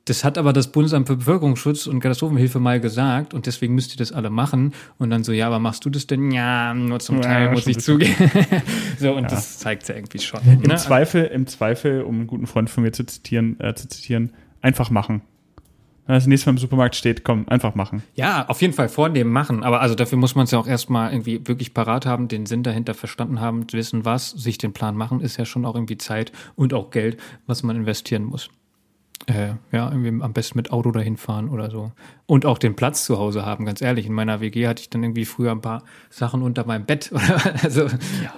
das 0.09 0.25
hat 0.25 0.39
aber 0.39 0.53
das 0.53 0.73
Bundesamt 0.73 1.07
für 1.07 1.17
Bevölkerungsschutz 1.17 1.87
und 1.87 2.01
Katastrophenhilfe 2.01 2.61
mal 2.61 2.81
gesagt 2.81 3.35
und 3.35 3.47
deswegen 3.47 3.75
müsst 3.75 3.93
ihr 3.95 3.99
das 3.99 4.13
alle 4.13 4.31
machen 4.31 4.73
und 4.99 5.11
dann 5.11 5.25
so, 5.25 5.33
ja, 5.33 5.47
aber 5.47 5.59
machst 5.59 5.85
du 5.85 5.91
das 5.91 6.07
denn? 6.07 6.31
Ja, 6.31 6.73
nur 6.75 7.01
zum 7.01 7.17
Ja, 7.17 7.23
Teil 7.23 7.51
muss 7.53 7.63
schon 7.65 7.73
ich 7.73 7.79
zugeben. 7.81 8.15
so 8.99 9.13
und 9.13 9.31
das 9.31 9.59
zeigt 9.59 9.89
ja 9.89 9.95
irgendwie 9.95 10.19
schon. 10.19 10.41
Im 10.47 10.61
Ne? 10.61 10.77
Zweifel, 10.77 11.25
im 11.27 11.47
Zweifel, 11.47 12.03
um 12.03 12.15
einen 12.17 12.27
guten 12.27 12.47
Freund 12.47 12.71
von 12.71 12.83
mir 12.83 12.93
zu 12.93 13.05
zitieren, 13.05 13.59
äh, 13.61 13.75
zu 13.75 13.89
zitieren, 13.89 14.33
einfach 14.63 14.91
machen. 14.91 15.23
Wenn 16.07 16.15
das 16.15 16.27
nächste 16.27 16.49
Mal 16.49 16.53
im 16.55 16.59
Supermarkt 16.59 16.97
steht, 16.97 17.23
komm, 17.23 17.47
einfach 17.49 17.75
machen. 17.75 18.03
Ja, 18.15 18.49
auf 18.49 18.63
jeden 18.63 18.73
Fall 18.73 18.89
vornehmen, 18.89 19.31
machen. 19.31 19.63
Aber 19.63 19.83
also 19.83 19.95
dafür 19.95 20.17
muss 20.17 20.35
man 20.35 20.45
es 20.45 20.53
ja 20.53 20.59
auch 20.59 20.67
erstmal 20.67 21.13
irgendwie 21.13 21.47
wirklich 21.47 21.75
parat 21.75 22.07
haben, 22.07 22.29
den 22.29 22.47
Sinn 22.47 22.63
dahinter 22.63 22.95
verstanden 22.95 23.41
haben, 23.43 23.67
wissen 23.73 24.07
was, 24.07 24.31
sich 24.31 24.57
den 24.57 24.73
Plan 24.73 24.97
machen, 24.97 25.21
ist 25.21 25.37
ja 25.37 25.45
schon 25.45 25.67
auch 25.67 25.75
irgendwie 25.75 25.99
Zeit 25.99 26.33
und 26.57 26.73
auch 26.73 26.91
Geld, 26.91 27.19
was 27.47 27.63
man 27.63 27.77
investieren 27.77 28.25
muss. 28.25 28.49
Äh, 29.29 29.57
ja, 29.73 29.91
irgendwie 29.93 30.23
am 30.25 30.33
besten 30.33 30.57
mit 30.57 30.73
Auto 30.73 30.91
dahin 30.91 31.19
fahren 31.19 31.51
oder 31.51 31.71
so. 31.71 31.93
Und 32.25 32.47
auch 32.47 32.57
den 32.57 32.77
Platz 32.77 33.05
zu 33.05 33.19
Hause 33.19 33.45
haben, 33.45 33.67
ganz 33.67 33.83
ehrlich. 33.83 34.07
In 34.07 34.15
meiner 34.15 34.41
WG 34.41 34.67
hatte 34.67 34.81
ich 34.81 34.89
dann 34.89 35.03
irgendwie 35.03 35.27
früher 35.27 35.51
ein 35.53 35.61
paar 35.61 35.83
Sachen 36.09 36.41
unter 36.41 36.65
meinem 36.67 36.87
Bett. 36.87 37.11
Oder, 37.13 37.39
also, 37.63 37.89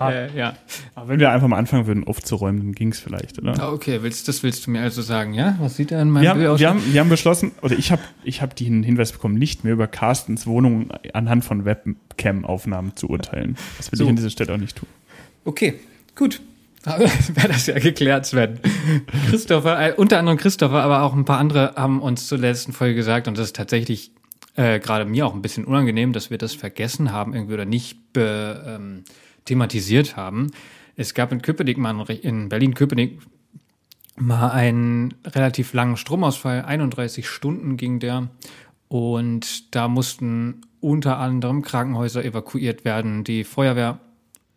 ja. 0.01 0.11
Äh, 0.11 0.37
ja. 0.37 0.57
Aber 0.97 1.07
wenn 1.07 1.21
wir 1.21 1.31
einfach 1.31 1.47
mal 1.47 1.59
anfangen 1.59 1.87
würden, 1.87 2.09
aufzuräumen, 2.09 2.61
dann 2.61 2.73
ging's 2.73 2.99
vielleicht, 2.99 3.39
oder? 3.39 3.55
Ah, 3.63 3.71
Okay, 3.73 4.03
willst, 4.03 4.27
das 4.27 4.43
willst 4.43 4.67
du 4.67 4.73
mir 4.73 4.83
also 4.83 5.01
sagen, 5.01 5.33
ja? 5.33 5.55
Was 5.61 5.77
sieht 5.77 5.93
da 5.93 6.03
in 6.03 6.11
meinem 6.11 6.23
Wir 6.23 6.31
haben, 6.31 6.39
Bild 6.39 6.51
aus? 6.51 6.59
wir, 6.61 6.71
haben, 6.71 6.83
wir 6.93 7.01
haben 7.01 7.09
beschlossen, 7.09 7.53
oder 7.63 7.79
ich 7.79 7.93
habe 7.93 8.03
ich 8.25 8.43
hab 8.43 8.57
den 8.57 8.83
Hinweis 8.83 9.13
bekommen, 9.13 9.37
nicht 9.37 9.63
mehr 9.63 9.73
über 9.75 9.87
Carstens 9.87 10.49
Wohnung 10.49 10.89
anhand 11.13 11.45
von 11.45 11.65
Webcam-Aufnahmen 11.65 12.97
zu 12.97 13.09
urteilen. 13.09 13.57
Das 13.77 13.93
will 13.93 13.99
So. 13.99 14.05
ich 14.05 14.11
an 14.11 14.17
dieser 14.17 14.31
Stelle 14.31 14.53
auch 14.55 14.59
nicht 14.59 14.77
tun. 14.77 14.89
Okay, 15.45 15.75
gut. 16.17 16.41
Wäre 16.85 17.49
das 17.49 17.67
ja 17.67 17.79
geklärt, 17.79 18.27
Sven. 18.27 18.59
Christopher, 19.29 19.89
äh, 19.89 19.95
unter 19.95 20.19
anderem 20.19 20.39
Christopher, 20.39 20.83
aber 20.83 21.03
auch 21.03 21.15
ein 21.15 21.27
paar 21.27 21.39
andere 21.39 21.75
haben 21.77 22.01
uns 22.01 22.27
zur 22.27 22.39
letzten 22.39 22.73
Folge 22.73 22.95
gesagt, 22.95 23.29
und 23.29 23.37
das 23.37 23.49
ist 23.49 23.57
tatsächlich 23.57 24.13
äh, 24.57 24.81
gerade 24.81 25.05
mir 25.05 25.27
auch 25.27 25.35
ein 25.35 25.43
bisschen 25.43 25.65
unangenehm, 25.65 26.13
dass 26.13 26.31
wir 26.31 26.39
das 26.39 26.55
vergessen 26.55 27.13
haben 27.13 27.35
irgendwie 27.35 27.55
oder 27.55 27.65
nicht 27.67 28.13
be, 28.13 28.65
ähm, 28.67 29.05
thematisiert 29.45 30.17
haben. 30.17 30.51
Es 30.97 31.15
gab 31.15 31.33
in 31.33 31.43
Köpenick 31.43 31.79
mal 31.79 31.99
in 32.11 32.49
Berlin-Köpenick 32.49 33.21
mal 34.17 34.51
einen 34.51 35.15
relativ 35.25 35.73
langen 35.73 35.97
Stromausfall, 35.97 36.63
31 36.63 37.29
Stunden 37.29 37.77
ging 37.77 38.01
der. 38.01 38.29
Und 38.89 39.75
da 39.75 39.89
mussten 39.89 40.63
unter 40.81 41.19
anderem 41.19 41.63
Krankenhäuser 41.63 42.25
evakuiert 42.25 42.85
werden. 42.85 43.25
Die 43.25 43.45
Feuerwehr, 43.45 44.01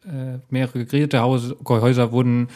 äh, 0.05 0.39
mehrere 0.49 0.85
Gerätehäuser 0.85 2.11
wurden 2.11 2.49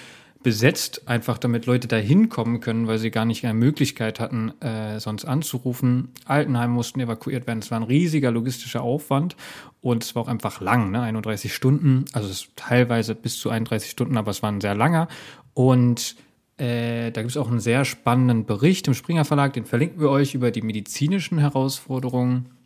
besetzt, 0.43 1.07
einfach 1.07 1.37
damit 1.37 1.65
Leute 1.65 1.87
da 1.87 1.97
hinkommen 1.97 2.61
können, 2.61 2.87
weil 2.87 2.99
sie 2.99 3.11
gar 3.11 3.25
nicht 3.25 3.43
eine 3.43 3.53
Möglichkeit 3.53 4.19
hatten, 4.19 4.53
äh, 4.61 4.99
sonst 4.99 5.25
anzurufen. 5.25 6.09
Altenheim 6.25 6.71
mussten 6.71 6.99
evakuiert 6.99 7.47
werden. 7.47 7.59
Es 7.59 7.71
war 7.71 7.79
ein 7.79 7.83
riesiger 7.83 8.31
logistischer 8.31 8.81
Aufwand 8.81 9.35
und 9.81 10.03
es 10.03 10.15
war 10.15 10.23
auch 10.23 10.27
einfach 10.27 10.61
lang, 10.61 10.91
ne? 10.91 11.01
31 11.01 11.53
Stunden, 11.53 12.05
also 12.13 12.45
teilweise 12.55 13.15
bis 13.15 13.39
zu 13.39 13.49
31 13.49 13.89
Stunden, 13.91 14.17
aber 14.17 14.31
es 14.31 14.41
war 14.43 14.51
ein 14.51 14.61
sehr 14.61 14.75
langer. 14.75 15.07
Und 15.53 16.15
äh, 16.57 17.11
da 17.11 17.21
gibt 17.21 17.31
es 17.31 17.37
auch 17.37 17.49
einen 17.49 17.59
sehr 17.59 17.83
spannenden 17.83 18.45
Bericht 18.45 18.87
im 18.87 18.93
Springer 18.93 19.25
Verlag, 19.25 19.53
den 19.53 19.65
verlinken 19.65 19.99
wir 19.99 20.09
euch 20.09 20.33
über 20.33 20.51
die 20.51 20.61
medizinischen 20.61 21.39
Herausforderungen. 21.39 22.56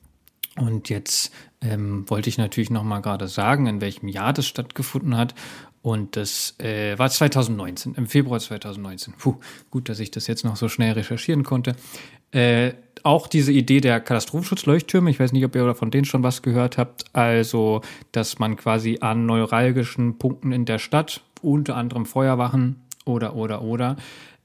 Und 0.57 0.89
jetzt 0.89 1.31
ähm, 1.61 2.09
wollte 2.09 2.29
ich 2.29 2.37
natürlich 2.37 2.69
noch 2.69 2.83
mal 2.83 2.99
gerade 2.99 3.27
sagen, 3.27 3.67
in 3.67 3.81
welchem 3.81 4.07
Jahr 4.07 4.33
das 4.33 4.47
stattgefunden 4.47 5.15
hat. 5.15 5.33
Und 5.81 6.15
das 6.15 6.59
äh, 6.59 6.97
war 6.99 7.09
2019, 7.09 7.95
im 7.95 8.07
Februar 8.07 8.39
2019. 8.39 9.15
Puh, 9.17 9.37
gut, 9.71 9.89
dass 9.89 9.99
ich 9.99 10.11
das 10.11 10.27
jetzt 10.27 10.45
noch 10.45 10.55
so 10.55 10.69
schnell 10.69 10.93
recherchieren 10.93 11.43
konnte. 11.43 11.75
Äh, 12.31 12.73
auch 13.03 13.27
diese 13.27 13.51
Idee 13.51 13.81
der 13.81 13.99
Katastrophenschutzleuchttürme, 13.99 15.09
ich 15.09 15.19
weiß 15.19 15.31
nicht, 15.31 15.43
ob 15.43 15.55
ihr 15.55 15.73
von 15.73 15.89
denen 15.89 16.05
schon 16.05 16.23
was 16.23 16.43
gehört 16.43 16.77
habt, 16.77 17.05
also 17.13 17.81
dass 18.11 18.37
man 18.37 18.57
quasi 18.57 18.99
an 19.01 19.25
neuralgischen 19.25 20.17
Punkten 20.17 20.51
in 20.51 20.65
der 20.65 20.77
Stadt, 20.77 21.23
unter 21.41 21.75
anderem 21.75 22.05
Feuerwachen 22.05 22.83
oder 23.05 23.35
oder 23.35 23.63
oder, 23.63 23.95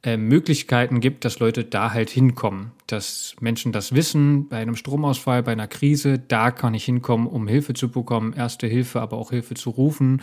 äh, 0.06 0.16
Möglichkeiten 0.16 1.00
gibt, 1.00 1.26
dass 1.26 1.38
Leute 1.38 1.64
da 1.64 1.92
halt 1.92 2.08
hinkommen. 2.08 2.72
Dass 2.86 3.36
Menschen 3.40 3.72
das 3.72 3.94
wissen, 3.94 4.48
bei 4.48 4.56
einem 4.56 4.76
Stromausfall, 4.76 5.42
bei 5.42 5.52
einer 5.52 5.68
Krise, 5.68 6.18
da 6.18 6.50
kann 6.50 6.72
ich 6.72 6.86
hinkommen, 6.86 7.26
um 7.26 7.46
Hilfe 7.46 7.74
zu 7.74 7.90
bekommen, 7.90 8.32
erste 8.32 8.66
Hilfe, 8.66 9.02
aber 9.02 9.18
auch 9.18 9.30
Hilfe 9.30 9.54
zu 9.54 9.70
rufen 9.70 10.22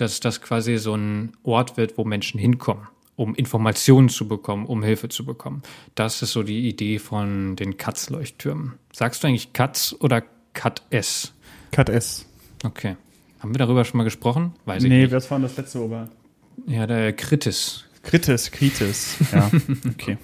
dass 0.00 0.20
das 0.20 0.40
quasi 0.40 0.78
so 0.78 0.94
ein 0.94 1.32
Ort 1.42 1.76
wird, 1.76 1.98
wo 1.98 2.04
Menschen 2.04 2.40
hinkommen, 2.40 2.86
um 3.16 3.34
Informationen 3.34 4.08
zu 4.08 4.26
bekommen, 4.26 4.66
um 4.66 4.82
Hilfe 4.82 5.08
zu 5.08 5.24
bekommen. 5.24 5.62
Das 5.94 6.22
ist 6.22 6.32
so 6.32 6.42
die 6.42 6.68
Idee 6.68 6.98
von 6.98 7.56
den 7.56 7.76
Katz-Leuchttürmen. 7.76 8.74
Sagst 8.92 9.22
du 9.22 9.28
eigentlich 9.28 9.52
Katz 9.52 9.94
oder 10.00 10.22
Kat-S? 10.54 11.32
Kat-S. 11.72 12.26
Okay. 12.64 12.96
Haben 13.40 13.54
wir 13.54 13.58
darüber 13.58 13.84
schon 13.84 13.98
mal 13.98 14.04
gesprochen? 14.04 14.54
Weiß 14.64 14.82
ich 14.82 14.88
nee, 14.88 15.02
nicht. 15.02 15.10
Nee, 15.10 15.16
was 15.16 15.30
war 15.30 15.38
das 15.38 15.56
letzte 15.56 15.82
Ober? 15.82 16.08
Ja, 16.66 16.86
der 16.86 17.12
Kritis. 17.12 17.84
Kritis, 18.10 18.50
Kritis, 18.50 19.14
ja, 19.32 19.48
okay. 19.88 20.18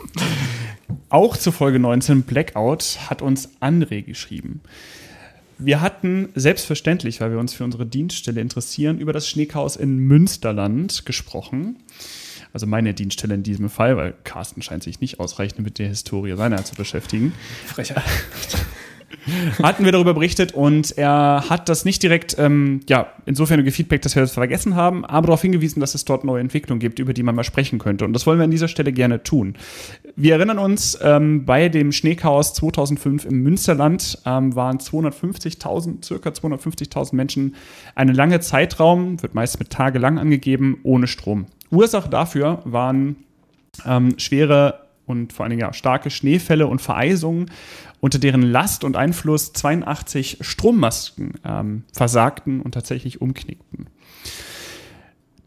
Auch 1.09 1.37
zur 1.37 1.53
Folge 1.53 1.79
19 1.79 2.23
Blackout 2.23 2.99
hat 3.09 3.23
uns 3.23 3.49
André 3.61 4.03
geschrieben. 4.03 4.61
Wir 5.59 5.81
hatten 5.81 6.31
selbstverständlich, 6.35 7.21
weil 7.21 7.31
wir 7.31 7.39
uns 7.39 7.55
für 7.55 7.63
unsere 7.63 7.87
Dienststelle 7.87 8.41
interessieren, 8.41 8.99
über 8.99 9.13
das 9.13 9.29
Schneechaos 9.29 9.77
in 9.77 9.99
Münsterland 9.99 11.07
gesprochen. 11.07 11.77
Also 12.53 12.67
meine 12.67 12.93
Dienststelle 12.93 13.35
in 13.35 13.45
diesem 13.45 13.71
Fall, 13.71 13.97
weil 13.97 14.15
Carsten 14.25 14.63
scheint 14.63 14.83
sich 14.83 15.01
nicht 15.01 15.21
ausreichend 15.21 15.61
mit 15.61 15.79
der 15.79 15.87
Historie 15.87 16.35
seiner 16.35 16.65
zu 16.65 16.75
beschäftigen. 16.75 17.35
Frecher. 17.67 18.03
hatten 19.63 19.85
wir 19.85 19.93
darüber 19.93 20.15
berichtet 20.15 20.53
und 20.53 20.97
er 20.97 21.45
hat 21.49 21.69
das 21.69 21.85
nicht 21.85 22.03
direkt, 22.03 22.37
ähm, 22.39 22.81
ja, 22.89 23.09
insofern 23.25 23.65
gefeedbackt, 23.65 24.05
dass 24.05 24.15
wir 24.15 24.23
das 24.23 24.33
vergessen 24.33 24.75
haben, 24.75 25.05
aber 25.05 25.29
darauf 25.29 25.43
hingewiesen, 25.43 25.81
dass 25.81 25.95
es 25.95 26.05
dort 26.05 26.25
neue 26.25 26.41
Entwicklungen 26.41 26.81
gibt, 26.81 26.99
über 26.99 27.13
die 27.13 27.23
man 27.23 27.35
mal 27.35 27.45
sprechen 27.45 27.79
könnte. 27.79 28.05
Und 28.05 28.13
das 28.13 28.27
wollen 28.27 28.39
wir 28.39 28.45
an 28.45 28.51
dieser 28.51 28.69
Stelle 28.69 28.93
gerne 28.93 29.23
tun. 29.23 29.55
Wir 30.17 30.35
erinnern 30.35 30.59
uns, 30.59 30.99
ähm, 31.03 31.45
bei 31.45 31.69
dem 31.69 31.93
Schneechaos 31.93 32.55
2005 32.55 33.25
im 33.25 33.43
Münsterland 33.43 34.19
ähm, 34.27 34.55
waren 34.55 34.79
250.000, 34.79 36.05
circa 36.05 36.31
250.000 36.31 37.15
Menschen 37.15 37.55
einen 37.95 38.15
lange 38.15 38.41
Zeitraum, 38.41 39.23
wird 39.23 39.35
meist 39.35 39.59
mit 39.59 39.71
tagelang 39.71 40.19
angegeben, 40.19 40.79
ohne 40.83 41.07
Strom. 41.07 41.47
Ursache 41.71 42.09
dafür 42.09 42.61
waren 42.65 43.17
ähm, 43.85 44.19
schwere 44.19 44.86
und 45.07 45.33
vor 45.33 45.45
allen 45.45 45.51
Dingen 45.51 45.63
ja, 45.63 45.73
starke 45.73 46.11
Schneefälle 46.11 46.67
und 46.67 46.81
Vereisungen 46.81 47.51
unter 48.01 48.19
deren 48.19 48.43
Last 48.43 48.85
und 48.85 48.97
Einfluss 48.97 49.53
82 49.53 50.39
Strommasten 50.41 51.35
ähm, 51.45 51.85
versagten 51.93 52.61
und 52.61 52.73
tatsächlich 52.73 53.21
umknickten. 53.21 53.89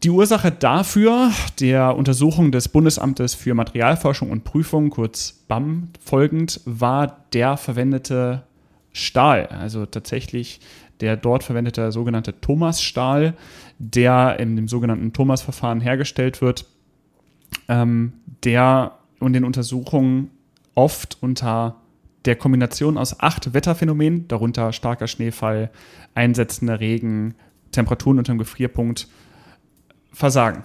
Die 0.02 0.10
Ursache 0.10 0.50
dafür, 0.50 1.30
der 1.60 1.94
Untersuchung 1.94 2.52
des 2.52 2.68
Bundesamtes 2.68 3.34
für 3.34 3.54
Materialforschung 3.54 4.30
und 4.30 4.44
Prüfung, 4.44 4.88
kurz 4.88 5.44
BAM, 5.46 5.90
folgend, 6.02 6.62
war 6.64 7.26
der 7.34 7.58
verwendete 7.58 8.44
Stahl, 8.92 9.46
also 9.46 9.84
tatsächlich 9.84 10.60
der 11.00 11.16
dort 11.16 11.44
verwendete 11.44 11.92
sogenannte 11.92 12.40
Thomas-Stahl, 12.40 13.34
der 13.78 14.38
in 14.38 14.56
dem 14.56 14.68
sogenannten 14.68 15.12
Thomas-Verfahren 15.12 15.80
hergestellt 15.80 16.40
wird, 16.40 16.66
ähm, 17.68 18.14
der 18.44 18.92
in 19.20 19.32
den 19.32 19.44
Untersuchungen 19.44 20.30
oft 20.74 21.18
unter 21.20 21.76
der 22.24 22.36
Kombination 22.36 22.98
aus 22.98 23.20
acht 23.20 23.54
Wetterphänomenen, 23.54 24.28
darunter 24.28 24.72
starker 24.72 25.06
Schneefall, 25.06 25.70
einsetzender 26.14 26.80
Regen, 26.80 27.34
Temperaturen 27.72 28.18
unter 28.18 28.32
dem 28.32 28.38
Gefrierpunkt, 28.38 29.08
versagen. 30.12 30.62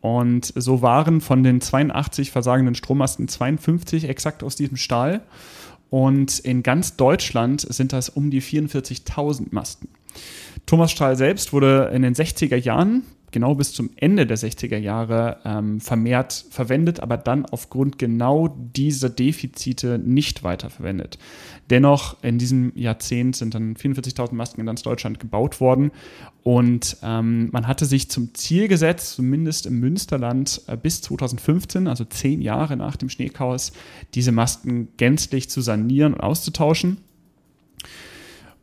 Und 0.00 0.52
so 0.54 0.82
waren 0.82 1.20
von 1.20 1.42
den 1.42 1.60
82 1.60 2.30
versagenden 2.30 2.74
Strommasten 2.74 3.26
52 3.26 4.08
exakt 4.08 4.42
aus 4.42 4.56
diesem 4.56 4.76
Stahl. 4.76 5.22
Und 5.90 6.40
in 6.40 6.62
ganz 6.62 6.96
Deutschland 6.96 7.60
sind 7.60 7.92
das 7.92 8.08
um 8.08 8.30
die 8.30 8.42
44.000 8.42 9.46
Masten. 9.50 9.88
Thomas 10.66 10.92
Stahl 10.92 11.16
selbst 11.16 11.52
wurde 11.52 11.90
in 11.94 12.02
den 12.02 12.14
60er 12.14 12.56
Jahren 12.56 13.02
genau 13.34 13.54
bis 13.56 13.74
zum 13.74 13.90
Ende 13.96 14.26
der 14.26 14.38
60er 14.38 14.78
Jahre 14.78 15.38
ähm, 15.44 15.80
vermehrt 15.80 16.46
verwendet, 16.50 17.00
aber 17.00 17.18
dann 17.18 17.44
aufgrund 17.44 17.98
genau 17.98 18.48
dieser 18.48 19.10
Defizite 19.10 19.98
nicht 19.98 20.44
weiterverwendet. 20.44 21.18
Dennoch, 21.68 22.22
in 22.22 22.38
diesem 22.38 22.72
Jahrzehnt 22.76 23.36
sind 23.36 23.54
dann 23.54 23.74
44.000 23.74 24.34
Masken 24.34 24.60
in 24.60 24.66
ganz 24.66 24.82
Deutschland 24.82 25.18
gebaut 25.20 25.60
worden 25.60 25.90
und 26.44 26.96
ähm, 27.02 27.48
man 27.50 27.66
hatte 27.66 27.86
sich 27.86 28.08
zum 28.08 28.34
Ziel 28.34 28.68
gesetzt, 28.68 29.16
zumindest 29.16 29.66
im 29.66 29.80
Münsterland 29.80 30.62
äh, 30.68 30.76
bis 30.76 31.02
2015, 31.02 31.88
also 31.88 32.04
zehn 32.04 32.40
Jahre 32.40 32.76
nach 32.76 32.96
dem 32.96 33.08
Schneechaos, 33.08 33.72
diese 34.14 34.30
Masken 34.30 34.88
gänzlich 34.96 35.50
zu 35.50 35.60
sanieren 35.60 36.14
und 36.14 36.20
auszutauschen. 36.20 36.98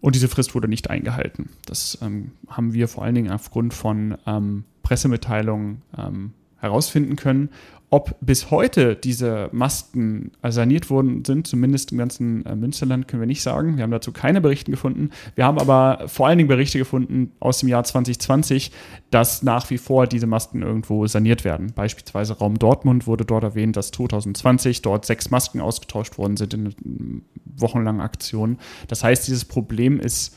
Und 0.01 0.15
diese 0.15 0.27
Frist 0.27 0.55
wurde 0.55 0.67
nicht 0.67 0.89
eingehalten. 0.89 1.49
Das 1.65 1.97
ähm, 2.01 2.31
haben 2.49 2.73
wir 2.73 2.87
vor 2.87 3.03
allen 3.03 3.15
Dingen 3.15 3.31
aufgrund 3.31 3.73
von 3.73 4.17
ähm, 4.25 4.65
Pressemitteilungen 4.83 5.83
ähm, 5.97 6.33
herausfinden 6.57 7.15
können. 7.15 7.49
Ob 7.93 8.15
bis 8.21 8.51
heute 8.51 8.95
diese 8.95 9.49
Masten 9.51 10.31
saniert 10.47 10.89
worden 10.89 11.25
sind, 11.25 11.45
zumindest 11.45 11.91
im 11.91 11.97
ganzen 11.97 12.45
äh, 12.45 12.55
Münsterland, 12.55 13.09
können 13.09 13.21
wir 13.21 13.27
nicht 13.27 13.43
sagen. 13.43 13.75
Wir 13.75 13.83
haben 13.83 13.91
dazu 13.91 14.13
keine 14.13 14.39
Berichte 14.39 14.71
gefunden. 14.71 15.09
Wir 15.35 15.43
haben 15.43 15.59
aber 15.59 16.07
vor 16.07 16.25
allen 16.25 16.37
Dingen 16.37 16.47
Berichte 16.47 16.77
gefunden 16.77 17.33
aus 17.41 17.59
dem 17.59 17.67
Jahr 17.67 17.83
2020, 17.83 18.71
dass 19.09 19.43
nach 19.43 19.69
wie 19.69 19.77
vor 19.77 20.07
diese 20.07 20.25
Masten 20.25 20.61
irgendwo 20.61 21.05
saniert 21.05 21.43
werden. 21.43 21.73
Beispielsweise 21.75 22.37
Raum 22.37 22.57
Dortmund 22.57 23.07
wurde 23.07 23.25
dort 23.25 23.43
erwähnt, 23.43 23.75
dass 23.75 23.91
2020 23.91 24.81
dort 24.81 25.05
sechs 25.05 25.29
Masken 25.29 25.59
ausgetauscht 25.59 26.17
worden 26.17 26.37
sind 26.37 26.53
in 26.53 27.25
wochenlangen 27.43 27.99
Aktionen. 27.99 28.57
Das 28.87 29.03
heißt, 29.03 29.27
dieses 29.27 29.43
Problem 29.43 29.99
ist 29.99 30.33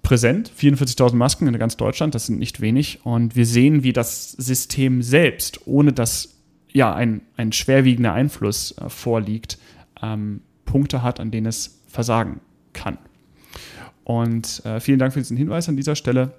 präsent. 0.00 0.50
44.000 0.58 1.16
Masken 1.16 1.48
in 1.48 1.58
ganz 1.58 1.76
Deutschland, 1.76 2.14
das 2.14 2.24
sind 2.24 2.38
nicht 2.38 2.62
wenig. 2.62 3.00
Und 3.04 3.36
wir 3.36 3.44
sehen, 3.44 3.82
wie 3.82 3.92
das 3.92 4.32
System 4.32 5.02
selbst, 5.02 5.66
ohne 5.66 5.92
dass 5.92 6.35
ja, 6.76 6.94
ein, 6.94 7.22
ein 7.38 7.52
schwerwiegender 7.52 8.12
Einfluss 8.12 8.76
äh, 8.76 8.90
vorliegt, 8.90 9.58
ähm, 10.02 10.42
Punkte 10.66 11.02
hat, 11.02 11.20
an 11.20 11.30
denen 11.30 11.46
es 11.46 11.80
versagen 11.86 12.40
kann. 12.74 12.98
Und 14.04 14.62
äh, 14.66 14.78
vielen 14.78 14.98
Dank 14.98 15.14
für 15.14 15.20
diesen 15.20 15.38
Hinweis 15.38 15.70
an 15.70 15.78
dieser 15.78 15.96
Stelle. 15.96 16.34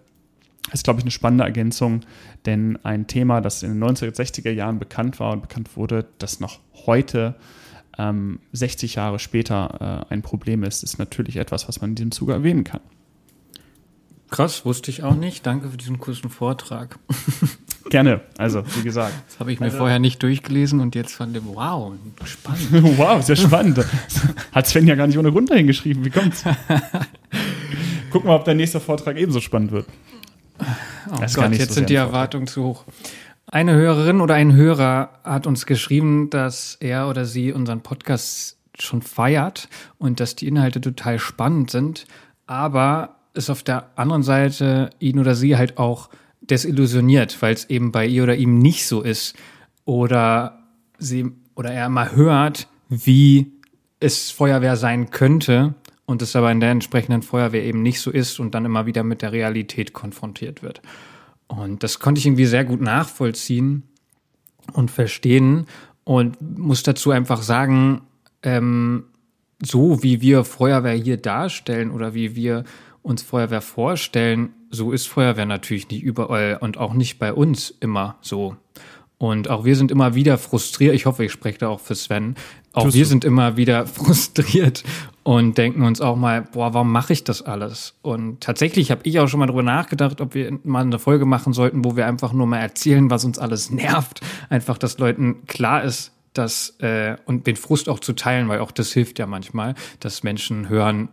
Das 0.65 0.75
ist, 0.75 0.83
glaube 0.83 0.99
ich, 0.99 1.05
eine 1.05 1.11
spannende 1.11 1.43
Ergänzung, 1.43 2.01
denn 2.45 2.77
ein 2.83 3.07
Thema, 3.07 3.41
das 3.41 3.63
in 3.63 3.73
den 3.73 3.83
1960er 3.83 4.51
Jahren 4.51 4.77
bekannt 4.77 5.19
war 5.19 5.31
und 5.31 5.41
bekannt 5.41 5.75
wurde, 5.75 6.05
das 6.19 6.39
noch 6.39 6.59
heute, 6.85 7.33
ähm, 7.97 8.39
60 8.53 8.93
Jahre 8.93 9.17
später, 9.17 10.05
äh, 10.07 10.13
ein 10.13 10.21
Problem 10.21 10.63
ist, 10.63 10.83
ist 10.83 10.99
natürlich 10.99 11.37
etwas, 11.37 11.67
was 11.67 11.81
man 11.81 11.91
in 11.91 11.95
diesem 11.95 12.11
Zuge 12.11 12.33
erwähnen 12.33 12.63
kann. 12.63 12.81
Krass, 14.29 14.65
wusste 14.65 14.91
ich 14.91 15.01
auch 15.01 15.15
nicht. 15.15 15.47
Danke 15.47 15.69
für 15.69 15.77
diesen 15.77 15.97
kurzen 15.97 16.29
Vortrag. 16.29 16.99
Gerne, 17.89 18.21
also 18.37 18.63
wie 18.75 18.83
gesagt. 18.83 19.13
Das 19.27 19.39
habe 19.39 19.51
ich 19.51 19.59
mir 19.59 19.67
also, 19.67 19.77
vorher 19.77 19.99
nicht 19.99 20.21
durchgelesen 20.23 20.79
und 20.79 20.95
jetzt 20.95 21.15
fand 21.15 21.35
ich, 21.37 21.43
wow, 21.45 21.93
spannend. 22.25 22.69
wow, 22.97 23.21
sehr 23.21 23.35
spannend. 23.35 23.85
Hat 24.51 24.67
Sven 24.67 24.87
ja 24.87 24.95
gar 24.95 25.07
nicht 25.07 25.17
ohne 25.17 25.31
Grund 25.31 25.49
dahin 25.49 25.67
geschrieben. 25.67 26.03
Wie 26.03 26.09
kommt's? 26.09 26.43
Gucken 28.11 28.29
wir, 28.29 28.35
ob 28.35 28.45
der 28.45 28.55
nächste 28.55 28.79
Vortrag 28.79 29.17
ebenso 29.17 29.39
spannend 29.39 29.71
wird. 29.71 29.85
Oh 30.59 31.17
das 31.19 31.35
Gott, 31.35 31.51
jetzt 31.51 31.69
so 31.69 31.73
sind 31.75 31.89
die 31.89 31.95
Erwartungen 31.95 32.47
zu 32.47 32.63
hoch. 32.63 32.85
Eine 33.49 33.73
Hörerin 33.73 34.19
oder 34.19 34.35
ein 34.35 34.53
Hörer 34.53 35.11
hat 35.23 35.47
uns 35.47 35.65
geschrieben, 35.65 36.29
dass 36.29 36.75
er 36.79 37.07
oder 37.07 37.25
sie 37.25 37.53
unseren 37.53 37.81
Podcast 37.81 38.57
schon 38.77 39.01
feiert 39.01 39.69
und 39.97 40.19
dass 40.19 40.35
die 40.35 40.47
Inhalte 40.47 40.81
total 40.81 41.19
spannend 41.19 41.71
sind, 41.71 42.05
aber 42.45 43.15
es 43.33 43.49
auf 43.49 43.63
der 43.63 43.91
anderen 43.95 44.23
Seite 44.23 44.89
ihn 44.99 45.19
oder 45.19 45.35
sie 45.35 45.57
halt 45.57 45.77
auch 45.77 46.09
desillusioniert, 46.49 47.41
weil 47.41 47.53
es 47.53 47.69
eben 47.69 47.91
bei 47.91 48.05
ihr 48.05 48.23
oder 48.23 48.35
ihm 48.35 48.59
nicht 48.59 48.87
so 48.87 49.01
ist 49.01 49.35
oder 49.85 50.63
sie 50.97 51.31
oder 51.55 51.71
er 51.71 51.89
mal 51.89 52.15
hört, 52.15 52.67
wie 52.89 53.51
es 53.99 54.31
Feuerwehr 54.31 54.75
sein 54.75 55.09
könnte 55.09 55.75
und 56.05 56.21
es 56.21 56.35
aber 56.35 56.51
in 56.51 56.59
der 56.59 56.71
entsprechenden 56.71 57.21
Feuerwehr 57.21 57.63
eben 57.63 57.81
nicht 57.81 57.99
so 57.99 58.11
ist 58.11 58.39
und 58.39 58.53
dann 58.55 58.65
immer 58.65 58.85
wieder 58.85 59.03
mit 59.03 59.21
der 59.21 59.31
Realität 59.31 59.93
konfrontiert 59.93 60.61
wird. 60.63 60.81
Und 61.47 61.83
das 61.83 61.99
konnte 61.99 62.19
ich 62.19 62.25
irgendwie 62.25 62.45
sehr 62.45 62.65
gut 62.65 62.81
nachvollziehen 62.81 63.83
und 64.73 64.91
verstehen 64.91 65.65
und 66.03 66.41
muss 66.57 66.83
dazu 66.83 67.11
einfach 67.11 67.41
sagen, 67.41 68.01
ähm, 68.43 69.05
so 69.61 70.03
wie 70.03 70.21
wir 70.21 70.43
Feuerwehr 70.43 70.93
hier 70.93 71.17
darstellen 71.17 71.91
oder 71.91 72.13
wie 72.13 72.35
wir 72.35 72.63
uns 73.01 73.21
Feuerwehr 73.23 73.61
vorstellen, 73.61 74.49
so 74.69 74.91
ist 74.91 75.07
Feuerwehr 75.07 75.45
natürlich 75.45 75.89
nicht 75.89 76.03
überall 76.03 76.57
und 76.59 76.77
auch 76.77 76.93
nicht 76.93 77.19
bei 77.19 77.33
uns 77.33 77.73
immer 77.79 78.17
so. 78.21 78.55
Und 79.19 79.49
auch 79.49 79.65
wir 79.65 79.75
sind 79.75 79.89
immer 79.89 80.13
wieder 80.13 80.37
frustriert. 80.37 80.93
Ich 80.93 81.07
hoffe, 81.07 81.25
ich 81.25 81.31
spreche 81.31 81.57
da 81.57 81.69
auch 81.69 81.79
für 81.79 81.95
Sven. 81.95 82.35
Auch 82.73 82.83
Tust 82.83 82.95
wir 82.95 83.03
du? 83.03 83.09
sind 83.09 83.25
immer 83.25 83.57
wieder 83.57 83.87
frustriert 83.87 84.83
und 85.23 85.57
denken 85.57 85.81
uns 85.83 86.01
auch 86.01 86.15
mal, 86.15 86.43
boah, 86.43 86.75
warum 86.75 86.91
mache 86.91 87.13
ich 87.13 87.23
das 87.23 87.41
alles? 87.41 87.95
Und 88.03 88.41
tatsächlich 88.41 88.91
habe 88.91 89.01
ich 89.03 89.19
auch 89.19 89.27
schon 89.27 89.39
mal 89.39 89.47
darüber 89.47 89.63
nachgedacht, 89.63 90.21
ob 90.21 90.35
wir 90.35 90.59
mal 90.63 90.83
eine 90.83 90.99
Folge 90.99 91.25
machen 91.25 91.53
sollten, 91.53 91.83
wo 91.83 91.95
wir 91.95 92.05
einfach 92.05 92.31
nur 92.31 92.45
mal 92.45 92.59
erzählen, 92.59 93.09
was 93.09 93.25
uns 93.25 93.39
alles 93.39 93.71
nervt. 93.71 94.21
Einfach, 94.49 94.77
dass 94.77 94.99
Leuten 94.99 95.47
klar 95.47 95.83
ist, 95.83 96.11
dass 96.33 96.79
äh, 96.81 97.15
und 97.25 97.47
den 97.47 97.55
Frust 97.55 97.89
auch 97.89 97.99
zu 97.99 98.13
teilen, 98.13 98.47
weil 98.47 98.59
auch 98.59 98.71
das 98.71 98.93
hilft 98.93 99.17
ja 99.17 99.25
manchmal, 99.25 99.73
dass 99.99 100.21
Menschen 100.21 100.69
hören, 100.69 101.09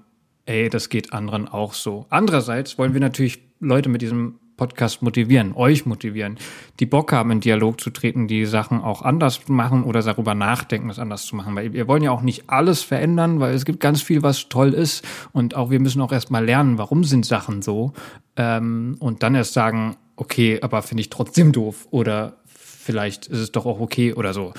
ey, 0.46 0.68
das 0.68 0.88
geht 0.88 1.12
anderen 1.12 1.48
auch 1.48 1.74
so. 1.74 2.06
Andererseits 2.10 2.78
wollen 2.78 2.94
wir 2.94 3.00
natürlich 3.00 3.40
Leute 3.60 3.88
mit 3.88 4.02
diesem 4.02 4.38
Podcast 4.56 5.02
motivieren, 5.02 5.52
euch 5.54 5.84
motivieren, 5.84 6.38
die 6.78 6.86
Bock 6.86 7.12
haben, 7.12 7.30
in 7.32 7.40
Dialog 7.40 7.80
zu 7.80 7.90
treten, 7.90 8.28
die 8.28 8.46
Sachen 8.46 8.80
auch 8.80 9.02
anders 9.02 9.48
machen 9.48 9.82
oder 9.82 10.00
darüber 10.02 10.34
nachdenken, 10.34 10.90
es 10.90 10.98
anders 10.98 11.26
zu 11.26 11.34
machen. 11.34 11.56
Weil 11.56 11.72
wir 11.72 11.88
wollen 11.88 12.02
ja 12.02 12.12
auch 12.12 12.22
nicht 12.22 12.48
alles 12.48 12.82
verändern, 12.82 13.40
weil 13.40 13.54
es 13.54 13.64
gibt 13.64 13.80
ganz 13.80 14.00
viel, 14.00 14.22
was 14.22 14.48
toll 14.48 14.72
ist. 14.72 15.04
Und 15.32 15.56
auch 15.56 15.70
wir 15.70 15.80
müssen 15.80 16.00
auch 16.00 16.12
erstmal 16.12 16.44
lernen, 16.44 16.78
warum 16.78 17.04
sind 17.04 17.26
Sachen 17.26 17.62
so. 17.62 17.92
Ähm, 18.36 18.96
und 19.00 19.22
dann 19.22 19.34
erst 19.34 19.54
sagen, 19.54 19.96
okay, 20.16 20.60
aber 20.62 20.82
finde 20.82 21.00
ich 21.00 21.10
trotzdem 21.10 21.52
doof. 21.52 21.88
Oder 21.90 22.36
vielleicht 22.46 23.26
ist 23.26 23.40
es 23.40 23.52
doch 23.52 23.66
auch 23.66 23.80
okay 23.80 24.12
oder 24.12 24.32
so. 24.32 24.52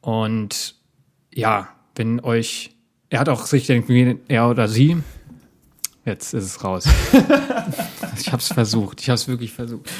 Und 0.00 0.76
ja, 1.32 1.68
wenn 1.96 2.20
euch, 2.20 2.73
er 3.14 3.20
hat 3.20 3.28
auch 3.28 3.46
sich 3.46 3.70
irgendwie, 3.70 4.18
er 4.26 4.50
oder 4.50 4.66
sie, 4.66 4.96
Jetzt 6.04 6.34
ist 6.34 6.44
es 6.44 6.64
raus. 6.64 6.84
ich 8.20 8.26
habe 8.26 8.42
es 8.42 8.48
versucht. 8.48 9.00
Ich 9.00 9.08
habe 9.08 9.14
es 9.14 9.26
wirklich 9.26 9.52
versucht. 9.52 9.90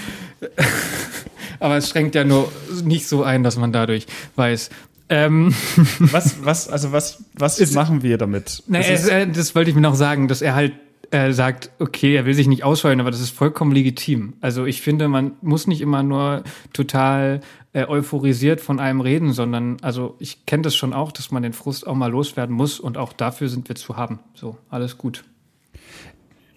Aber 1.61 1.79
es 1.79 1.89
schränkt 1.89 2.15
ja 2.15 2.25
nur 2.25 2.53
nicht 2.83 3.07
so 3.07 3.23
ein, 3.23 3.43
dass 3.43 3.57
man 3.57 3.73
dadurch 3.73 4.07
weiß. 4.37 4.69
Ähm 5.09 5.55
was, 5.99 6.45
was, 6.45 6.69
also 6.69 6.93
was, 6.93 7.25
was 7.33 7.59
ist, 7.59 7.75
machen 7.75 8.03
wir 8.03 8.19
damit? 8.19 8.63
Na, 8.67 8.81
es, 8.81 9.09
äh, 9.09 9.27
das 9.27 9.55
wollte 9.55 9.71
ich 9.71 9.77
mir 9.77 9.81
noch 9.81 9.95
sagen, 9.95 10.29
dass 10.29 10.43
er 10.43 10.55
halt 10.55 10.75
äh, 11.11 11.33
sagt, 11.33 11.71
okay, 11.79 12.15
er 12.15 12.27
will 12.27 12.35
sich 12.35 12.47
nicht 12.47 12.65
ausfallen, 12.65 13.01
aber 13.01 13.11
das 13.11 13.21
ist 13.21 13.31
vollkommen 13.31 13.73
legitim. 13.73 14.35
Also 14.41 14.65
ich 14.65 14.83
finde, 14.83 15.09
man 15.09 15.33
muss 15.43 15.67
nicht 15.67 15.81
immer 15.81 16.03
nur 16.03 16.45
total 16.73 17.41
äh, 17.73 17.87
euphorisiert 17.87 18.61
von 18.61 18.81
einem 18.81 19.01
reden, 19.01 19.33
sondern 19.33 19.79
also 19.83 20.17
ich 20.19 20.47
kenne 20.47 20.63
das 20.63 20.75
schon 20.75 20.93
auch, 20.93 21.13
dass 21.13 21.31
man 21.31 21.43
den 21.43 21.53
Frust 21.53 21.87
auch 21.87 21.95
mal 21.95 22.11
loswerden 22.11 22.55
muss 22.55 22.81
und 22.81 22.97
auch 22.97 23.13
dafür 23.13 23.49
sind 23.49 23.69
wir 23.69 23.77
zu 23.77 23.97
haben. 23.97 24.21
So, 24.35 24.57
alles 24.71 24.99
gut. 24.99 25.25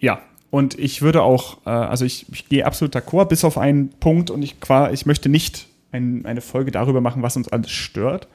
Ja, 0.00 0.22
und 0.50 0.78
ich 0.78 1.02
würde 1.02 1.22
auch, 1.22 1.58
äh, 1.66 1.70
also 1.70 2.04
ich, 2.04 2.26
ich 2.32 2.48
gehe 2.48 2.64
absolut 2.64 2.94
d'accord, 2.94 3.26
bis 3.26 3.44
auf 3.44 3.58
einen 3.58 3.90
Punkt 3.90 4.30
und 4.30 4.42
ich, 4.42 4.56
ich 4.92 5.06
möchte 5.06 5.28
nicht 5.28 5.66
ein, 5.92 6.24
eine 6.24 6.40
Folge 6.40 6.70
darüber 6.70 7.00
machen, 7.00 7.22
was 7.22 7.36
uns 7.36 7.48
alles 7.48 7.70
stört, 7.70 8.28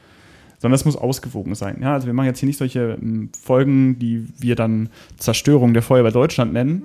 sondern 0.63 0.75
es 0.75 0.85
muss 0.85 0.95
ausgewogen 0.95 1.55
sein. 1.55 1.79
Ja, 1.81 1.91
also 1.93 2.07
wir 2.07 2.13
machen 2.13 2.27
jetzt 2.27 2.39
hier 2.39 2.47
nicht 2.47 2.57
solche 2.57 2.97
ähm, 3.01 3.29
Folgen, 3.37 3.99
die 3.99 4.29
wir 4.39 4.55
dann 4.55 4.87
Zerstörung 5.17 5.73
der 5.73 5.83
Feuerwehr 5.83 6.11
Deutschland 6.11 6.53
nennen 6.53 6.83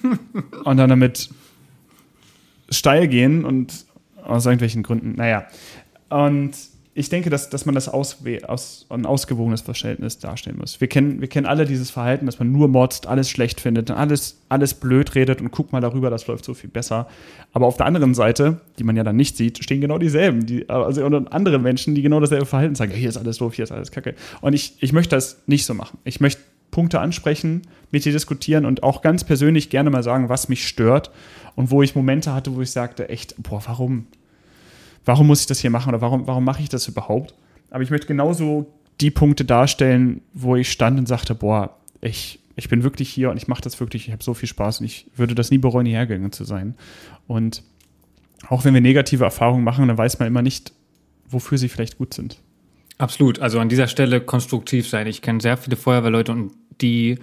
und 0.64 0.76
dann 0.76 0.90
damit 0.90 1.30
steil 2.68 3.06
gehen 3.06 3.44
und 3.44 3.86
aus 4.24 4.46
irgendwelchen 4.46 4.82
Gründen, 4.82 5.14
naja. 5.14 5.46
Und 6.08 6.56
ich 6.96 7.08
denke, 7.08 7.28
dass, 7.28 7.50
dass 7.50 7.66
man 7.66 7.74
das 7.74 7.88
aus, 7.88 8.18
aus, 8.46 8.86
ein 8.88 9.04
ausgewogenes 9.04 9.62
Verhältnis 9.62 10.20
darstellen 10.20 10.58
muss. 10.58 10.80
Wir 10.80 10.86
kennen, 10.86 11.20
wir 11.20 11.26
kennen 11.26 11.46
alle 11.46 11.64
dieses 11.64 11.90
Verhalten, 11.90 12.26
dass 12.26 12.38
man 12.38 12.52
nur 12.52 12.68
motzt, 12.68 13.08
alles 13.08 13.28
schlecht 13.28 13.60
findet, 13.60 13.90
alles, 13.90 14.38
alles 14.48 14.74
blöd 14.74 15.16
redet 15.16 15.40
und 15.40 15.50
guck 15.50 15.72
mal 15.72 15.80
darüber, 15.80 16.08
das 16.08 16.28
läuft 16.28 16.44
so 16.44 16.54
viel 16.54 16.70
besser. 16.70 17.08
Aber 17.52 17.66
auf 17.66 17.76
der 17.76 17.86
anderen 17.86 18.14
Seite, 18.14 18.60
die 18.78 18.84
man 18.84 18.94
ja 18.96 19.02
dann 19.02 19.16
nicht 19.16 19.36
sieht, 19.36 19.62
stehen 19.62 19.80
genau 19.80 19.98
dieselben. 19.98 20.46
Die, 20.46 20.68
also 20.68 21.04
andere 21.04 21.58
Menschen, 21.58 21.96
die 21.96 22.02
genau 22.02 22.20
dasselbe 22.20 22.46
Verhalten 22.46 22.76
sagen, 22.76 22.92
hier 22.92 23.08
ist 23.08 23.16
alles 23.16 23.38
doof, 23.38 23.54
hier 23.54 23.64
ist 23.64 23.72
alles 23.72 23.90
kacke. 23.90 24.14
Und 24.40 24.52
ich, 24.52 24.74
ich 24.78 24.92
möchte 24.92 25.16
das 25.16 25.42
nicht 25.46 25.66
so 25.66 25.74
machen. 25.74 25.98
Ich 26.04 26.20
möchte 26.20 26.42
Punkte 26.70 27.00
ansprechen, 27.00 27.62
mit 27.90 28.04
dir 28.04 28.12
diskutieren 28.12 28.66
und 28.66 28.84
auch 28.84 29.02
ganz 29.02 29.24
persönlich 29.24 29.68
gerne 29.68 29.90
mal 29.90 30.02
sagen, 30.04 30.28
was 30.28 30.48
mich 30.48 30.66
stört 30.66 31.10
und 31.56 31.72
wo 31.72 31.82
ich 31.82 31.96
Momente 31.96 32.32
hatte, 32.32 32.54
wo 32.54 32.62
ich 32.62 32.70
sagte, 32.70 33.08
echt, 33.08 33.34
boah, 33.42 33.62
warum? 33.66 34.06
Warum 35.04 35.26
muss 35.26 35.40
ich 35.40 35.46
das 35.46 35.60
hier 35.60 35.70
machen 35.70 35.90
oder 35.90 36.00
warum, 36.00 36.26
warum 36.26 36.44
mache 36.44 36.62
ich 36.62 36.68
das 36.68 36.88
überhaupt? 36.88 37.34
Aber 37.70 37.82
ich 37.82 37.90
möchte 37.90 38.06
genauso 38.06 38.66
die 39.00 39.10
Punkte 39.10 39.44
darstellen, 39.44 40.22
wo 40.32 40.56
ich 40.56 40.70
stand 40.70 40.98
und 40.98 41.06
sagte, 41.06 41.34
boah, 41.34 41.76
ich, 42.00 42.38
ich 42.56 42.68
bin 42.68 42.82
wirklich 42.82 43.10
hier 43.10 43.30
und 43.30 43.36
ich 43.36 43.48
mache 43.48 43.62
das 43.62 43.80
wirklich, 43.80 44.06
ich 44.06 44.12
habe 44.12 44.22
so 44.22 44.34
viel 44.34 44.48
Spaß 44.48 44.80
und 44.80 44.86
ich 44.86 45.06
würde 45.16 45.34
das 45.34 45.50
nie 45.50 45.58
bereuen, 45.58 45.86
hierher 45.86 46.06
gegangen 46.06 46.32
zu 46.32 46.44
sein. 46.44 46.76
Und 47.26 47.62
auch 48.48 48.64
wenn 48.64 48.74
wir 48.74 48.80
negative 48.80 49.24
Erfahrungen 49.24 49.64
machen, 49.64 49.88
dann 49.88 49.98
weiß 49.98 50.18
man 50.18 50.28
immer 50.28 50.42
nicht, 50.42 50.72
wofür 51.28 51.58
sie 51.58 51.68
vielleicht 51.68 51.98
gut 51.98 52.14
sind. 52.14 52.38
Absolut. 52.98 53.40
Also 53.40 53.58
an 53.58 53.68
dieser 53.68 53.88
Stelle 53.88 54.20
konstruktiv 54.20 54.88
sein. 54.88 55.06
Ich 55.06 55.22
kenne 55.22 55.40
sehr 55.40 55.56
viele 55.56 55.76
Feuerwehrleute 55.76 56.32
und 56.32 56.52
die 56.80 57.18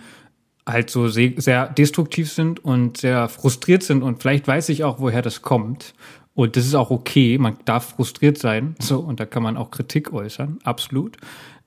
halt 0.65 0.89
so 0.89 1.07
sehr 1.07 1.67
destruktiv 1.67 2.32
sind 2.32 2.63
und 2.63 2.97
sehr 2.97 3.29
frustriert 3.29 3.84
sind 3.84 4.03
und 4.03 4.21
vielleicht 4.21 4.47
weiß 4.47 4.69
ich 4.69 4.84
auch, 4.84 4.99
woher 4.99 5.21
das 5.21 5.41
kommt. 5.41 5.93
Und 6.41 6.55
das 6.55 6.65
ist 6.65 6.73
auch 6.73 6.89
okay, 6.89 7.37
man 7.37 7.55
darf 7.65 7.89
frustriert 7.89 8.39
sein, 8.39 8.73
so, 8.79 8.99
und 8.99 9.19
da 9.19 9.27
kann 9.27 9.43
man 9.43 9.57
auch 9.57 9.69
Kritik 9.69 10.11
äußern, 10.11 10.57
absolut. 10.63 11.17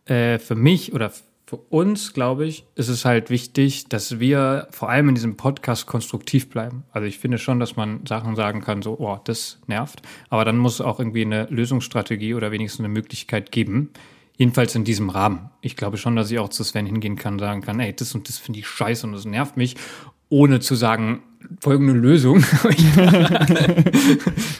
Äh, 0.04 0.40
für 0.40 0.56
mich 0.56 0.92
oder 0.92 1.12
für 1.46 1.58
uns, 1.70 2.12
glaube 2.12 2.44
ich, 2.44 2.64
ist 2.74 2.88
es 2.88 3.04
halt 3.04 3.30
wichtig, 3.30 3.88
dass 3.88 4.18
wir 4.18 4.66
vor 4.72 4.90
allem 4.90 5.10
in 5.10 5.14
diesem 5.14 5.36
Podcast 5.36 5.86
konstruktiv 5.86 6.50
bleiben. 6.50 6.82
Also 6.90 7.06
ich 7.06 7.20
finde 7.20 7.38
schon, 7.38 7.60
dass 7.60 7.76
man 7.76 8.04
Sachen 8.04 8.34
sagen 8.34 8.62
kann, 8.62 8.82
so, 8.82 8.98
oh, 8.98 9.16
das 9.22 9.60
nervt. 9.68 10.02
Aber 10.28 10.44
dann 10.44 10.58
muss 10.58 10.74
es 10.74 10.80
auch 10.80 10.98
irgendwie 10.98 11.22
eine 11.22 11.44
Lösungsstrategie 11.50 12.34
oder 12.34 12.50
wenigstens 12.50 12.80
eine 12.80 12.92
Möglichkeit 12.92 13.52
geben. 13.52 13.90
Jedenfalls 14.38 14.74
in 14.74 14.82
diesem 14.82 15.08
Rahmen. 15.08 15.50
Ich 15.60 15.76
glaube 15.76 15.98
schon, 15.98 16.16
dass 16.16 16.32
ich 16.32 16.40
auch 16.40 16.48
zu 16.48 16.64
Sven 16.64 16.86
hingehen 16.86 17.14
kann, 17.14 17.38
sagen 17.38 17.60
kann, 17.60 17.78
ey, 17.78 17.94
das 17.94 18.12
und 18.16 18.28
das 18.28 18.38
finde 18.38 18.58
ich 18.58 18.66
scheiße 18.66 19.06
und 19.06 19.12
das 19.12 19.24
nervt 19.24 19.56
mich, 19.56 19.76
ohne 20.30 20.58
zu 20.58 20.74
sagen, 20.74 21.22
folgende 21.60 21.92
Lösung. 21.92 22.42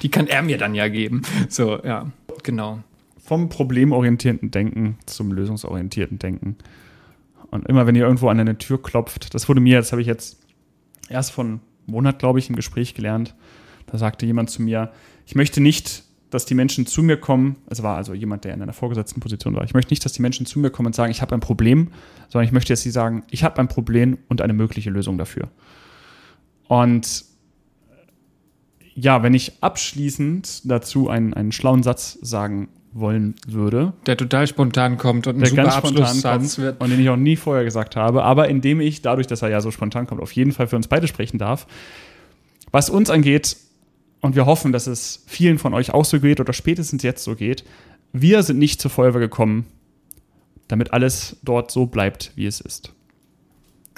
die 0.03 0.11
kann 0.11 0.27
er 0.27 0.43
mir 0.43 0.59
dann 0.59 0.75
ja 0.75 0.89
geben. 0.89 1.23
So, 1.49 1.83
ja, 1.83 2.11
genau. 2.43 2.81
Vom 3.19 3.49
problemorientierten 3.49 4.51
Denken 4.51 4.99
zum 5.07 5.33
lösungsorientierten 5.33 6.19
Denken. 6.19 6.57
Und 7.51 7.69
immer 7.69 7.87
wenn 7.87 7.95
ihr 7.95 8.05
irgendwo 8.05 8.29
an 8.29 8.41
eine 8.41 8.59
Tür 8.59 8.83
klopft, 8.83 9.35
das 9.35 9.49
wurde 9.49 9.61
mir, 9.61 9.79
das 9.79 9.93
habe 9.93 10.03
ich 10.03 10.09
jetzt 10.09 10.39
erst 11.09 11.33
von 11.33 11.47
einem 11.47 11.61
Monat, 11.87 12.19
glaube 12.19 12.39
ich, 12.39 12.49
im 12.49 12.57
Gespräch 12.57 12.95
gelernt. 12.95 13.35
Da 13.87 13.99
sagte 13.99 14.27
jemand 14.27 14.51
zu 14.51 14.63
mir, 14.63 14.91
ich 15.27 15.35
möchte 15.35 15.61
nicht, 15.61 16.05
dass 16.31 16.47
die 16.47 16.55
Menschen 16.55 16.85
zu 16.85 17.03
mir 17.03 17.17
kommen, 17.17 17.57
es 17.71 17.83
war 17.85 17.97
also 17.97 18.13
jemand, 18.13 18.45
der 18.45 18.55
in 18.55 18.63
einer 18.63 18.73
vorgesetzten 18.73 19.21
Position 19.21 19.55
war, 19.55 19.63
ich 19.63 19.73
möchte 19.73 19.93
nicht, 19.93 20.05
dass 20.05 20.13
die 20.13 20.23
Menschen 20.23 20.47
zu 20.47 20.59
mir 20.59 20.71
kommen 20.71 20.87
und 20.87 20.95
sagen, 20.95 21.13
ich 21.13 21.23
habe 21.23 21.33
ein 21.33 21.41
Problem, 21.41 21.93
sondern 22.29 22.45
ich 22.45 22.53
möchte, 22.53 22.73
dass 22.73 22.83
sie 22.83 22.91
sagen, 22.91 23.23
ich 23.31 23.45
habe 23.45 23.61
ein 23.61 23.69
Problem 23.69 24.19
und 24.29 24.41
eine 24.41 24.53
mögliche 24.53 24.91
Lösung 24.91 25.17
dafür. 25.17 25.49
Und 26.69 27.25
ja, 28.95 29.23
wenn 29.23 29.35
ich 29.35 29.53
abschließend 29.61 30.71
dazu 30.71 31.09
einen, 31.09 31.35
einen 31.35 31.53
schlauen 31.53 31.83
Satz 31.83 32.19
sagen 32.23 32.69
wollen 32.93 33.35
würde. 33.47 33.93
Der 34.07 34.17
total 34.17 34.47
spontan 34.47 34.97
kommt 34.99 35.27
und 35.27 35.37
ein 35.37 35.41
Der 35.41 35.49
super 35.49 35.63
ganz 35.63 35.75
spontan 35.75 36.05
Abschlusssatz 36.05 36.59
wird. 36.59 36.81
und 36.81 36.91
den 36.91 37.01
ich 37.01 37.09
auch 37.09 37.17
nie 37.17 37.35
vorher 37.35 37.65
gesagt 37.65 37.97
habe, 37.97 38.23
aber 38.23 38.49
indem 38.49 38.81
ich, 38.81 39.03
dadurch, 39.03 39.27
dass 39.27 39.43
er 39.43 39.49
ja 39.49 39.61
so 39.61 39.73
spontan 39.73 40.07
kommt, 40.07 40.23
auf 40.23 40.33
jeden 40.33 40.53
Fall 40.53 40.69
für 40.69 40.77
uns 40.77 40.87
beide 40.87 41.09
sprechen 41.09 41.39
darf. 41.39 41.67
Was 42.71 42.91
uns 42.91 43.11
angeht, 43.11 43.57
und 44.21 44.37
wir 44.37 44.47
hoffen, 44.47 44.73
dass 44.73 44.87
es 44.87 45.23
vielen 45.27 45.59
von 45.59 45.75
euch 45.75 45.93
auch 45.93 46.07
so 46.07 46.19
geht 46.19 46.41
oder 46.41 46.55
spätestens 46.55 47.03
jetzt 47.03 47.25
so 47.25 47.35
geht, 47.35 47.63
wir 48.15 48.43
sind 48.43 48.59
nicht 48.59 48.81
zur 48.81 48.91
Feuerwehr 48.91 49.21
gekommen, 49.21 49.67
damit 50.67 50.95
alles 50.95 51.37
dort 51.43 51.71
so 51.71 51.85
bleibt, 51.85 52.33
wie 52.35 52.47
es 52.47 52.61
ist. 52.61 52.95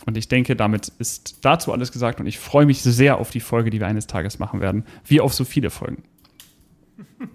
Und 0.05 0.17
ich 0.17 0.29
denke, 0.29 0.57
damit 0.57 0.93
ist 0.99 1.39
dazu 1.43 1.73
alles 1.73 1.91
gesagt 1.91 2.21
und 2.21 2.27
ich 2.27 2.39
freue 2.39 2.67
mich 2.67 2.83
sehr 2.83 3.19
auf 3.19 3.31
die 3.31 3.41
Folge, 3.41 3.71
die 3.71 3.81
wir 3.81 3.87
eines 3.87 4.07
Tages 4.07 4.39
machen 4.39 4.61
werden, 4.61 4.85
wie 5.05 5.21
auf 5.21 5.33
so 5.33 5.45
viele 5.45 5.71
Folgen. 5.71 6.05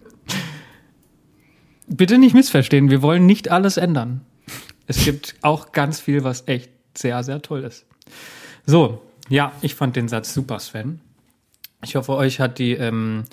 Bitte 1.88 2.18
nicht 2.18 2.36
missverstehen, 2.36 2.90
wir 2.90 3.02
wollen 3.02 3.26
nicht 3.26 3.50
alles 3.50 3.78
ändern. 3.78 4.22
Es 4.88 5.04
gibt 5.04 5.36
auch 5.42 5.72
ganz 5.72 6.00
viel, 6.00 6.24
was 6.24 6.48
echt 6.48 6.70
sehr, 6.98 7.24
sehr 7.24 7.42
toll 7.42 7.64
ist. 7.64 7.86
So, 8.66 9.02
ja, 9.30 9.54
ich 9.62 9.76
fand 9.76 9.96
den 9.96 10.08
Satz 10.08 10.34
super, 10.34 10.60
Sven. 10.60 11.02
Ich 11.84 11.96
hoffe, 11.96 12.14
euch 12.14 12.40
hat 12.40 12.60
die 12.60 12.74
ähm, 12.74 13.24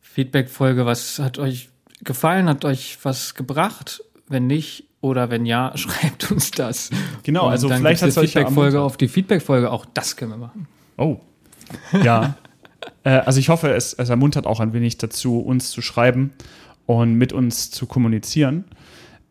Feedback-Folge, 0.00 0.86
was 0.86 1.18
hat 1.18 1.38
euch 1.38 1.68
gefallen, 2.02 2.48
hat 2.48 2.64
euch 2.64 2.98
was 3.02 3.34
gebracht? 3.34 4.02
Wenn 4.28 4.46
nicht 4.46 4.84
oder 5.06 5.30
wenn 5.30 5.46
ja, 5.46 5.72
schreibt 5.76 6.30
uns 6.30 6.50
das. 6.50 6.90
Genau, 7.22 7.46
Und 7.46 7.52
also 7.52 7.68
dann 7.68 7.78
vielleicht 7.78 8.02
euch 8.02 8.14
ja 8.14 8.22
Feedback-Folge 8.22 8.80
auf 8.80 8.96
die 8.96 9.08
Feedback-Folge, 9.08 9.70
auch 9.70 9.86
das 9.94 10.16
können 10.16 10.32
wir 10.32 10.38
machen. 10.38 10.68
Oh. 10.96 11.18
Ja. 12.02 12.36
äh, 13.04 13.10
also 13.10 13.40
ich 13.40 13.48
hoffe, 13.48 13.70
es, 13.70 13.92
es 13.94 14.08
ermuntert 14.08 14.46
auch 14.46 14.60
ein 14.60 14.72
wenig 14.72 14.98
dazu, 14.98 15.40
uns 15.40 15.70
zu 15.70 15.82
schreiben 15.82 16.32
und 16.86 17.14
mit 17.14 17.32
uns 17.32 17.70
zu 17.70 17.86
kommunizieren. 17.86 18.64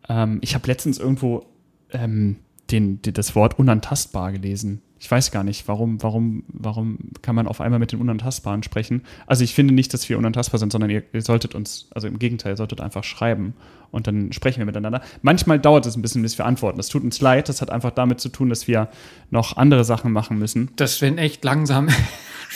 Ähm, 0.09 0.39
ich 0.41 0.55
habe 0.55 0.67
letztens 0.67 0.99
irgendwo 0.99 1.45
ähm, 1.91 2.37
den, 2.71 3.01
die, 3.01 3.13
das 3.13 3.35
Wort 3.35 3.59
unantastbar 3.59 4.31
gelesen. 4.31 4.81
Ich 5.05 5.11
weiß 5.11 5.29
gar 5.29 5.43
nicht, 5.43 5.67
warum, 5.67 6.01
warum, 6.01 6.45
warum 6.47 6.97
kann 7.21 7.35
man 7.35 7.47
auf 7.47 7.61
einmal 7.61 7.77
mit 7.77 7.91
den 7.91 8.01
Unantastbaren 8.01 8.63
sprechen. 8.63 9.03
Also 9.27 9.43
ich 9.43 9.53
finde 9.53 9.71
nicht, 9.71 9.93
dass 9.93 10.09
wir 10.09 10.17
unantastbar 10.17 10.57
sind, 10.57 10.71
sondern 10.71 10.89
ihr, 10.89 11.03
ihr 11.13 11.21
solltet 11.21 11.53
uns, 11.53 11.89
also 11.91 12.07
im 12.07 12.17
Gegenteil, 12.17 12.53
ihr 12.53 12.57
solltet 12.57 12.81
einfach 12.81 13.03
schreiben 13.03 13.53
und 13.91 14.07
dann 14.07 14.33
sprechen 14.33 14.61
wir 14.61 14.65
miteinander. 14.65 15.01
Manchmal 15.21 15.59
dauert 15.59 15.85
es 15.85 15.95
ein 15.95 16.01
bisschen, 16.01 16.23
bis 16.23 16.39
wir 16.39 16.47
antworten. 16.47 16.77
Das 16.77 16.87
tut 16.87 17.03
uns 17.03 17.21
leid. 17.21 17.49
Das 17.49 17.61
hat 17.61 17.69
einfach 17.69 17.91
damit 17.91 18.19
zu 18.19 18.29
tun, 18.29 18.49
dass 18.49 18.67
wir 18.67 18.89
noch 19.29 19.57
andere 19.57 19.83
Sachen 19.83 20.11
machen 20.11 20.39
müssen. 20.39 20.71
Das 20.75 20.95
Sven 20.95 21.19
echt 21.19 21.43
langsam. 21.43 21.87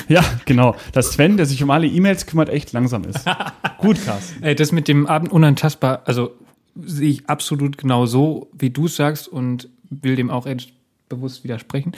Ja, 0.08 0.24
genau. 0.46 0.78
Dass 0.94 1.12
Sven, 1.12 1.36
der 1.36 1.46
sich 1.46 1.62
um 1.62 1.72
alle 1.72 1.86
E-Mails 1.86 2.26
kümmert, 2.26 2.48
echt 2.48 2.72
langsam 2.72 3.04
ist. 3.04 3.26
Gut, 3.80 4.02
Carsten. 4.06 4.42
Ey, 4.44 4.56
das 4.56 4.72
mit 4.72 4.88
dem 4.88 5.08
Abend 5.08 5.30
unantastbar, 5.30 6.04
also 6.06 6.32
sehe 6.76 7.10
ich 7.10 7.30
absolut 7.30 7.78
genau 7.78 8.06
so, 8.06 8.50
wie 8.58 8.70
du 8.70 8.86
es 8.86 8.96
sagst 8.96 9.28
und 9.28 9.68
will 9.90 10.16
dem 10.16 10.30
auch 10.30 10.46
echt 10.46 10.72
bewusst 11.10 11.44
widersprechen, 11.44 11.92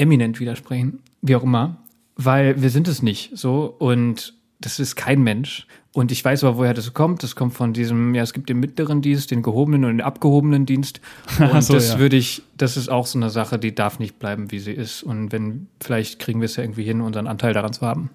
eminent 0.00 0.40
widersprechen, 0.40 1.00
wie 1.22 1.36
auch 1.36 1.42
immer, 1.42 1.76
weil 2.16 2.60
wir 2.62 2.70
sind 2.70 2.88
es 2.88 3.02
nicht 3.02 3.30
so 3.34 3.74
und 3.78 4.34
das 4.60 4.78
ist 4.78 4.94
kein 4.94 5.22
Mensch. 5.22 5.66
Und 5.92 6.12
ich 6.12 6.24
weiß 6.24 6.44
aber, 6.44 6.58
woher 6.58 6.74
das 6.74 6.92
kommt. 6.92 7.22
Das 7.22 7.34
kommt 7.34 7.54
von 7.54 7.72
diesem, 7.72 8.14
ja, 8.14 8.22
es 8.22 8.32
gibt 8.32 8.48
den 8.48 8.60
mittleren 8.60 9.00
Dienst, 9.00 9.30
den 9.30 9.42
gehobenen 9.42 9.84
und 9.84 9.90
den 9.92 10.00
abgehobenen 10.02 10.66
Dienst. 10.66 11.00
Und 11.38 11.62
so, 11.62 11.72
das 11.74 11.94
ja. 11.94 11.98
würde 11.98 12.16
ich, 12.16 12.42
das 12.56 12.76
ist 12.76 12.88
auch 12.88 13.06
so 13.06 13.18
eine 13.18 13.30
Sache, 13.30 13.58
die 13.58 13.74
darf 13.74 13.98
nicht 13.98 14.18
bleiben, 14.18 14.52
wie 14.52 14.60
sie 14.60 14.72
ist. 14.72 15.02
Und 15.02 15.32
wenn, 15.32 15.66
vielleicht 15.80 16.20
kriegen 16.20 16.40
wir 16.40 16.44
es 16.44 16.56
ja 16.56 16.62
irgendwie 16.62 16.84
hin, 16.84 17.00
unseren 17.00 17.26
Anteil 17.26 17.54
daran 17.54 17.72
zu 17.72 17.80
haben. 17.80 18.10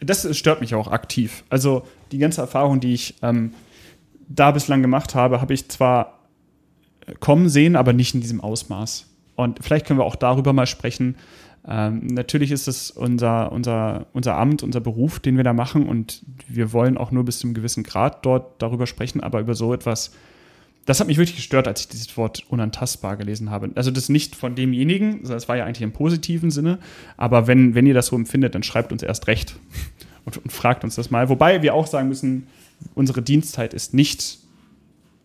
Das 0.00 0.36
stört 0.36 0.60
mich 0.60 0.74
auch 0.74 0.88
aktiv. 0.88 1.44
Also 1.50 1.82
die 2.12 2.18
ganze 2.18 2.40
Erfahrung, 2.40 2.80
die 2.80 2.94
ich 2.94 3.16
ähm, 3.20 3.52
da 4.28 4.52
bislang 4.52 4.80
gemacht 4.80 5.14
habe, 5.14 5.40
habe 5.40 5.52
ich 5.52 5.68
zwar 5.68 6.20
äh, 7.06 7.14
kommen 7.20 7.48
sehen, 7.48 7.76
aber 7.76 7.92
nicht 7.92 8.14
in 8.14 8.20
diesem 8.20 8.40
Ausmaß. 8.40 9.11
Und 9.36 9.58
vielleicht 9.62 9.86
können 9.86 9.98
wir 9.98 10.04
auch 10.04 10.16
darüber 10.16 10.52
mal 10.52 10.66
sprechen. 10.66 11.16
Ähm, 11.66 12.06
natürlich 12.06 12.50
ist 12.50 12.66
es 12.66 12.90
unser, 12.90 13.52
unser, 13.52 14.06
unser 14.12 14.36
Amt, 14.36 14.62
unser 14.62 14.80
Beruf, 14.80 15.20
den 15.20 15.36
wir 15.36 15.44
da 15.44 15.52
machen 15.52 15.86
und 15.86 16.22
wir 16.48 16.72
wollen 16.72 16.98
auch 16.98 17.12
nur 17.12 17.24
bis 17.24 17.38
zu 17.38 17.46
einem 17.46 17.54
gewissen 17.54 17.84
Grad 17.84 18.26
dort 18.26 18.60
darüber 18.60 18.86
sprechen, 18.86 19.20
aber 19.20 19.40
über 19.40 19.54
so 19.54 19.72
etwas, 19.72 20.12
das 20.86 20.98
hat 20.98 21.06
mich 21.06 21.18
wirklich 21.18 21.36
gestört, 21.36 21.68
als 21.68 21.82
ich 21.82 21.88
dieses 21.88 22.16
Wort 22.16 22.44
unantastbar 22.48 23.16
gelesen 23.16 23.50
habe. 23.50 23.70
Also 23.76 23.92
das 23.92 24.08
nicht 24.08 24.34
von 24.34 24.56
demjenigen, 24.56 25.18
sondern 25.18 25.34
das 25.34 25.48
war 25.48 25.56
ja 25.56 25.64
eigentlich 25.64 25.82
im 25.82 25.92
positiven 25.92 26.50
Sinne, 26.50 26.78
aber 27.16 27.46
wenn, 27.46 27.76
wenn 27.76 27.86
ihr 27.86 27.94
das 27.94 28.06
so 28.06 28.16
empfindet, 28.16 28.56
dann 28.56 28.64
schreibt 28.64 28.90
uns 28.90 29.04
erst 29.04 29.28
recht 29.28 29.56
und, 30.24 30.38
und 30.38 30.50
fragt 30.50 30.82
uns 30.82 30.96
das 30.96 31.12
mal. 31.12 31.28
Wobei 31.28 31.62
wir 31.62 31.74
auch 31.74 31.86
sagen 31.86 32.08
müssen, 32.08 32.48
unsere 32.96 33.22
Dienstzeit 33.22 33.72
ist 33.72 33.94
nicht 33.94 34.38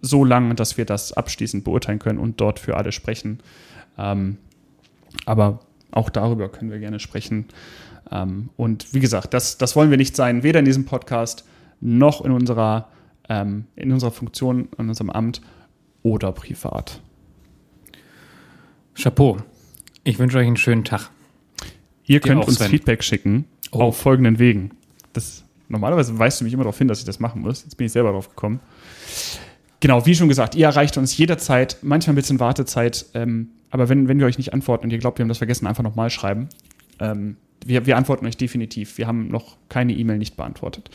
so 0.02 0.24
lang, 0.24 0.56
dass 0.56 0.78
wir 0.78 0.86
das 0.86 1.14
abschließend 1.14 1.64
beurteilen 1.64 1.98
können 1.98 2.20
und 2.20 2.40
dort 2.40 2.60
für 2.60 2.78
alle 2.78 2.92
sprechen. 2.92 3.40
Ähm, 3.98 4.38
aber 5.26 5.60
auch 5.92 6.10
darüber 6.10 6.50
können 6.50 6.72
wir 6.72 6.80
gerne 6.80 7.00
sprechen. 7.00 7.46
Ähm, 8.12 8.50
und 8.58 8.94
wie 8.94 9.00
gesagt, 9.00 9.34
das, 9.34 9.58
das 9.58 9.76
wollen 9.76 9.90
wir 9.90 9.98
nicht 9.98 10.16
sein, 10.16 10.44
weder 10.44 10.60
in 10.60 10.66
diesem 10.66 10.86
Podcast 10.86 11.46
noch 11.82 12.24
in 12.24 12.32
unserer, 12.32 12.90
ähm, 13.30 13.66
in 13.76 13.92
unserer 13.92 14.12
Funktion, 14.12 14.70
in 14.78 14.90
unserem 14.90 15.10
Amt 15.10 15.42
oder 16.04 16.32
privat. 16.32 17.02
Chapeau. 18.96 19.38
Ich 20.04 20.20
wünsche 20.20 20.38
euch 20.38 20.48
einen 20.48 20.58
schönen 20.58 20.84
Tag. 20.84 21.10
Ihr 22.06 22.20
Dir 22.20 22.28
könnt 22.30 22.46
uns 22.48 22.56
Sven. 22.58 22.70
Feedback 22.70 23.04
schicken 23.04 23.46
Oh. 23.72 23.82
auf 23.82 23.98
folgenden 23.98 24.40
Wegen. 24.40 24.72
Das, 25.12 25.44
normalerweise 25.68 26.18
weist 26.18 26.40
du 26.40 26.46
mich 26.46 26.54
immer 26.54 26.64
darauf 26.64 26.78
hin, 26.78 26.88
dass 26.88 27.00
ich 27.00 27.06
das 27.06 27.20
machen 27.20 27.42
muss. 27.42 27.64
Jetzt 27.64 27.76
bin 27.76 27.86
ich 27.88 27.92
selber 27.92 28.12
drauf 28.12 28.30
gekommen. 28.30 28.62
Genau, 29.80 30.06
wie 30.06 30.16
schon 30.16 30.28
gesagt, 30.28 30.56
ihr 30.56 30.66
erreicht 30.66 30.98
uns 30.98 31.16
jederzeit, 31.18 31.78
manchmal 31.82 32.14
ein 32.14 32.16
bisschen 32.16 32.40
Wartezeit, 32.40 33.06
ähm, 33.14 33.50
aber 33.70 33.90
wenn, 33.90 34.08
wenn 34.08 34.20
wir 34.20 34.26
euch 34.26 34.38
nicht 34.38 34.54
antworten 34.54 34.86
und 34.86 34.92
ihr 34.92 34.98
glaubt, 34.98 35.20
wir 35.20 35.24
haben 35.24 35.30
das 35.30 35.38
vergessen, 35.38 35.68
einfach 35.68 35.84
nochmal 35.84 36.10
schreiben. 36.10 36.50
Ähm, 37.00 37.38
wir, 37.66 37.86
wir 37.86 37.98
antworten 37.98 38.26
euch 38.26 38.38
definitiv. 38.38 38.98
Wir 38.98 39.08
haben 39.08 39.28
noch 39.28 39.58
keine 39.70 39.94
E-Mail 39.94 40.18
nicht 40.18 40.38
beantwortet. 40.38 40.90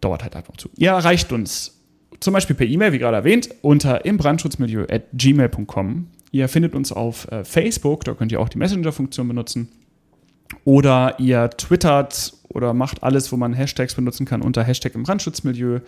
Dauert 0.00 0.22
halt 0.22 0.36
einfach 0.36 0.56
zu. 0.56 0.68
Ihr 0.76 0.90
erreicht 0.90 1.32
uns 1.32 1.80
zum 2.20 2.34
Beispiel 2.34 2.56
per 2.56 2.66
E-Mail, 2.66 2.92
wie 2.92 2.98
gerade 2.98 3.16
erwähnt, 3.16 3.50
unter 3.62 4.04
imbrandschutzmilieu 4.04 4.86
at 4.90 5.04
gmail.com. 5.12 6.08
Ihr 6.32 6.48
findet 6.48 6.74
uns 6.74 6.92
auf 6.92 7.30
äh, 7.30 7.44
Facebook, 7.44 8.04
da 8.04 8.14
könnt 8.14 8.32
ihr 8.32 8.40
auch 8.40 8.48
die 8.48 8.58
Messenger-Funktion 8.58 9.28
benutzen. 9.28 9.68
Oder 10.64 11.18
ihr 11.18 11.50
twittert 11.50 12.34
oder 12.54 12.72
macht 12.72 13.02
alles, 13.02 13.30
wo 13.32 13.36
man 13.36 13.52
Hashtags 13.52 13.94
benutzen 13.94 14.26
kann, 14.26 14.40
unter 14.40 14.62
Hashtag 14.62 14.94
im 14.94 15.02
Brandschutzmilieu. 15.02 15.80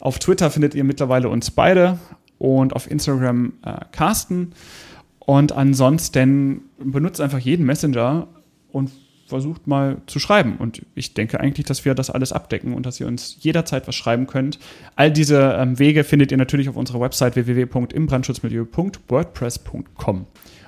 Auf 0.00 0.18
Twitter 0.18 0.50
findet 0.50 0.74
ihr 0.74 0.84
mittlerweile 0.84 1.28
uns 1.28 1.50
beide 1.50 1.98
und 2.38 2.74
auf 2.74 2.90
Instagram 2.90 3.52
äh, 3.64 3.76
Carsten. 3.92 4.52
Und 5.18 5.52
ansonsten 5.52 6.62
benutzt 6.78 7.20
einfach 7.20 7.38
jeden 7.38 7.64
Messenger 7.64 8.26
und 8.72 8.90
versucht 9.26 9.66
mal 9.66 10.02
zu 10.06 10.18
schreiben. 10.18 10.56
Und 10.58 10.82
ich 10.94 11.14
denke 11.14 11.40
eigentlich, 11.40 11.64
dass 11.66 11.84
wir 11.84 11.94
das 11.94 12.10
alles 12.10 12.32
abdecken 12.32 12.74
und 12.74 12.84
dass 12.84 13.00
ihr 13.00 13.06
uns 13.06 13.38
jederzeit 13.40 13.88
was 13.88 13.94
schreiben 13.94 14.26
könnt. 14.26 14.58
All 14.96 15.10
diese 15.10 15.56
ähm, 15.58 15.78
Wege 15.78 16.04
findet 16.04 16.30
ihr 16.30 16.36
natürlich 16.36 16.68
auf 16.68 16.76
unserer 16.76 17.00
Website 17.00 17.36
www.imbrandschutzmilieu.wordpress.com. 17.36 20.26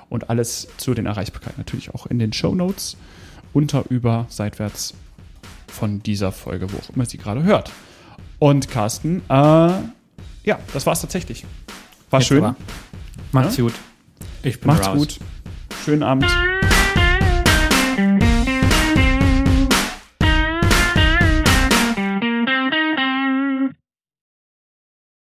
Und 0.09 0.29
alles 0.29 0.69
zu 0.77 0.93
den 0.93 1.05
Erreichbarkeiten 1.05 1.59
natürlich 1.59 1.93
auch 1.93 2.07
in 2.07 2.17
den 2.17 2.31
Show 2.33 2.55
Notes 2.55 2.97
unter, 3.53 3.83
über, 3.89 4.25
seitwärts 4.29 4.95
von 5.67 6.01
dieser 6.03 6.31
Folge, 6.31 6.71
wo 6.71 6.77
auch 6.77 6.89
immer 6.95 7.05
sie 7.05 7.17
gerade 7.17 7.43
hört. 7.43 7.71
Und 8.39 8.69
Carsten, 8.69 9.21
äh, 9.29 9.33
ja, 9.33 10.59
das 10.73 10.85
war's 10.85 11.01
tatsächlich. 11.01 11.45
War 12.09 12.19
Jetzt 12.19 12.27
schön. 12.27 12.43
Aber. 12.43 12.55
Macht's 13.31 13.57
ja? 13.57 13.63
gut. 13.63 13.73
Ich 14.43 14.59
bin 14.59 14.67
Macht's 14.67 14.87
raus. 14.87 14.97
gut. 14.97 15.19
Schönen 15.83 16.03
Abend. 16.03 16.25